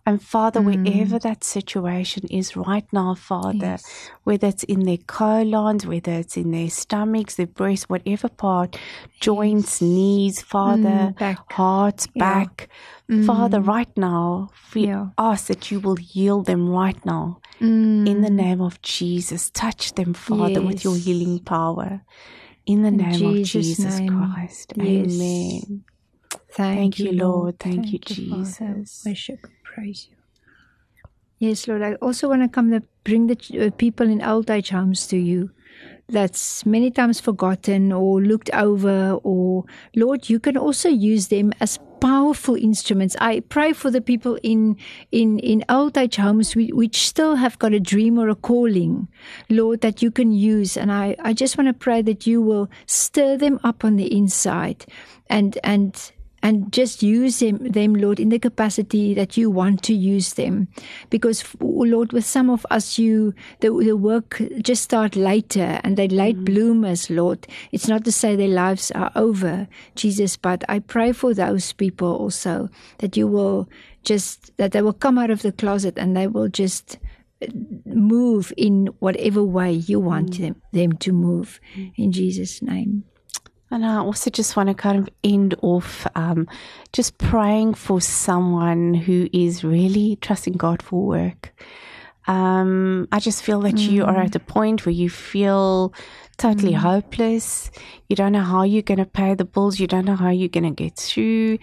And 0.06 0.22
Father, 0.22 0.60
Mm. 0.60 0.66
wherever 0.86 1.18
that 1.18 1.44
situation 1.44 2.24
is 2.30 2.56
right 2.56 2.86
now, 2.92 3.14
Father, 3.16 3.58
Yes. 3.74 4.10
whether 4.24 4.48
it's 4.48 4.64
in 4.64 4.84
their 4.84 4.98
colons, 5.06 5.86
whether 5.86 6.12
it's 6.12 6.36
in 6.36 6.52
their 6.52 6.70
stomachs, 6.70 7.34
their 7.36 7.48
breast, 7.48 7.90
whatever 7.90 8.28
part, 8.28 8.78
joints, 9.20 9.82
knees, 9.82 10.40
Father, 10.42 11.12
Mm, 11.12 11.18
back. 11.18 11.52
heart, 11.52 12.06
Yeah. 12.14 12.20
back, 12.20 12.68
Father, 13.26 13.60
Mm. 13.60 13.66
right 13.66 13.96
now, 13.96 14.50
we 14.74 14.86
Yeah. 14.86 15.06
ask 15.18 15.48
that 15.48 15.70
you 15.70 15.80
will 15.80 15.96
heal 15.96 16.42
them 16.42 16.68
right 16.68 17.04
now 17.04 17.40
Mm. 17.60 18.06
in 18.08 18.22
the 18.22 18.30
name 18.30 18.60
of 18.60 18.80
Jesus. 18.82 19.50
Touch 19.50 19.94
them, 19.94 20.14
Father, 20.14 20.62
with 20.62 20.84
your 20.84 20.96
healing 20.96 21.40
power. 21.40 22.02
In 22.66 22.82
the 22.82 22.90
In 22.90 22.96
name 22.98 23.26
of 23.26 23.42
Jesus' 23.42 23.52
Jesus 23.52 24.00
name. 24.00 24.08
Christ. 24.08 24.72
Yes. 24.76 25.06
Amen. 25.20 25.84
Thank, 26.52 26.78
Thank 26.78 26.98
you, 27.00 27.12
Lord. 27.12 27.58
Thank 27.58 27.92
you, 27.92 27.98
Father. 28.30 28.54
Jesus. 28.54 29.02
Worship 29.06 29.40
and 29.44 29.52
praise 29.76 30.08
you. 30.10 30.16
Yes, 31.38 31.68
Lord. 31.68 31.82
I 31.82 31.94
also 31.94 32.28
want 32.30 32.42
to 32.42 32.48
come 32.48 32.70
to 32.70 32.82
bring 33.04 33.26
the 33.26 33.66
uh, 33.66 33.70
people 33.76 34.08
in 34.08 34.22
old 34.22 34.50
age 34.50 34.70
homes 34.70 35.06
to 35.08 35.18
you. 35.18 35.50
That's 36.08 36.64
many 36.64 36.90
times 36.90 37.20
forgotten 37.20 37.92
or 37.92 38.22
looked 38.22 38.48
over, 38.54 39.18
or 39.22 39.64
Lord, 39.94 40.30
you 40.30 40.38
can 40.40 40.56
also 40.56 40.88
use 40.88 41.28
them 41.28 41.52
as 41.60 41.78
powerful 42.00 42.54
instruments. 42.54 43.16
I 43.20 43.40
pray 43.40 43.72
for 43.74 43.90
the 43.90 44.00
people 44.00 44.38
in 44.42 44.76
in 45.10 45.38
in 45.40 45.64
old 45.68 45.98
age 45.98 46.16
homes 46.16 46.54
whi- 46.54 46.72
which 46.72 47.06
still 47.06 47.34
have 47.36 47.58
got 47.58 47.74
a 47.74 47.80
dream 47.80 48.18
or 48.18 48.28
a 48.30 48.34
calling, 48.36 49.08
Lord, 49.50 49.80
that 49.80 50.00
you 50.00 50.10
can 50.10 50.32
use. 50.32 50.76
And 50.76 50.90
I 50.90 51.16
I 51.18 51.34
just 51.34 51.58
want 51.58 51.68
to 51.68 51.74
pray 51.74 52.02
that 52.02 52.26
you 52.26 52.40
will 52.40 52.70
stir 52.86 53.36
them 53.36 53.58
up 53.62 53.84
on 53.84 53.96
the 53.96 54.08
inside, 54.16 54.86
and 55.28 55.58
and 55.64 56.12
and 56.42 56.72
just 56.72 57.02
use 57.02 57.40
them, 57.40 57.58
them, 57.58 57.94
Lord, 57.94 58.20
in 58.20 58.28
the 58.28 58.38
capacity 58.38 59.14
that 59.14 59.36
you 59.36 59.50
want 59.50 59.82
to 59.84 59.94
use 59.94 60.34
them. 60.34 60.68
Because, 61.10 61.44
oh, 61.60 61.84
Lord, 61.86 62.12
with 62.12 62.24
some 62.24 62.50
of 62.50 62.66
us, 62.70 62.98
you 62.98 63.34
the, 63.60 63.70
the 63.70 63.96
work 63.96 64.40
just 64.62 64.82
start 64.82 65.16
later 65.16 65.80
and 65.82 65.96
they 65.96 66.08
late 66.08 66.36
mm-hmm. 66.36 66.44
bloomers, 66.44 67.10
Lord. 67.10 67.46
It's 67.72 67.88
not 67.88 68.04
to 68.04 68.12
say 68.12 68.36
their 68.36 68.48
lives 68.48 68.90
are 68.92 69.10
over, 69.16 69.66
Jesus, 69.94 70.36
but 70.36 70.64
I 70.68 70.80
pray 70.80 71.12
for 71.12 71.34
those 71.34 71.72
people 71.72 72.16
also 72.16 72.68
that 72.98 73.16
you 73.16 73.26
will 73.26 73.68
just 74.04 74.56
that 74.56 74.72
they 74.72 74.82
will 74.82 74.92
come 74.92 75.18
out 75.18 75.30
of 75.30 75.42
the 75.42 75.52
closet 75.52 75.98
and 75.98 76.16
they 76.16 76.28
will 76.28 76.48
just 76.48 76.98
uh, 77.42 77.46
move 77.84 78.52
in 78.56 78.86
whatever 79.00 79.42
way 79.42 79.72
you 79.72 79.98
want 79.98 80.32
mm. 80.32 80.38
them, 80.38 80.62
them 80.72 80.92
to 80.98 81.12
move 81.12 81.60
mm. 81.76 81.92
in 81.96 82.12
Jesus' 82.12 82.62
name. 82.62 83.04
And 83.70 83.84
I 83.84 83.96
also 83.96 84.30
just 84.30 84.56
want 84.56 84.68
to 84.68 84.74
kind 84.74 84.98
of 84.98 85.08
end 85.24 85.54
off 85.60 86.06
um, 86.14 86.48
just 86.92 87.18
praying 87.18 87.74
for 87.74 88.00
someone 88.00 88.94
who 88.94 89.28
is 89.32 89.64
really 89.64 90.16
trusting 90.20 90.54
God 90.54 90.82
for 90.82 91.04
work. 91.04 91.52
Um, 92.28 93.06
I 93.12 93.20
just 93.20 93.42
feel 93.42 93.60
that 93.60 93.78
you 93.78 94.04
are 94.04 94.16
at 94.16 94.34
a 94.34 94.40
point 94.40 94.84
where 94.84 94.92
you 94.92 95.08
feel 95.08 95.94
totally 96.38 96.72
hopeless. 96.72 97.70
You 98.08 98.16
don't 98.16 98.32
know 98.32 98.42
how 98.42 98.62
you're 98.62 98.82
going 98.82 98.98
to 98.98 99.06
pay 99.06 99.34
the 99.34 99.44
bills. 99.44 99.78
You 99.78 99.86
don't 99.86 100.04
know 100.04 100.16
how 100.16 100.30
you're 100.30 100.48
going 100.48 100.64
to 100.64 100.70
get 100.70 100.96
through. 100.96 101.58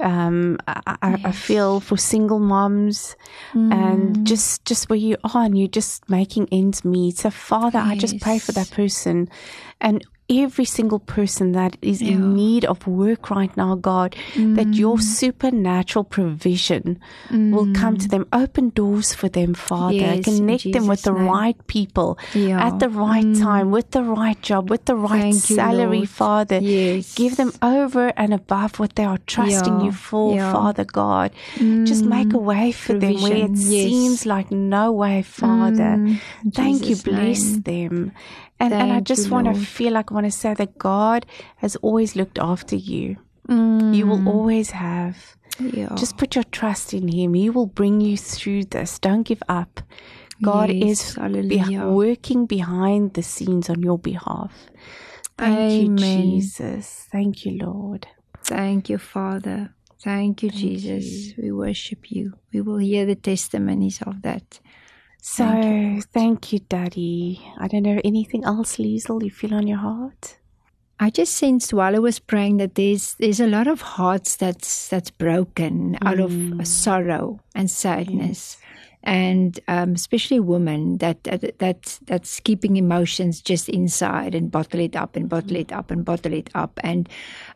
Um, 0.00 0.58
I, 0.66 0.96
I, 1.02 1.20
I 1.26 1.32
feel 1.32 1.80
for 1.80 1.96
single 1.96 2.40
moms 2.40 3.16
and 3.54 4.26
just 4.26 4.64
just 4.64 4.90
where 4.90 4.98
you 4.98 5.16
are 5.22 5.44
and 5.44 5.56
you're 5.56 5.68
just 5.68 6.08
making 6.10 6.48
ends 6.50 6.84
meet. 6.84 7.18
So, 7.18 7.30
Father, 7.30 7.78
I 7.78 7.96
just 7.96 8.20
pray 8.20 8.38
for 8.38 8.52
that 8.52 8.70
person 8.70 9.28
and 9.80 10.04
every 10.30 10.64
single 10.64 10.98
person 10.98 11.52
that 11.52 11.76
is 11.80 12.02
Yeah. 12.02 12.12
in 12.12 12.34
need 12.34 12.64
of 12.64 12.86
work 12.86 13.30
right 13.30 13.54
now, 13.56 13.74
God, 13.74 14.14
that 14.36 14.74
your 14.74 14.96
mm. 14.98 15.02
supernatural 15.02 16.04
provision 16.04 16.98
will 17.30 17.72
come 17.72 17.96
to 17.96 18.06
mm. 18.06 18.10
them. 18.10 18.26
Open 18.32 18.68
doors 18.70 19.14
for 19.14 19.28
them, 19.28 19.54
Father. 19.54 19.94
Yes, 19.94 20.24
Connect 20.24 20.70
them 20.72 20.86
with 20.86 21.02
the 21.02 21.12
name. 21.12 21.28
right 21.28 21.56
people 21.66 22.18
Yeah. 22.34 22.66
at 22.66 22.78
the 22.78 22.88
right 22.90 23.24
mm. 23.24 23.40
time, 23.40 23.70
with 23.70 23.90
the 23.92 24.02
right 24.02 24.40
job, 24.42 24.68
with 24.68 24.84
the 24.84 24.96
right 24.96 25.32
Thank 25.32 25.58
salary, 25.58 26.04
Lord. 26.04 26.08
Father. 26.08 26.58
Yes. 26.60 27.14
Give 27.14 27.36
them 27.36 27.52
over 27.62 28.12
and 28.16 28.34
above 28.34 28.78
what 28.78 28.96
they 28.96 29.04
are 29.04 29.18
trusting 29.26 29.78
Yeah, 29.80 29.84
you 29.86 29.92
for. 29.92 30.36
Father 30.38 30.84
God. 30.84 31.32
Just 31.58 32.04
make 32.04 32.32
a 32.34 32.38
way 32.38 32.72
for 32.72 32.92
them 32.94 33.20
where 33.22 33.48
it 33.48 33.56
yes. 33.56 33.64
seems 33.64 34.26
like 34.26 34.50
no 34.50 34.92
way, 34.92 35.22
Father. 35.22 35.96
Mm, 35.96 36.20
Thank 36.52 36.88
you. 36.88 36.96
Bless 36.96 37.42
name. 37.44 37.62
them. 37.62 38.12
And, 38.60 38.74
and 38.74 38.92
I 38.92 39.00
just 39.00 39.30
want 39.30 39.46
to 39.46 39.54
feel 39.54 39.92
like 39.92 40.10
I 40.10 40.14
want 40.14 40.26
to 40.26 40.32
say 40.32 40.54
that 40.54 40.78
God 40.78 41.26
has 41.58 41.76
always 41.76 42.16
looked 42.16 42.38
after 42.38 42.74
you. 42.76 43.16
Mm. 43.48 43.94
You 43.94 44.06
will 44.06 44.28
always 44.28 44.70
have. 44.72 45.36
Yeah. 45.60 45.94
Just 45.94 46.16
put 46.16 46.34
your 46.34 46.44
trust 46.44 46.92
in 46.92 47.08
Him. 47.08 47.34
He 47.34 47.50
will 47.50 47.66
bring 47.66 48.00
you 48.00 48.16
through 48.16 48.64
this. 48.64 48.98
Don't 48.98 49.22
give 49.22 49.42
up. 49.48 49.80
God 50.42 50.70
Yes, 50.70 51.16
is 51.16 51.48
be- 51.48 51.78
working 51.78 52.46
behind 52.46 53.14
the 53.14 53.22
scenes 53.22 53.68
on 53.70 53.82
your 53.82 53.98
behalf. 53.98 54.52
Thank 55.36 55.80
you, 55.80 55.86
Amen. 55.86 56.30
Jesus. 56.30 57.08
Thank 57.10 57.44
you, 57.44 57.58
Lord. 57.64 58.06
Thank 58.44 58.88
you, 58.88 58.98
Father. 58.98 59.74
Thank 60.02 60.42
you, 60.42 60.50
Jesus. 60.50 61.34
We 61.36 61.50
worship 61.50 62.10
you. 62.10 62.34
We 62.52 62.60
will 62.60 62.78
hear 62.78 63.04
the 63.04 63.16
testimonies 63.16 64.00
of 64.02 64.22
that. 64.22 64.60
So, 65.30 65.44
Thank 65.44 66.06
thank 66.06 66.52
you, 66.54 66.58
Daddy. 66.60 67.40
I 67.58 67.68
don't 67.68 67.82
know 67.82 68.00
anything 68.02 68.44
else, 68.44 68.78
Lizel, 68.78 69.22
you 69.22 69.30
feel 69.30 69.52
on 69.52 69.66
your 69.66 69.76
heart? 69.76 70.38
I 70.98 71.10
just 71.10 71.34
sensed 71.34 71.74
while 71.74 71.94
I 71.94 71.98
was 71.98 72.18
praying 72.18 72.56
that 72.56 72.76
there's 72.76 73.14
there's 73.20 73.38
a 73.38 73.46
lot 73.46 73.66
of 73.66 73.82
hearts 73.82 74.36
that's 74.36 74.88
that's 74.88 75.10
broken 75.10 75.98
out 76.02 76.18
of 76.18 76.32
sorrow 76.66 77.40
and 77.54 77.70
sadness, 77.70 78.56
and 79.04 79.60
um, 79.68 79.92
especially 79.92 80.40
women 80.40 80.96
that, 80.98 81.22
that 81.24 81.58
that 81.58 81.98
that's 82.06 82.40
keeping 82.40 82.76
emotions 82.76 83.42
just 83.42 83.68
inside 83.68 84.34
and 84.34 84.50
bottle 84.50 84.80
it 84.80 84.96
up 84.96 85.14
and 85.14 85.28
bottle 85.28 85.56
it 85.56 85.72
up 85.72 85.90
and 85.90 86.06
bottle 86.06 86.32
it 86.32 86.48
up, 86.54 86.80
and 86.82 87.06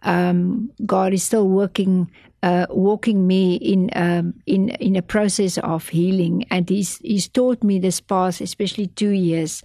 um, 0.03 0.70
God 0.85 1.14
is 1.14 1.23
still 1.25 1.49
working. 1.49 2.11
Uh, 2.43 2.66
walking 2.70 3.24
me 3.24 3.55
in 3.55 3.88
um, 3.95 4.34
in 4.47 4.70
in 4.80 4.97
a 4.97 5.03
process 5.03 5.59
of 5.59 5.88
healing, 5.88 6.45
and 6.51 6.68
he's 6.68 6.99
he's 6.99 7.28
taught 7.28 7.62
me 7.62 7.78
this 7.78 8.01
past, 8.01 8.40
especially 8.40 8.88
two 8.88 9.11
years, 9.11 9.62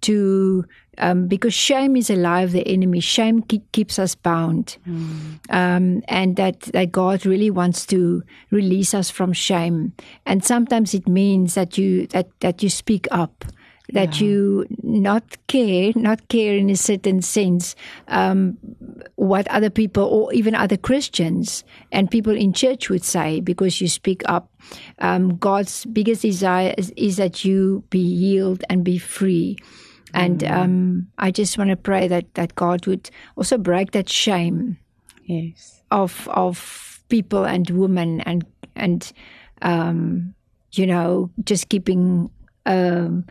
to 0.00 0.64
um, 0.98 1.26
because 1.26 1.52
shame 1.52 1.96
is 1.96 2.10
alive, 2.10 2.52
the 2.52 2.66
enemy. 2.68 3.00
Shame 3.00 3.42
keep, 3.42 3.70
keeps 3.72 3.98
us 3.98 4.14
bound, 4.14 4.76
um, 5.50 6.02
and 6.06 6.36
that 6.36 6.60
that 6.72 6.92
God 6.92 7.26
really 7.26 7.50
wants 7.50 7.84
to 7.86 8.22
release 8.50 8.94
us 8.94 9.10
from 9.10 9.32
shame. 9.32 9.92
And 10.24 10.44
sometimes 10.44 10.94
it 10.94 11.08
means 11.08 11.54
that 11.54 11.76
you 11.76 12.06
that 12.08 12.28
that 12.40 12.62
you 12.62 12.70
speak 12.70 13.08
up. 13.10 13.44
That 13.94 14.20
you 14.20 14.66
not 14.82 15.22
care, 15.46 15.92
not 15.94 16.28
care 16.28 16.56
in 16.56 16.68
a 16.68 16.76
certain 16.76 17.22
sense, 17.22 17.74
um, 18.08 18.58
what 19.14 19.46
other 19.48 19.70
people 19.70 20.04
or 20.04 20.32
even 20.34 20.54
other 20.54 20.76
Christians 20.76 21.64
and 21.92 22.10
people 22.10 22.36
in 22.36 22.52
church 22.52 22.90
would 22.90 23.04
say 23.04 23.40
because 23.40 23.80
you 23.80 23.88
speak 23.88 24.22
up. 24.26 24.50
Um, 24.98 25.36
God's 25.38 25.84
biggest 25.86 26.22
desire 26.22 26.74
is, 26.76 26.92
is 26.96 27.16
that 27.16 27.44
you 27.44 27.84
be 27.90 28.02
healed 28.18 28.64
and 28.68 28.84
be 28.84 28.98
free. 28.98 29.56
And 30.12 30.44
um, 30.44 31.08
I 31.18 31.30
just 31.30 31.58
want 31.58 31.70
to 31.70 31.76
pray 31.76 32.06
that, 32.08 32.34
that 32.34 32.54
God 32.54 32.86
would 32.86 33.10
also 33.36 33.58
break 33.58 33.92
that 33.92 34.08
shame 34.08 34.78
Yes. 35.26 35.82
of 35.90 36.28
of 36.28 37.02
people 37.08 37.44
and 37.44 37.68
women 37.70 38.20
and 38.22 38.44
and 38.76 39.10
um, 39.62 40.34
you 40.72 40.86
know 40.86 41.30
just 41.44 41.68
keeping 41.68 42.30
um, 42.66 43.24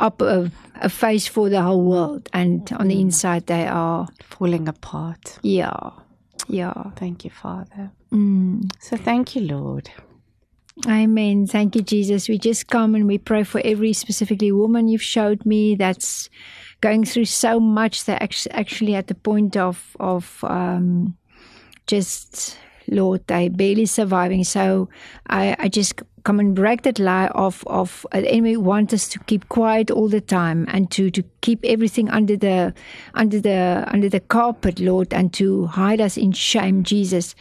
up 0.00 0.20
a, 0.22 0.50
a 0.80 0.88
face 0.88 1.26
for 1.28 1.48
the 1.48 1.62
whole 1.62 1.84
world, 1.84 2.28
and 2.32 2.70
on 2.72 2.88
the 2.88 3.00
inside 3.00 3.46
they 3.46 3.66
are 3.66 4.08
Falling 4.24 4.68
apart. 4.68 5.38
yeah 5.42 5.90
yeah 6.48 6.72
Thank 6.96 7.24
you, 7.24 7.30
Father. 7.30 7.90
mm, 8.12 8.70
So, 8.80 8.96
thank 8.96 9.36
you, 9.36 9.42
Lord. 9.42 9.90
Amen. 10.88 11.46
Thank 11.46 11.76
you, 11.76 11.82
Jesus. 11.82 12.28
We 12.28 12.38
just 12.38 12.66
come 12.68 12.94
and 12.94 13.06
we 13.06 13.18
pray 13.18 13.44
for 13.44 13.60
every 13.64 13.92
specifically 13.92 14.50
woman 14.50 14.88
you've 14.88 15.02
showed 15.02 15.44
me 15.44 15.74
that's 15.74 16.30
going 16.80 17.04
through 17.04 17.26
so 17.26 17.60
much. 17.60 18.04
They're 18.06 18.22
actually 18.52 18.94
at 18.94 19.06
the 19.08 19.14
point 19.14 19.56
of 19.56 19.94
of 20.00 20.42
um, 20.44 21.16
just 21.86 22.56
Lord, 22.88 23.26
they 23.26 23.48
barely 23.50 23.86
surviving. 23.86 24.42
So 24.44 24.88
I, 25.28 25.54
I 25.58 25.68
just 25.68 26.02
come 26.24 26.40
and 26.40 26.54
break 26.54 26.82
that 26.82 26.98
lie 26.98 27.28
of 27.28 27.64
of 27.66 28.06
uh, 28.12 28.20
the 28.20 28.30
enemy 28.30 28.56
want 28.56 28.92
us 28.92 29.08
to 29.08 29.18
keep 29.20 29.48
quiet 29.48 29.90
all 29.90 30.08
the 30.08 30.20
time 30.20 30.66
and 30.68 30.90
to 30.92 31.10
to 31.10 31.22
keep 31.40 31.64
everything 31.64 32.08
under 32.10 32.36
the 32.36 32.74
under 33.14 33.40
the 33.40 33.84
under 33.88 34.08
the 34.08 34.20
carpet, 34.20 34.80
Lord, 34.80 35.12
and 35.12 35.32
to 35.34 35.66
hide 35.66 36.00
us 36.00 36.16
in 36.16 36.32
shame, 36.32 36.82
Jesus. 36.82 37.34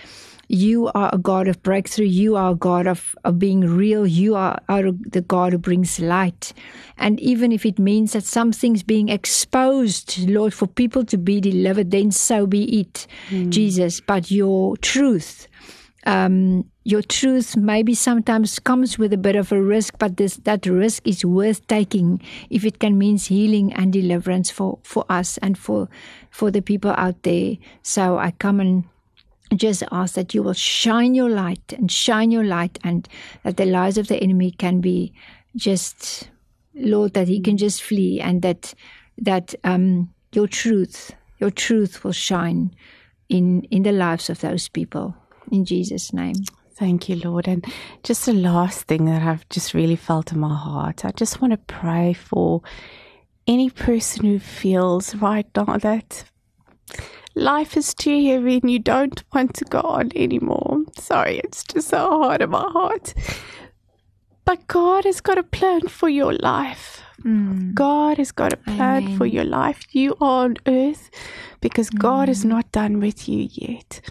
You 0.51 0.87
are 0.95 1.11
a 1.13 1.19
God 1.19 1.47
of 1.47 1.61
breakthrough. 1.61 2.07
You 2.07 2.35
are 2.35 2.53
a 2.53 2.55
God 2.55 2.87
of, 2.87 3.15
of 3.23 3.37
being 3.37 3.61
real. 3.61 4.07
You 4.07 4.35
are, 4.35 4.59
are 4.67 4.91
the 4.91 5.21
God 5.21 5.53
who 5.53 5.59
brings 5.59 5.99
light. 5.99 6.53
And 6.97 7.19
even 7.19 7.51
if 7.51 7.67
it 7.67 7.77
means 7.77 8.13
that 8.13 8.23
something's 8.23 8.81
being 8.81 9.09
exposed, 9.09 10.27
Lord, 10.27 10.55
for 10.55 10.65
people 10.65 11.05
to 11.05 11.19
be 11.19 11.39
delivered, 11.39 11.91
then 11.91 12.09
so 12.09 12.47
be 12.47 12.79
it, 12.79 13.05
mm. 13.29 13.51
Jesus. 13.51 14.01
But 14.01 14.31
your 14.31 14.75
truth, 14.77 15.47
um, 16.05 16.69
your 16.83 17.01
truth 17.01 17.57
maybe 17.57 17.93
sometimes 17.93 18.57
comes 18.59 18.97
with 18.97 19.13
a 19.13 19.17
bit 19.17 19.35
of 19.35 19.51
a 19.51 19.61
risk, 19.61 19.95
but 19.99 20.17
this, 20.17 20.37
that 20.37 20.65
risk 20.65 21.05
is 21.07 21.25
worth 21.25 21.65
taking 21.67 22.21
if 22.49 22.65
it 22.65 22.79
can 22.79 22.97
mean 22.97 23.17
healing 23.17 23.73
and 23.73 23.91
deliverance 23.91 24.49
for, 24.49 24.79
for 24.83 25.05
us 25.09 25.37
and 25.39 25.57
for 25.57 25.89
for 26.31 26.51
the 26.51 26.61
people 26.61 26.91
out 26.91 27.23
there. 27.23 27.57
So 27.81 28.17
I 28.17 28.31
come 28.31 28.59
and 28.59 28.85
just 29.55 29.83
ask 29.91 30.15
that 30.15 30.33
you 30.33 30.43
will 30.43 30.53
shine 30.53 31.15
your 31.15 31.29
light 31.29 31.73
and 31.73 31.91
shine 31.91 32.31
your 32.31 32.43
light 32.43 32.77
and 32.83 33.07
that 33.43 33.57
the 33.57 33.65
lies 33.65 33.97
of 33.97 34.07
the 34.07 34.17
enemy 34.17 34.51
can 34.51 34.79
be 34.79 35.11
just 35.55 36.29
lord 36.75 37.13
that 37.13 37.27
he 37.27 37.39
can 37.41 37.57
just 37.57 37.81
flee 37.81 38.21
and 38.21 38.43
that 38.43 38.73
that 39.17 39.55
um 39.63 40.13
your 40.33 40.47
truth 40.47 41.11
your 41.39 41.49
truth 41.49 42.03
will 42.03 42.11
shine 42.11 42.71
in 43.27 43.63
in 43.71 43.81
the 43.81 43.91
lives 43.91 44.29
of 44.29 44.39
those 44.41 44.69
people 44.69 45.15
in 45.51 45.65
jesus 45.65 46.13
name 46.13 46.35
Thank 46.79 47.09
you, 47.09 47.17
Lord. 47.17 47.45
And 47.49 47.65
just 48.03 48.25
the 48.25 48.31
last 48.31 48.83
thing 48.83 49.03
that 49.03 49.21
I've 49.21 49.47
just 49.49 49.73
really 49.73 49.97
felt 49.97 50.31
in 50.31 50.39
my 50.39 50.55
heart, 50.55 51.03
I 51.03 51.11
just 51.11 51.41
want 51.41 51.51
to 51.51 51.57
pray 51.57 52.13
for 52.13 52.61
any 53.45 53.69
person 53.69 54.23
who 54.23 54.39
feels 54.39 55.13
right 55.15 55.45
now 55.57 55.75
that 55.77 56.23
life 57.35 57.75
is 57.75 57.93
too 57.93 58.25
heavy 58.25 58.59
and 58.61 58.71
you 58.71 58.79
don't 58.79 59.21
want 59.33 59.55
to 59.55 59.65
go 59.65 59.81
on 59.81 60.11
anymore. 60.15 60.83
Sorry, 60.97 61.39
it's 61.39 61.65
just 61.65 61.89
so 61.89 62.21
hard 62.23 62.41
in 62.41 62.51
my 62.51 62.61
heart. 62.71 63.13
But 64.45 64.65
God 64.67 65.03
has 65.03 65.19
got 65.19 65.37
a 65.37 65.43
plan 65.43 65.81
for 65.89 66.07
your 66.07 66.31
life. 66.31 66.98
Mm. 67.25 67.73
God 67.73 68.17
has 68.17 68.31
got 68.31 68.53
a 68.53 68.57
plan 68.57 69.03
Amen. 69.03 69.17
for 69.17 69.25
your 69.25 69.43
life. 69.43 69.83
You 69.91 70.15
are 70.21 70.45
on 70.45 70.57
earth 70.67 71.09
because 71.61 71.89
mm. 71.89 71.99
God 71.99 72.29
is 72.29 72.45
not 72.45 72.71
done 72.71 72.99
with 72.99 73.27
you 73.27 73.47
yet. 73.51 74.01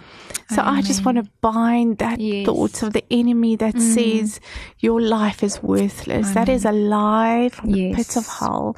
So 0.50 0.62
Amen. 0.62 0.74
I 0.74 0.82
just 0.82 1.04
want 1.04 1.18
to 1.18 1.30
bind 1.42 1.98
that 1.98 2.20
yes. 2.20 2.46
thoughts 2.46 2.82
of 2.82 2.94
the 2.94 3.04
enemy 3.10 3.56
that 3.56 3.74
mm. 3.74 3.94
says 3.94 4.40
your 4.78 5.00
life 5.00 5.42
is 5.42 5.62
worthless. 5.62 6.26
Amen. 6.30 6.34
That 6.34 6.48
is 6.48 6.64
a 6.64 6.72
lie 6.72 7.50
from 7.52 7.70
yes. 7.70 7.90
the 7.90 7.96
pits 7.96 8.16
of 8.16 8.26
hell. 8.26 8.76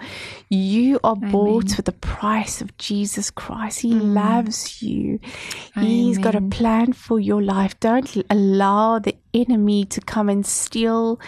You 0.49 0.99
are 1.05 1.15
bought 1.15 1.77
with 1.77 1.85
the 1.85 1.93
price 1.93 2.61
of 2.61 2.77
Jesus 2.77 3.31
Christ. 3.31 3.81
He 3.81 3.93
mm. 3.93 4.15
loves 4.15 4.83
you. 4.83 5.21
He's 5.75 6.19
got 6.19 6.35
a 6.35 6.41
plan 6.41 6.93
for 6.93 7.21
your 7.21 7.43
life. 7.43 7.79
Don't 7.79 8.17
allow 8.29 8.99
the 8.99 9.15
enemy 9.35 9.85
to 9.87 10.01
come 10.01 10.29
and 10.29 10.45
steal, 10.47 11.21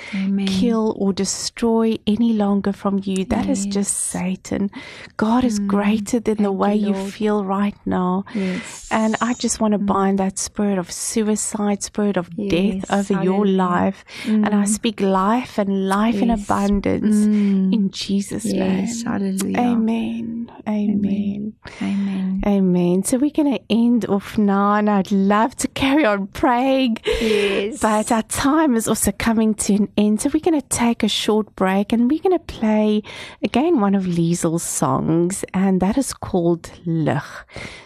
kill, 0.47 0.95
or 0.99 1.13
destroy 1.13 1.99
any 2.07 2.33
longer 2.33 2.73
from 2.73 3.01
you. 3.05 3.25
That 3.25 3.47
yes. 3.47 3.61
is 3.61 3.67
just 3.67 3.97
Satan. 3.97 4.71
God 5.17 5.45
is 5.45 5.61
mm. 5.61 5.67
greater 5.67 6.21
than 6.21 6.37
Thank 6.37 6.47
the 6.47 6.53
way 6.53 6.75
you, 6.75 6.95
you 6.95 7.11
feel 7.11 7.45
right 7.45 7.77
now. 7.87 8.25
Yes. 8.35 8.89
And 8.91 9.17
I 9.21 9.35
just 9.35 9.61
want 9.61 9.73
to 9.73 9.79
mm. 9.79 9.87
bind 9.87 10.19
that 10.19 10.39
spirit 10.39 10.79
of 10.79 10.91
suicide, 10.91 11.83
spirit 11.83 12.17
of 12.17 12.29
yes. 12.37 12.51
death 12.51 12.93
over 12.93 13.15
Hallelujah. 13.15 13.37
your 13.37 13.47
life. 13.47 14.05
Mm. 14.25 14.47
And 14.47 14.55
I 14.55 14.65
speak 14.65 15.01
life 15.01 15.59
and 15.59 15.89
life 15.89 16.17
in 16.17 16.31
abundance 16.31 17.17
mm. 17.17 17.73
in 17.73 17.91
Jesus' 17.91 18.45
name. 18.45 18.87
Hallelujah. 19.05 19.59
Amen. 19.59 20.51
Amen. 20.69 21.55
Amen. 21.81 22.43
Amen. 22.47 23.03
So 23.05 23.19
we're 23.19 23.31
going 23.31 23.53
to 23.53 23.61
end 23.71 24.07
off 24.07 24.39
now, 24.39 24.75
and 24.75 24.89
I'd 24.89 25.11
love 25.11 25.57
to 25.57 25.69
carry 25.83 26.05
on 26.05 26.29
praying. 26.29 26.97
Yes. 27.05 27.81
But 27.81 28.13
our 28.13 28.23
time 28.23 28.77
is 28.77 28.87
also 28.87 29.11
coming 29.11 29.53
to 29.55 29.75
an 29.75 29.89
end. 29.97 30.21
So 30.21 30.31
we're 30.33 30.39
going 30.39 30.61
to 30.61 30.69
take 30.69 31.03
a 31.03 31.09
short 31.09 31.57
break 31.57 31.93
and 31.93 32.09
we're 32.09 32.23
going 32.23 32.39
to 32.39 32.45
play 32.45 33.03
again 33.43 33.81
one 33.81 33.97
of 33.97 34.07
Lizel's 34.07 34.63
songs, 34.63 35.45
and 35.53 35.81
that 35.81 35.99
is 35.99 36.13
called 36.13 36.71
Lig. 36.87 37.23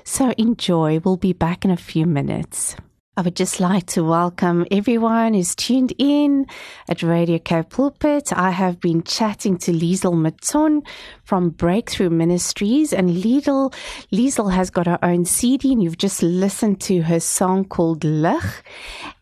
So 0.04 0.34
enjoy. 0.36 1.00
We'll 1.00 1.16
be 1.16 1.32
back 1.32 1.64
in 1.64 1.70
a 1.70 1.76
few 1.76 2.04
minutes. 2.04 2.76
I 3.18 3.22
would 3.22 3.34
just 3.34 3.60
like 3.60 3.86
to 3.86 4.04
welcome 4.04 4.66
everyone 4.70 5.32
who's 5.32 5.54
tuned 5.54 5.94
in 5.96 6.46
at 6.86 7.02
Radio 7.02 7.38
Cape 7.38 7.70
Pulpit. 7.70 8.30
I 8.30 8.50
have 8.50 8.78
been 8.78 9.02
chatting 9.04 9.56
to 9.60 9.72
Lizel 9.72 10.12
Mouton 10.12 10.82
from 11.24 11.48
Breakthrough 11.48 12.10
Ministries 12.10 12.92
and 12.92 13.10
Lizel, 13.10 13.74
Lizel 14.12 14.52
has 14.52 14.70
got 14.70 14.86
her 14.86 14.98
own 15.02 15.24
CD 15.24 15.72
and 15.72 15.82
you've 15.82 15.98
just 15.98 16.22
listened 16.22 16.80
to 16.82 17.02
her 17.02 17.18
song 17.18 17.64
called 17.64 18.04
Lig. 18.04 18.44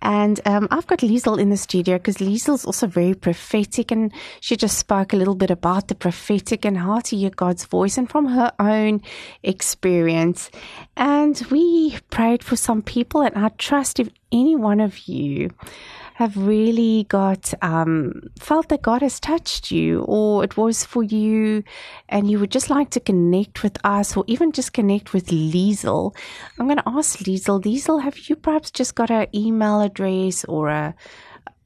And 0.02 0.38
um, 0.44 0.68
I've 0.70 0.86
got 0.86 0.98
Lizel 0.98 1.38
in 1.38 1.48
the 1.48 1.56
studio 1.56 1.96
because 1.96 2.18
Lizel's 2.18 2.66
also 2.66 2.86
very 2.86 3.14
prophetic 3.14 3.90
and 3.90 4.12
she 4.40 4.56
just 4.56 4.76
spoke 4.76 5.12
a 5.12 5.16
little 5.16 5.34
bit 5.34 5.50
about 5.50 5.88
the 5.88 5.94
prophetic 5.94 6.66
and 6.66 6.76
how 6.76 6.98
to 7.00 7.16
hear 7.16 7.30
God's 7.30 7.64
voice 7.64 7.96
and 7.96 8.10
from 8.10 8.26
her 8.26 8.52
own 8.58 9.00
experience. 9.42 10.50
And 10.96 11.40
we 11.50 11.96
prayed 12.10 12.44
for 12.44 12.56
some 12.56 12.82
people 12.82 13.22
and 13.22 13.34
I 13.36 13.48
trust 13.48 13.83
if 14.00 14.08
any 14.32 14.56
one 14.56 14.80
of 14.80 15.06
you 15.06 15.50
have 16.14 16.36
really 16.36 17.06
got 17.08 17.52
um, 17.60 18.22
felt 18.38 18.68
that 18.68 18.82
God 18.82 19.02
has 19.02 19.18
touched 19.18 19.70
you, 19.70 20.02
or 20.02 20.44
it 20.44 20.56
was 20.56 20.84
for 20.84 21.02
you, 21.02 21.64
and 22.08 22.30
you 22.30 22.38
would 22.38 22.52
just 22.52 22.70
like 22.70 22.90
to 22.90 23.00
connect 23.00 23.62
with 23.62 23.78
us, 23.84 24.16
or 24.16 24.24
even 24.28 24.52
just 24.52 24.72
connect 24.72 25.12
with 25.12 25.26
Lizel, 25.28 26.14
I'm 26.58 26.66
going 26.66 26.78
to 26.78 26.88
ask 26.88 27.18
Lizel. 27.18 27.60
Lizel, 27.60 28.02
have 28.02 28.16
you 28.28 28.36
perhaps 28.36 28.70
just 28.70 28.94
got 28.94 29.10
an 29.10 29.26
email 29.34 29.80
address 29.80 30.44
or 30.44 30.68
a 30.68 30.94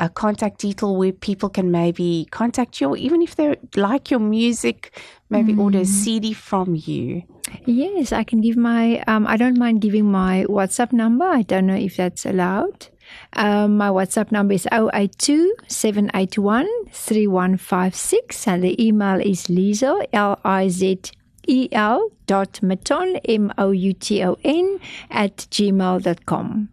a 0.01 0.09
contact 0.09 0.61
detail 0.61 0.97
where 0.97 1.13
people 1.13 1.49
can 1.49 1.71
maybe 1.71 2.29
contact 2.31 2.81
you, 2.81 2.91
or 2.91 2.97
even 2.97 3.21
if 3.23 3.37
they 3.37 3.57
like 3.77 4.11
your 4.11 4.21
music, 4.21 4.99
maybe 5.29 5.53
mm. 5.53 5.61
order 5.61 5.81
a 5.81 5.85
CD 5.85 6.33
from 6.33 6.75
you. 6.75 7.23
Yes, 7.65 8.13
I 8.13 8.25
can 8.25 8.41
give 8.41 8.57
my. 8.57 9.03
Um, 9.07 9.27
I 9.27 9.37
don't 9.37 9.59
mind 9.59 9.81
giving 9.81 10.05
my 10.05 10.45
WhatsApp 10.49 10.93
number. 10.93 11.25
I 11.25 11.43
don't 11.43 11.67
know 11.67 11.75
if 11.75 11.97
that's 11.97 12.27
allowed. 12.27 12.89
Um, 13.33 13.77
my 13.77 13.89
WhatsApp 13.89 14.31
number 14.31 14.55
is 14.55 14.69
082 14.71 15.55
781 15.67 16.67
3156 16.91 18.49
and 18.49 18.63
the 18.63 18.85
email 18.85 19.21
is 19.21 19.47
Lizel, 19.47 20.05
L 20.13 20.39
I 20.45 20.69
Z 20.69 21.01
E 21.47 21.69
L 21.73 22.11
dot 22.27 22.61
Mouton, 22.63 23.17
M 23.25 23.53
O 23.57 23.71
U 23.71 23.93
T 23.95 24.23
O 24.23 24.37
N, 24.45 24.79
at 25.11 25.37
gmail.com. 25.51 26.69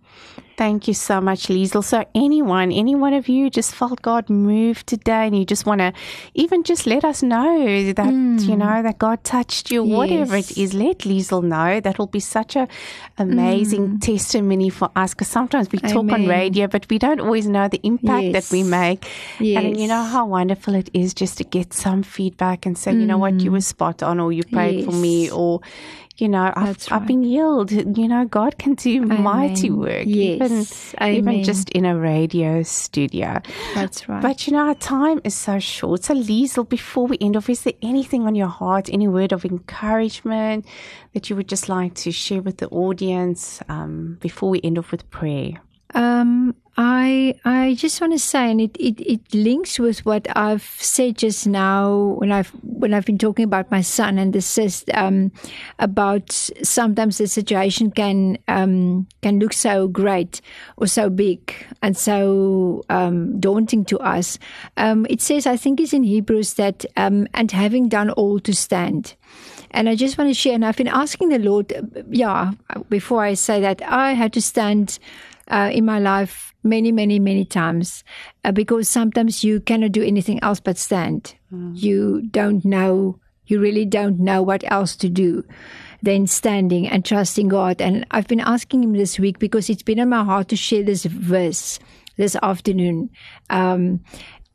Thank 0.57 0.87
you 0.87 0.93
so 0.93 1.19
much, 1.19 1.47
Lizel. 1.49 1.83
So, 1.83 2.05
anyone, 2.15 2.71
any 2.71 2.95
one 2.95 3.13
of 3.13 3.27
you 3.27 3.49
just 3.49 3.75
felt 3.75 4.01
God 4.01 4.29
move 4.29 4.85
today 4.85 5.27
and 5.27 5.37
you 5.37 5.43
just 5.43 5.65
want 5.65 5.79
to 5.79 5.91
even 6.33 6.63
just 6.63 6.87
let 6.87 7.03
us 7.03 7.21
know 7.21 7.91
that, 7.91 7.97
mm. 7.97 8.47
you 8.47 8.55
know, 8.55 8.81
that 8.81 8.97
God 8.97 9.21
touched 9.25 9.69
you, 9.69 9.85
yes. 9.85 9.97
whatever 9.97 10.37
it 10.37 10.57
is, 10.57 10.73
let 10.73 10.99
Lizel 10.99 11.41
know. 11.41 11.81
That 11.81 11.99
will 11.99 12.07
be 12.07 12.21
such 12.21 12.55
a 12.55 12.69
amazing 13.17 13.97
mm. 13.97 14.01
testimony 14.01 14.69
for 14.69 14.89
us 14.95 15.13
because 15.13 15.27
sometimes 15.27 15.69
we 15.73 15.79
Amen. 15.79 15.91
talk 15.91 16.11
on 16.11 16.25
radio, 16.25 16.67
but 16.67 16.87
we 16.89 16.99
don't 16.99 17.19
always 17.19 17.47
know 17.47 17.67
the 17.67 17.81
impact 17.83 18.23
yes. 18.23 18.49
that 18.49 18.55
we 18.55 18.63
make. 18.63 19.05
Yes. 19.39 19.61
And 19.61 19.77
you 19.77 19.89
know 19.89 20.03
how 20.03 20.25
wonderful 20.25 20.73
it 20.75 20.89
is 20.93 21.13
just 21.13 21.37
to 21.39 21.43
get 21.43 21.73
some 21.73 22.01
feedback 22.01 22.65
and 22.65 22.77
say, 22.77 22.93
mm. 22.93 23.01
you 23.01 23.05
know 23.05 23.17
what, 23.17 23.41
you 23.41 23.51
were 23.51 23.57
mm. 23.57 23.63
spot 23.63 24.01
on 24.01 24.21
or 24.21 24.31
you 24.31 24.43
prayed 24.45 24.85
for 24.85 24.93
me 24.93 25.29
or, 25.29 25.59
you 26.17 26.29
know, 26.29 26.53
I've, 26.55 26.67
right. 26.67 26.91
I've 26.91 27.07
been 27.07 27.23
healed. 27.23 27.71
You 27.71 28.07
know, 28.07 28.25
God 28.25 28.57
can 28.57 28.75
do 28.75 29.03
Amen. 29.03 29.21
mighty 29.21 29.69
work, 29.69 30.03
yes. 30.05 30.95
even, 31.01 31.13
even 31.15 31.43
just 31.43 31.69
in 31.71 31.85
a 31.85 31.97
radio 31.97 32.63
studio. 32.63 33.41
That's 33.73 34.07
right. 34.07 34.21
But 34.21 34.47
you 34.47 34.53
know, 34.53 34.67
our 34.67 34.75
time 34.75 35.19
is 35.25 35.35
so 35.35 35.59
short. 35.59 36.05
So, 36.05 36.13
Lizel, 36.13 36.63
before 36.67 37.07
we 37.07 37.17
end 37.19 37.35
off, 37.35 37.49
is 37.49 37.63
there 37.63 37.73
anything 37.81 38.23
on 38.23 38.35
your 38.35 38.47
heart, 38.47 38.89
any 38.91 39.09
word 39.09 39.33
of 39.33 39.43
encouragement 39.43 40.65
that 41.13 41.29
you 41.29 41.35
would 41.35 41.49
just 41.49 41.67
like 41.67 41.93
to 41.95 42.11
share 42.11 42.41
with 42.41 42.57
the 42.57 42.69
audience 42.69 43.61
um, 43.67 44.17
before 44.21 44.49
we 44.49 44.61
end 44.63 44.77
off 44.77 44.91
with 44.91 45.09
prayer? 45.09 45.61
Um, 45.95 46.55
I 46.77 47.35
I 47.45 47.75
just 47.75 48.01
want 48.01 48.11
to 48.11 48.19
say, 48.19 48.51
and 48.51 48.59
it, 48.59 48.75
it, 48.77 48.99
it 48.99 49.33
links 49.33 49.79
with 49.79 50.05
what 50.05 50.27
I've 50.35 50.75
said 50.77 51.17
just 51.17 51.47
now 51.47 52.15
when 52.17 52.33
I've 52.33 52.49
when 52.63 52.93
I've 52.93 53.05
been 53.05 53.17
talking 53.17 53.45
about 53.45 53.71
my 53.71 53.79
son 53.79 54.17
and 54.17 54.33
the 54.33 54.41
cyst, 54.41 54.89
um, 54.93 55.31
about 55.79 56.33
sometimes 56.33 57.17
the 57.17 57.27
situation 57.27 57.91
can 57.91 58.37
um, 58.49 59.07
can 59.21 59.39
look 59.39 59.53
so 59.53 59.87
great 59.87 60.41
or 60.75 60.85
so 60.85 61.09
big 61.09 61.55
and 61.81 61.95
so 61.95 62.83
um, 62.89 63.39
daunting 63.39 63.85
to 63.85 63.97
us. 63.99 64.37
Um, 64.75 65.07
it 65.09 65.21
says, 65.21 65.47
I 65.47 65.55
think 65.55 65.79
it's 65.79 65.93
in 65.93 66.03
Hebrews 66.03 66.55
that 66.55 66.85
um, 66.97 67.29
and 67.33 67.51
having 67.51 67.87
done 67.87 68.09
all 68.09 68.41
to 68.41 68.53
stand. 68.53 69.15
And 69.71 69.89
I 69.89 69.95
just 69.95 70.17
want 70.17 70.29
to 70.29 70.33
share, 70.33 70.53
and 70.53 70.65
I've 70.65 70.77
been 70.77 70.87
asking 70.87 71.29
the 71.29 71.39
Lord, 71.39 71.73
yeah, 72.09 72.51
before 72.89 73.23
I 73.23 73.33
say 73.33 73.59
that, 73.59 73.81
I 73.81 74.13
had 74.13 74.31
to 74.33 74.41
stand 74.41 74.99
uh, 75.47 75.69
in 75.71 75.85
my 75.85 75.99
life 75.99 76.53
many, 76.63 76.91
many, 76.91 77.19
many 77.19 77.45
times 77.45 78.03
uh, 78.43 78.51
because 78.51 78.89
sometimes 78.89 79.43
you 79.43 79.59
cannot 79.59 79.91
do 79.91 80.03
anything 80.03 80.41
else 80.43 80.59
but 80.59 80.77
stand. 80.77 81.35
Mm. 81.53 81.79
You 81.79 82.23
don't 82.31 82.65
know, 82.65 83.19
you 83.45 83.59
really 83.59 83.85
don't 83.85 84.19
know 84.19 84.41
what 84.41 84.63
else 84.71 84.95
to 84.97 85.09
do 85.09 85.43
than 86.01 86.27
standing 86.27 86.87
and 86.87 87.05
trusting 87.05 87.47
God. 87.47 87.81
And 87.81 88.05
I've 88.11 88.27
been 88.27 88.39
asking 88.39 88.83
Him 88.83 88.93
this 88.93 89.19
week 89.19 89.39
because 89.39 89.69
it's 89.69 89.83
been 89.83 89.99
in 89.99 90.09
my 90.09 90.23
heart 90.23 90.49
to 90.49 90.55
share 90.55 90.83
this 90.83 91.05
verse 91.05 91.79
this 92.17 92.35
afternoon 92.41 93.09
um, 93.49 94.03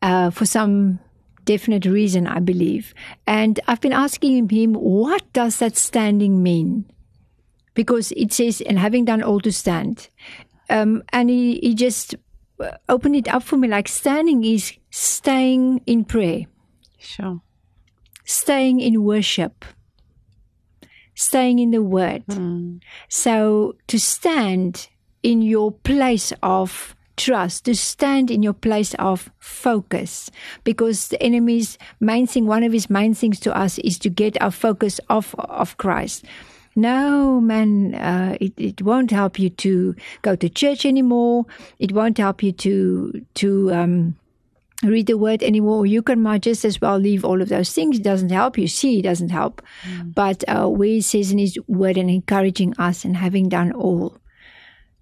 uh, 0.03 0.30
for 0.30 0.47
some 0.47 0.99
definite 1.45 1.84
reason, 1.84 2.26
I 2.26 2.41
believe. 2.41 2.95
And 3.26 3.61
I've 3.66 3.80
been 3.80 3.93
asking 3.93 4.49
him, 4.49 4.74
what 4.74 5.32
does 5.32 5.59
that 5.59 5.76
standing 5.76 6.43
mean? 6.43 6.84
Because 7.74 8.12
it 8.12 8.32
says, 8.32 8.61
and 8.61 8.78
having 8.78 9.05
done 9.05 9.22
all 9.22 9.41
to 9.41 9.53
stand. 9.53 10.09
Um, 10.70 11.02
and 11.12 11.28
he, 11.28 11.58
he 11.60 11.74
just 11.74 12.14
opened 12.88 13.16
it 13.16 13.28
up 13.28 13.42
for 13.42 13.56
me 13.56 13.68
like 13.68 13.88
standing 13.88 14.44
is 14.44 14.72
staying 14.90 15.82
in 15.86 16.04
prayer. 16.04 16.46
Sure. 16.98 17.40
Staying 18.24 18.80
in 18.80 19.02
worship. 19.02 19.64
Staying 21.14 21.58
in 21.58 21.70
the 21.70 21.82
word. 21.82 22.24
Mm. 22.28 22.80
So 23.08 23.76
to 23.88 23.98
stand 23.98 24.88
in 25.22 25.42
your 25.42 25.72
place 25.72 26.32
of 26.42 26.94
trust, 27.16 27.66
to 27.66 27.74
stand 27.74 28.30
in 28.30 28.42
your 28.42 28.54
place 28.54 28.94
of 28.94 29.30
focus, 29.38 30.30
because 30.64 31.08
the 31.08 31.22
enemy's 31.22 31.76
main 31.98 32.26
thing, 32.26 32.46
one 32.46 32.62
of 32.62 32.72
his 32.72 32.88
main 32.88 33.12
things 33.12 33.38
to 33.40 33.54
us 33.54 33.78
is 33.80 33.98
to 33.98 34.08
get 34.08 34.40
our 34.40 34.50
focus 34.50 35.00
off 35.10 35.34
of 35.38 35.76
Christ. 35.76 36.24
No, 36.76 37.40
man, 37.40 37.94
uh, 37.94 38.36
it, 38.40 38.52
it 38.56 38.82
won't 38.82 39.10
help 39.10 39.38
you 39.38 39.50
to 39.50 39.94
go 40.22 40.36
to 40.36 40.48
church 40.48 40.86
anymore. 40.86 41.46
It 41.78 41.92
won't 41.92 42.18
help 42.18 42.42
you 42.42 42.52
to, 42.52 43.26
to, 43.34 43.72
um, 43.72 44.16
read 44.82 45.06
the 45.06 45.18
word 45.18 45.42
anymore. 45.42 45.84
You 45.84 46.02
can 46.02 46.22
might 46.22 46.42
just 46.42 46.64
as 46.64 46.80
well 46.80 46.98
leave 46.98 47.24
all 47.24 47.42
of 47.42 47.48
those 47.48 47.72
things. 47.72 47.98
It 47.98 48.02
doesn't 48.02 48.30
help 48.30 48.56
you. 48.56 48.66
See, 48.66 49.00
it 49.00 49.02
doesn't 49.02 49.30
help. 49.30 49.62
Mm. 49.82 50.14
But 50.14 50.44
uh, 50.48 50.68
where 50.68 50.88
he 50.88 51.00
says 51.00 51.32
in 51.32 51.38
his 51.38 51.58
word 51.66 51.96
and 51.96 52.08
encouraging 52.08 52.74
us 52.78 53.04
and 53.04 53.16
having 53.16 53.48
done 53.48 53.72
all 53.72 54.16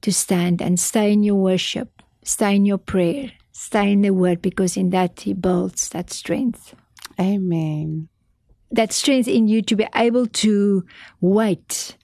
to 0.00 0.12
stand 0.12 0.60
and 0.60 0.80
stay 0.80 1.12
in 1.12 1.22
your 1.22 1.36
worship, 1.36 2.02
stay 2.24 2.56
in 2.56 2.64
your 2.64 2.78
prayer, 2.78 3.32
stay 3.52 3.92
in 3.92 4.02
the 4.02 4.10
word, 4.10 4.42
because 4.42 4.76
in 4.76 4.90
that 4.90 5.20
he 5.20 5.32
builds 5.32 5.88
that 5.90 6.10
strength. 6.10 6.74
Amen 7.20 8.08
that 8.70 8.92
strength 8.92 9.28
in 9.28 9.48
you 9.48 9.62
to 9.62 9.76
be 9.76 9.86
able 9.94 10.26
to 10.26 10.84
wait 11.20 11.96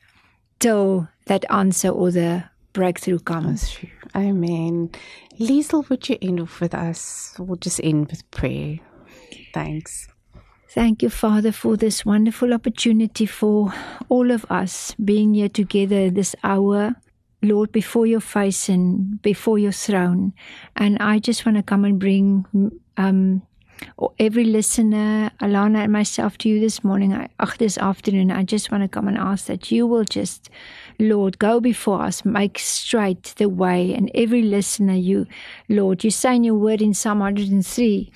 till 0.59 1.09
that 1.27 1.45
answer 1.51 1.89
or 1.89 2.11
the 2.11 2.45
breakthrough 2.73 3.19
comes. 3.19 3.73
Through. 3.73 3.91
Amen. 4.17 4.91
Lizel, 5.39 5.89
would 5.89 6.09
you 6.09 6.17
end 6.23 6.41
off 6.41 6.61
with 6.61 6.75
us? 6.75 7.35
We'll 7.39 7.57
just 7.57 7.81
end 7.83 8.09
with 8.09 8.29
prayer. 8.31 8.79
Thanks. 9.53 10.09
Thank 10.69 11.03
you, 11.03 11.11
Father, 11.11 11.53
for 11.53 11.77
this 11.77 12.05
wonderful 12.05 12.53
opportunity 12.53 13.27
for 13.27 13.73
all 14.09 14.31
of 14.31 14.45
us 14.51 14.95
being 15.05 15.35
here 15.35 15.49
together 15.49 16.11
this 16.11 16.35
hour. 16.43 16.97
Lord, 17.43 17.73
before 17.73 18.07
your 18.07 18.21
face 18.21 18.69
and 18.69 19.21
before 19.23 19.59
your 19.59 19.73
throne. 19.73 20.33
And 20.77 20.99
I 20.99 21.19
just 21.19 21.45
want 21.45 21.59
to 21.59 21.63
come 21.63 21.85
and 21.85 22.01
bring 22.01 22.47
um, 22.97 23.43
every 24.19 24.45
listener, 24.45 25.31
Alana 25.41 25.85
and 25.85 25.93
myself 25.93 26.39
to 26.39 26.49
you 26.49 26.61
this 26.61 26.83
morning, 26.85 27.13
I, 27.13 27.29
this 27.59 27.79
afternoon, 27.79 28.31
I 28.31 28.43
just 28.43 28.71
want 28.71 28.83
to 28.83 28.89
come 28.89 29.09
and 29.09 29.19
ask 29.19 29.47
that 29.47 29.71
you 29.71 29.87
will 29.87 30.05
just, 30.05 30.51
Lord, 30.99 31.39
go 31.39 31.61
before 31.61 32.03
us, 32.03 32.25
make 32.25 32.59
straight 32.59 33.35
the 33.37 33.49
way. 33.49 33.95
And 33.95 34.11
every 34.15 34.43
listener, 34.43 34.95
you, 34.95 35.27
Lord, 35.69 36.05
you 36.05 36.11
say 36.11 36.37
in 36.37 36.45
your 36.45 36.55
word 36.55 36.83
in 36.83 36.95
Psalm 36.95 37.21
103, 37.21 38.13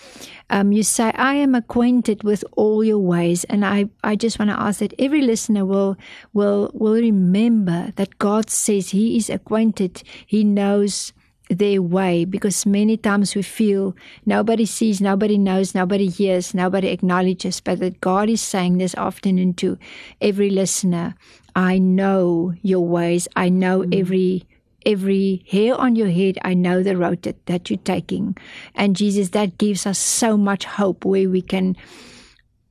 um, 0.50 0.72
you 0.72 0.82
say, 0.82 1.12
I 1.14 1.34
am 1.34 1.54
acquainted 1.54 2.24
with 2.24 2.44
all 2.52 2.82
your 2.82 2.98
ways. 2.98 3.44
And 3.44 3.64
I, 3.64 3.86
I 4.02 4.16
just 4.16 4.38
want 4.38 4.50
to 4.50 4.60
ask 4.60 4.80
that 4.80 4.94
every 4.98 5.22
listener 5.22 5.64
will, 5.64 5.96
will, 6.32 6.70
will 6.72 6.94
remember 6.94 7.92
that 7.96 8.18
God 8.18 8.50
says 8.50 8.90
he 8.90 9.16
is 9.16 9.28
acquainted. 9.28 10.02
He 10.26 10.44
knows 10.44 11.12
their 11.50 11.80
way 11.80 12.24
because 12.24 12.66
many 12.66 12.96
times 12.96 13.34
we 13.34 13.42
feel 13.42 13.96
nobody 14.26 14.66
sees, 14.66 15.00
nobody 15.00 15.38
knows, 15.38 15.74
nobody 15.74 16.08
hears, 16.08 16.54
nobody 16.54 16.88
acknowledges, 16.88 17.60
but 17.60 17.78
that 17.80 18.00
God 18.00 18.28
is 18.28 18.40
saying 18.40 18.78
this 18.78 18.94
afternoon 18.94 19.54
to 19.54 19.78
every 20.20 20.50
listener, 20.50 21.14
I 21.56 21.78
know 21.78 22.54
your 22.62 22.86
ways. 22.86 23.28
I 23.34 23.48
know 23.48 23.80
mm. 23.80 23.98
every 23.98 24.46
every 24.86 25.44
hair 25.50 25.74
on 25.74 25.96
your 25.96 26.08
head. 26.08 26.38
I 26.42 26.54
know 26.54 26.82
the 26.82 26.96
road 26.96 27.22
that, 27.22 27.44
that 27.46 27.68
you're 27.68 27.78
taking. 27.78 28.36
And 28.74 28.96
Jesus, 28.96 29.30
that 29.30 29.58
gives 29.58 29.86
us 29.86 29.98
so 29.98 30.36
much 30.36 30.64
hope 30.64 31.04
where 31.04 31.28
we 31.28 31.42
can 31.42 31.76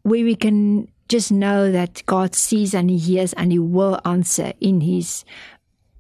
where 0.04 0.24
we 0.24 0.36
can 0.36 0.88
just 1.10 1.32
know 1.32 1.72
that 1.72 2.04
God 2.06 2.36
sees 2.36 2.74
and 2.74 2.90
He 2.90 2.98
hears 2.98 3.34
and 3.34 3.52
He 3.52 3.60
will 3.60 4.00
answer 4.06 4.54
in 4.60 4.82
His 4.82 5.26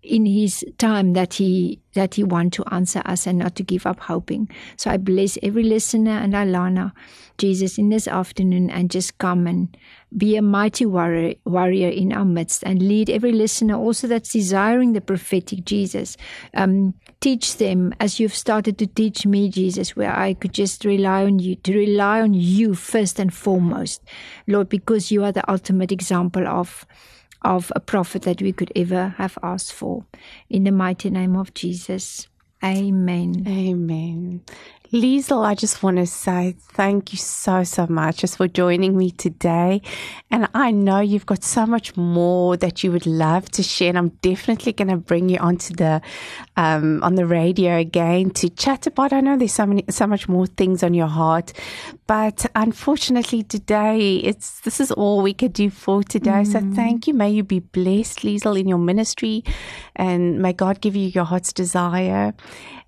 in 0.07 0.25
his 0.25 0.65
time 0.77 1.13
that 1.13 1.35
he 1.35 1.79
that 1.93 2.15
he 2.15 2.23
want 2.23 2.53
to 2.53 2.63
answer 2.71 3.01
us 3.05 3.25
and 3.25 3.39
not 3.39 3.55
to 3.55 3.63
give 3.63 3.85
up 3.87 3.99
hoping. 3.99 4.47
So 4.77 4.91
I 4.91 4.97
bless 4.97 5.37
every 5.41 5.63
listener 5.63 6.11
and 6.11 6.33
Alana, 6.33 6.93
Jesus, 7.39 7.77
in 7.79 7.89
this 7.89 8.07
afternoon 8.07 8.69
and 8.69 8.91
just 8.91 9.17
come 9.17 9.47
and 9.47 9.75
be 10.15 10.37
a 10.37 10.41
mighty 10.41 10.85
warrior, 10.85 11.33
warrior 11.43 11.89
in 11.89 12.13
our 12.13 12.23
midst 12.23 12.63
and 12.63 12.87
lead 12.87 13.09
every 13.09 13.31
listener 13.31 13.75
also 13.75 14.07
that's 14.07 14.31
desiring 14.31 14.93
the 14.93 15.01
prophetic 15.01 15.65
Jesus. 15.65 16.17
Um, 16.53 16.93
teach 17.19 17.57
them 17.57 17.93
as 17.99 18.19
you've 18.19 18.35
started 18.35 18.77
to 18.77 18.87
teach 18.87 19.25
me, 19.25 19.49
Jesus, 19.49 19.95
where 19.95 20.15
I 20.15 20.35
could 20.35 20.53
just 20.53 20.85
rely 20.85 21.25
on 21.25 21.39
you, 21.39 21.55
to 21.55 21.75
rely 21.75 22.21
on 22.21 22.35
you 22.35 22.75
first 22.75 23.19
and 23.19 23.33
foremost, 23.33 24.03
Lord, 24.45 24.69
because 24.69 25.11
you 25.11 25.23
are 25.23 25.31
the 25.31 25.49
ultimate 25.49 25.91
example 25.91 26.47
of 26.47 26.85
of 27.43 27.71
a 27.75 27.79
prophet 27.79 28.23
that 28.23 28.41
we 28.41 28.51
could 28.51 28.71
ever 28.75 29.15
have 29.17 29.37
asked 29.43 29.73
for. 29.73 30.05
In 30.49 30.63
the 30.63 30.71
mighty 30.71 31.09
name 31.09 31.35
of 31.35 31.53
Jesus. 31.53 32.27
Amen. 32.63 33.43
Amen. 33.47 34.41
Lizel, 34.93 35.45
I 35.45 35.53
just 35.53 35.83
want 35.83 35.97
to 35.97 36.05
say 36.05 36.55
thank 36.59 37.11
you 37.11 37.17
so, 37.17 37.63
so 37.63 37.87
much 37.87 38.17
just 38.17 38.37
for 38.37 38.47
joining 38.47 38.97
me 38.97 39.11
today. 39.11 39.81
And 40.31 40.47
I 40.53 40.71
know 40.71 40.99
you've 40.99 41.25
got 41.25 41.43
so 41.43 41.65
much 41.65 41.97
more 41.97 42.55
that 42.57 42.83
you 42.83 42.91
would 42.91 43.05
love 43.05 43.49
to 43.51 43.63
share. 43.63 43.89
And 43.89 43.97
I'm 43.97 44.09
definitely 44.21 44.73
going 44.73 44.87
to 44.87 44.97
bring 44.97 45.29
you 45.29 45.39
onto 45.39 45.73
the, 45.73 46.01
um, 46.55 47.03
on 47.03 47.15
the 47.15 47.25
radio 47.25 47.77
again 47.77 48.29
to 48.31 48.49
chat 48.49 48.87
about. 48.87 49.11
I 49.11 49.19
know 49.19 49.37
there's 49.37 49.53
so 49.53 49.65
many, 49.65 49.83
so 49.89 50.07
much 50.07 50.29
more 50.29 50.47
things 50.47 50.83
on 50.83 50.93
your 50.93 51.07
heart, 51.07 51.53
but 52.07 52.45
unfortunately 52.55 53.43
today 53.43 54.17
it's, 54.17 54.61
this 54.61 54.79
is 54.79 54.91
all 54.91 55.21
we 55.21 55.33
could 55.33 55.53
do 55.53 55.69
for 55.69 56.03
today. 56.03 56.43
Mm. 56.43 56.47
So 56.47 56.75
thank 56.75 57.07
you. 57.07 57.13
May 57.13 57.31
you 57.31 57.43
be 57.43 57.59
blessed, 57.59 58.23
Lizel, 58.23 58.59
in 58.59 58.67
your 58.67 58.79
ministry 58.79 59.43
and 59.95 60.39
may 60.39 60.53
God 60.53 60.79
give 60.79 60.95
you 60.95 61.07
your 61.09 61.25
heart's 61.25 61.51
desire. 61.51 62.33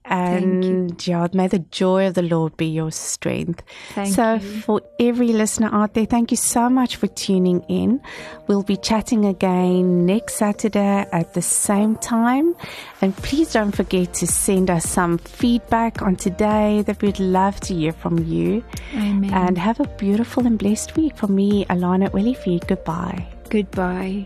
And 0.05 1.05
yeah, 1.05 1.27
may 1.33 1.47
the 1.47 1.59
joy 1.59 2.07
of 2.07 2.15
the 2.15 2.23
Lord 2.23 2.57
be 2.57 2.65
your 2.65 2.91
strength. 2.91 3.63
Thank 3.93 4.15
so, 4.15 4.35
you. 4.35 4.61
for 4.61 4.81
every 4.99 5.27
listener 5.27 5.69
out 5.71 5.93
there, 5.93 6.05
thank 6.05 6.31
you 6.31 6.37
so 6.37 6.67
much 6.67 6.95
for 6.95 7.07
tuning 7.07 7.61
in. 7.67 8.01
We'll 8.47 8.63
be 8.63 8.77
chatting 8.77 9.25
again 9.25 10.05
next 10.07 10.35
Saturday 10.35 11.05
at 11.11 11.33
the 11.35 11.43
same 11.43 11.95
time. 11.97 12.55
And 13.01 13.15
please 13.17 13.53
don't 13.53 13.75
forget 13.75 14.13
to 14.15 14.27
send 14.27 14.71
us 14.71 14.89
some 14.89 15.19
feedback 15.19 16.01
on 16.01 16.15
today 16.15 16.81
that 16.83 17.01
we'd 17.01 17.19
love 17.19 17.59
to 17.61 17.75
hear 17.75 17.91
from 17.91 18.17
you. 18.19 18.63
Amen. 18.95 19.31
And 19.31 19.57
have 19.57 19.79
a 19.79 19.87
beautiful 19.97 20.47
and 20.47 20.57
blessed 20.57 20.95
week. 20.95 21.17
For 21.17 21.27
me, 21.27 21.65
Alana 21.65 22.09
Willifeed, 22.09 22.67
goodbye. 22.67 23.27
Goodbye. 23.49 24.25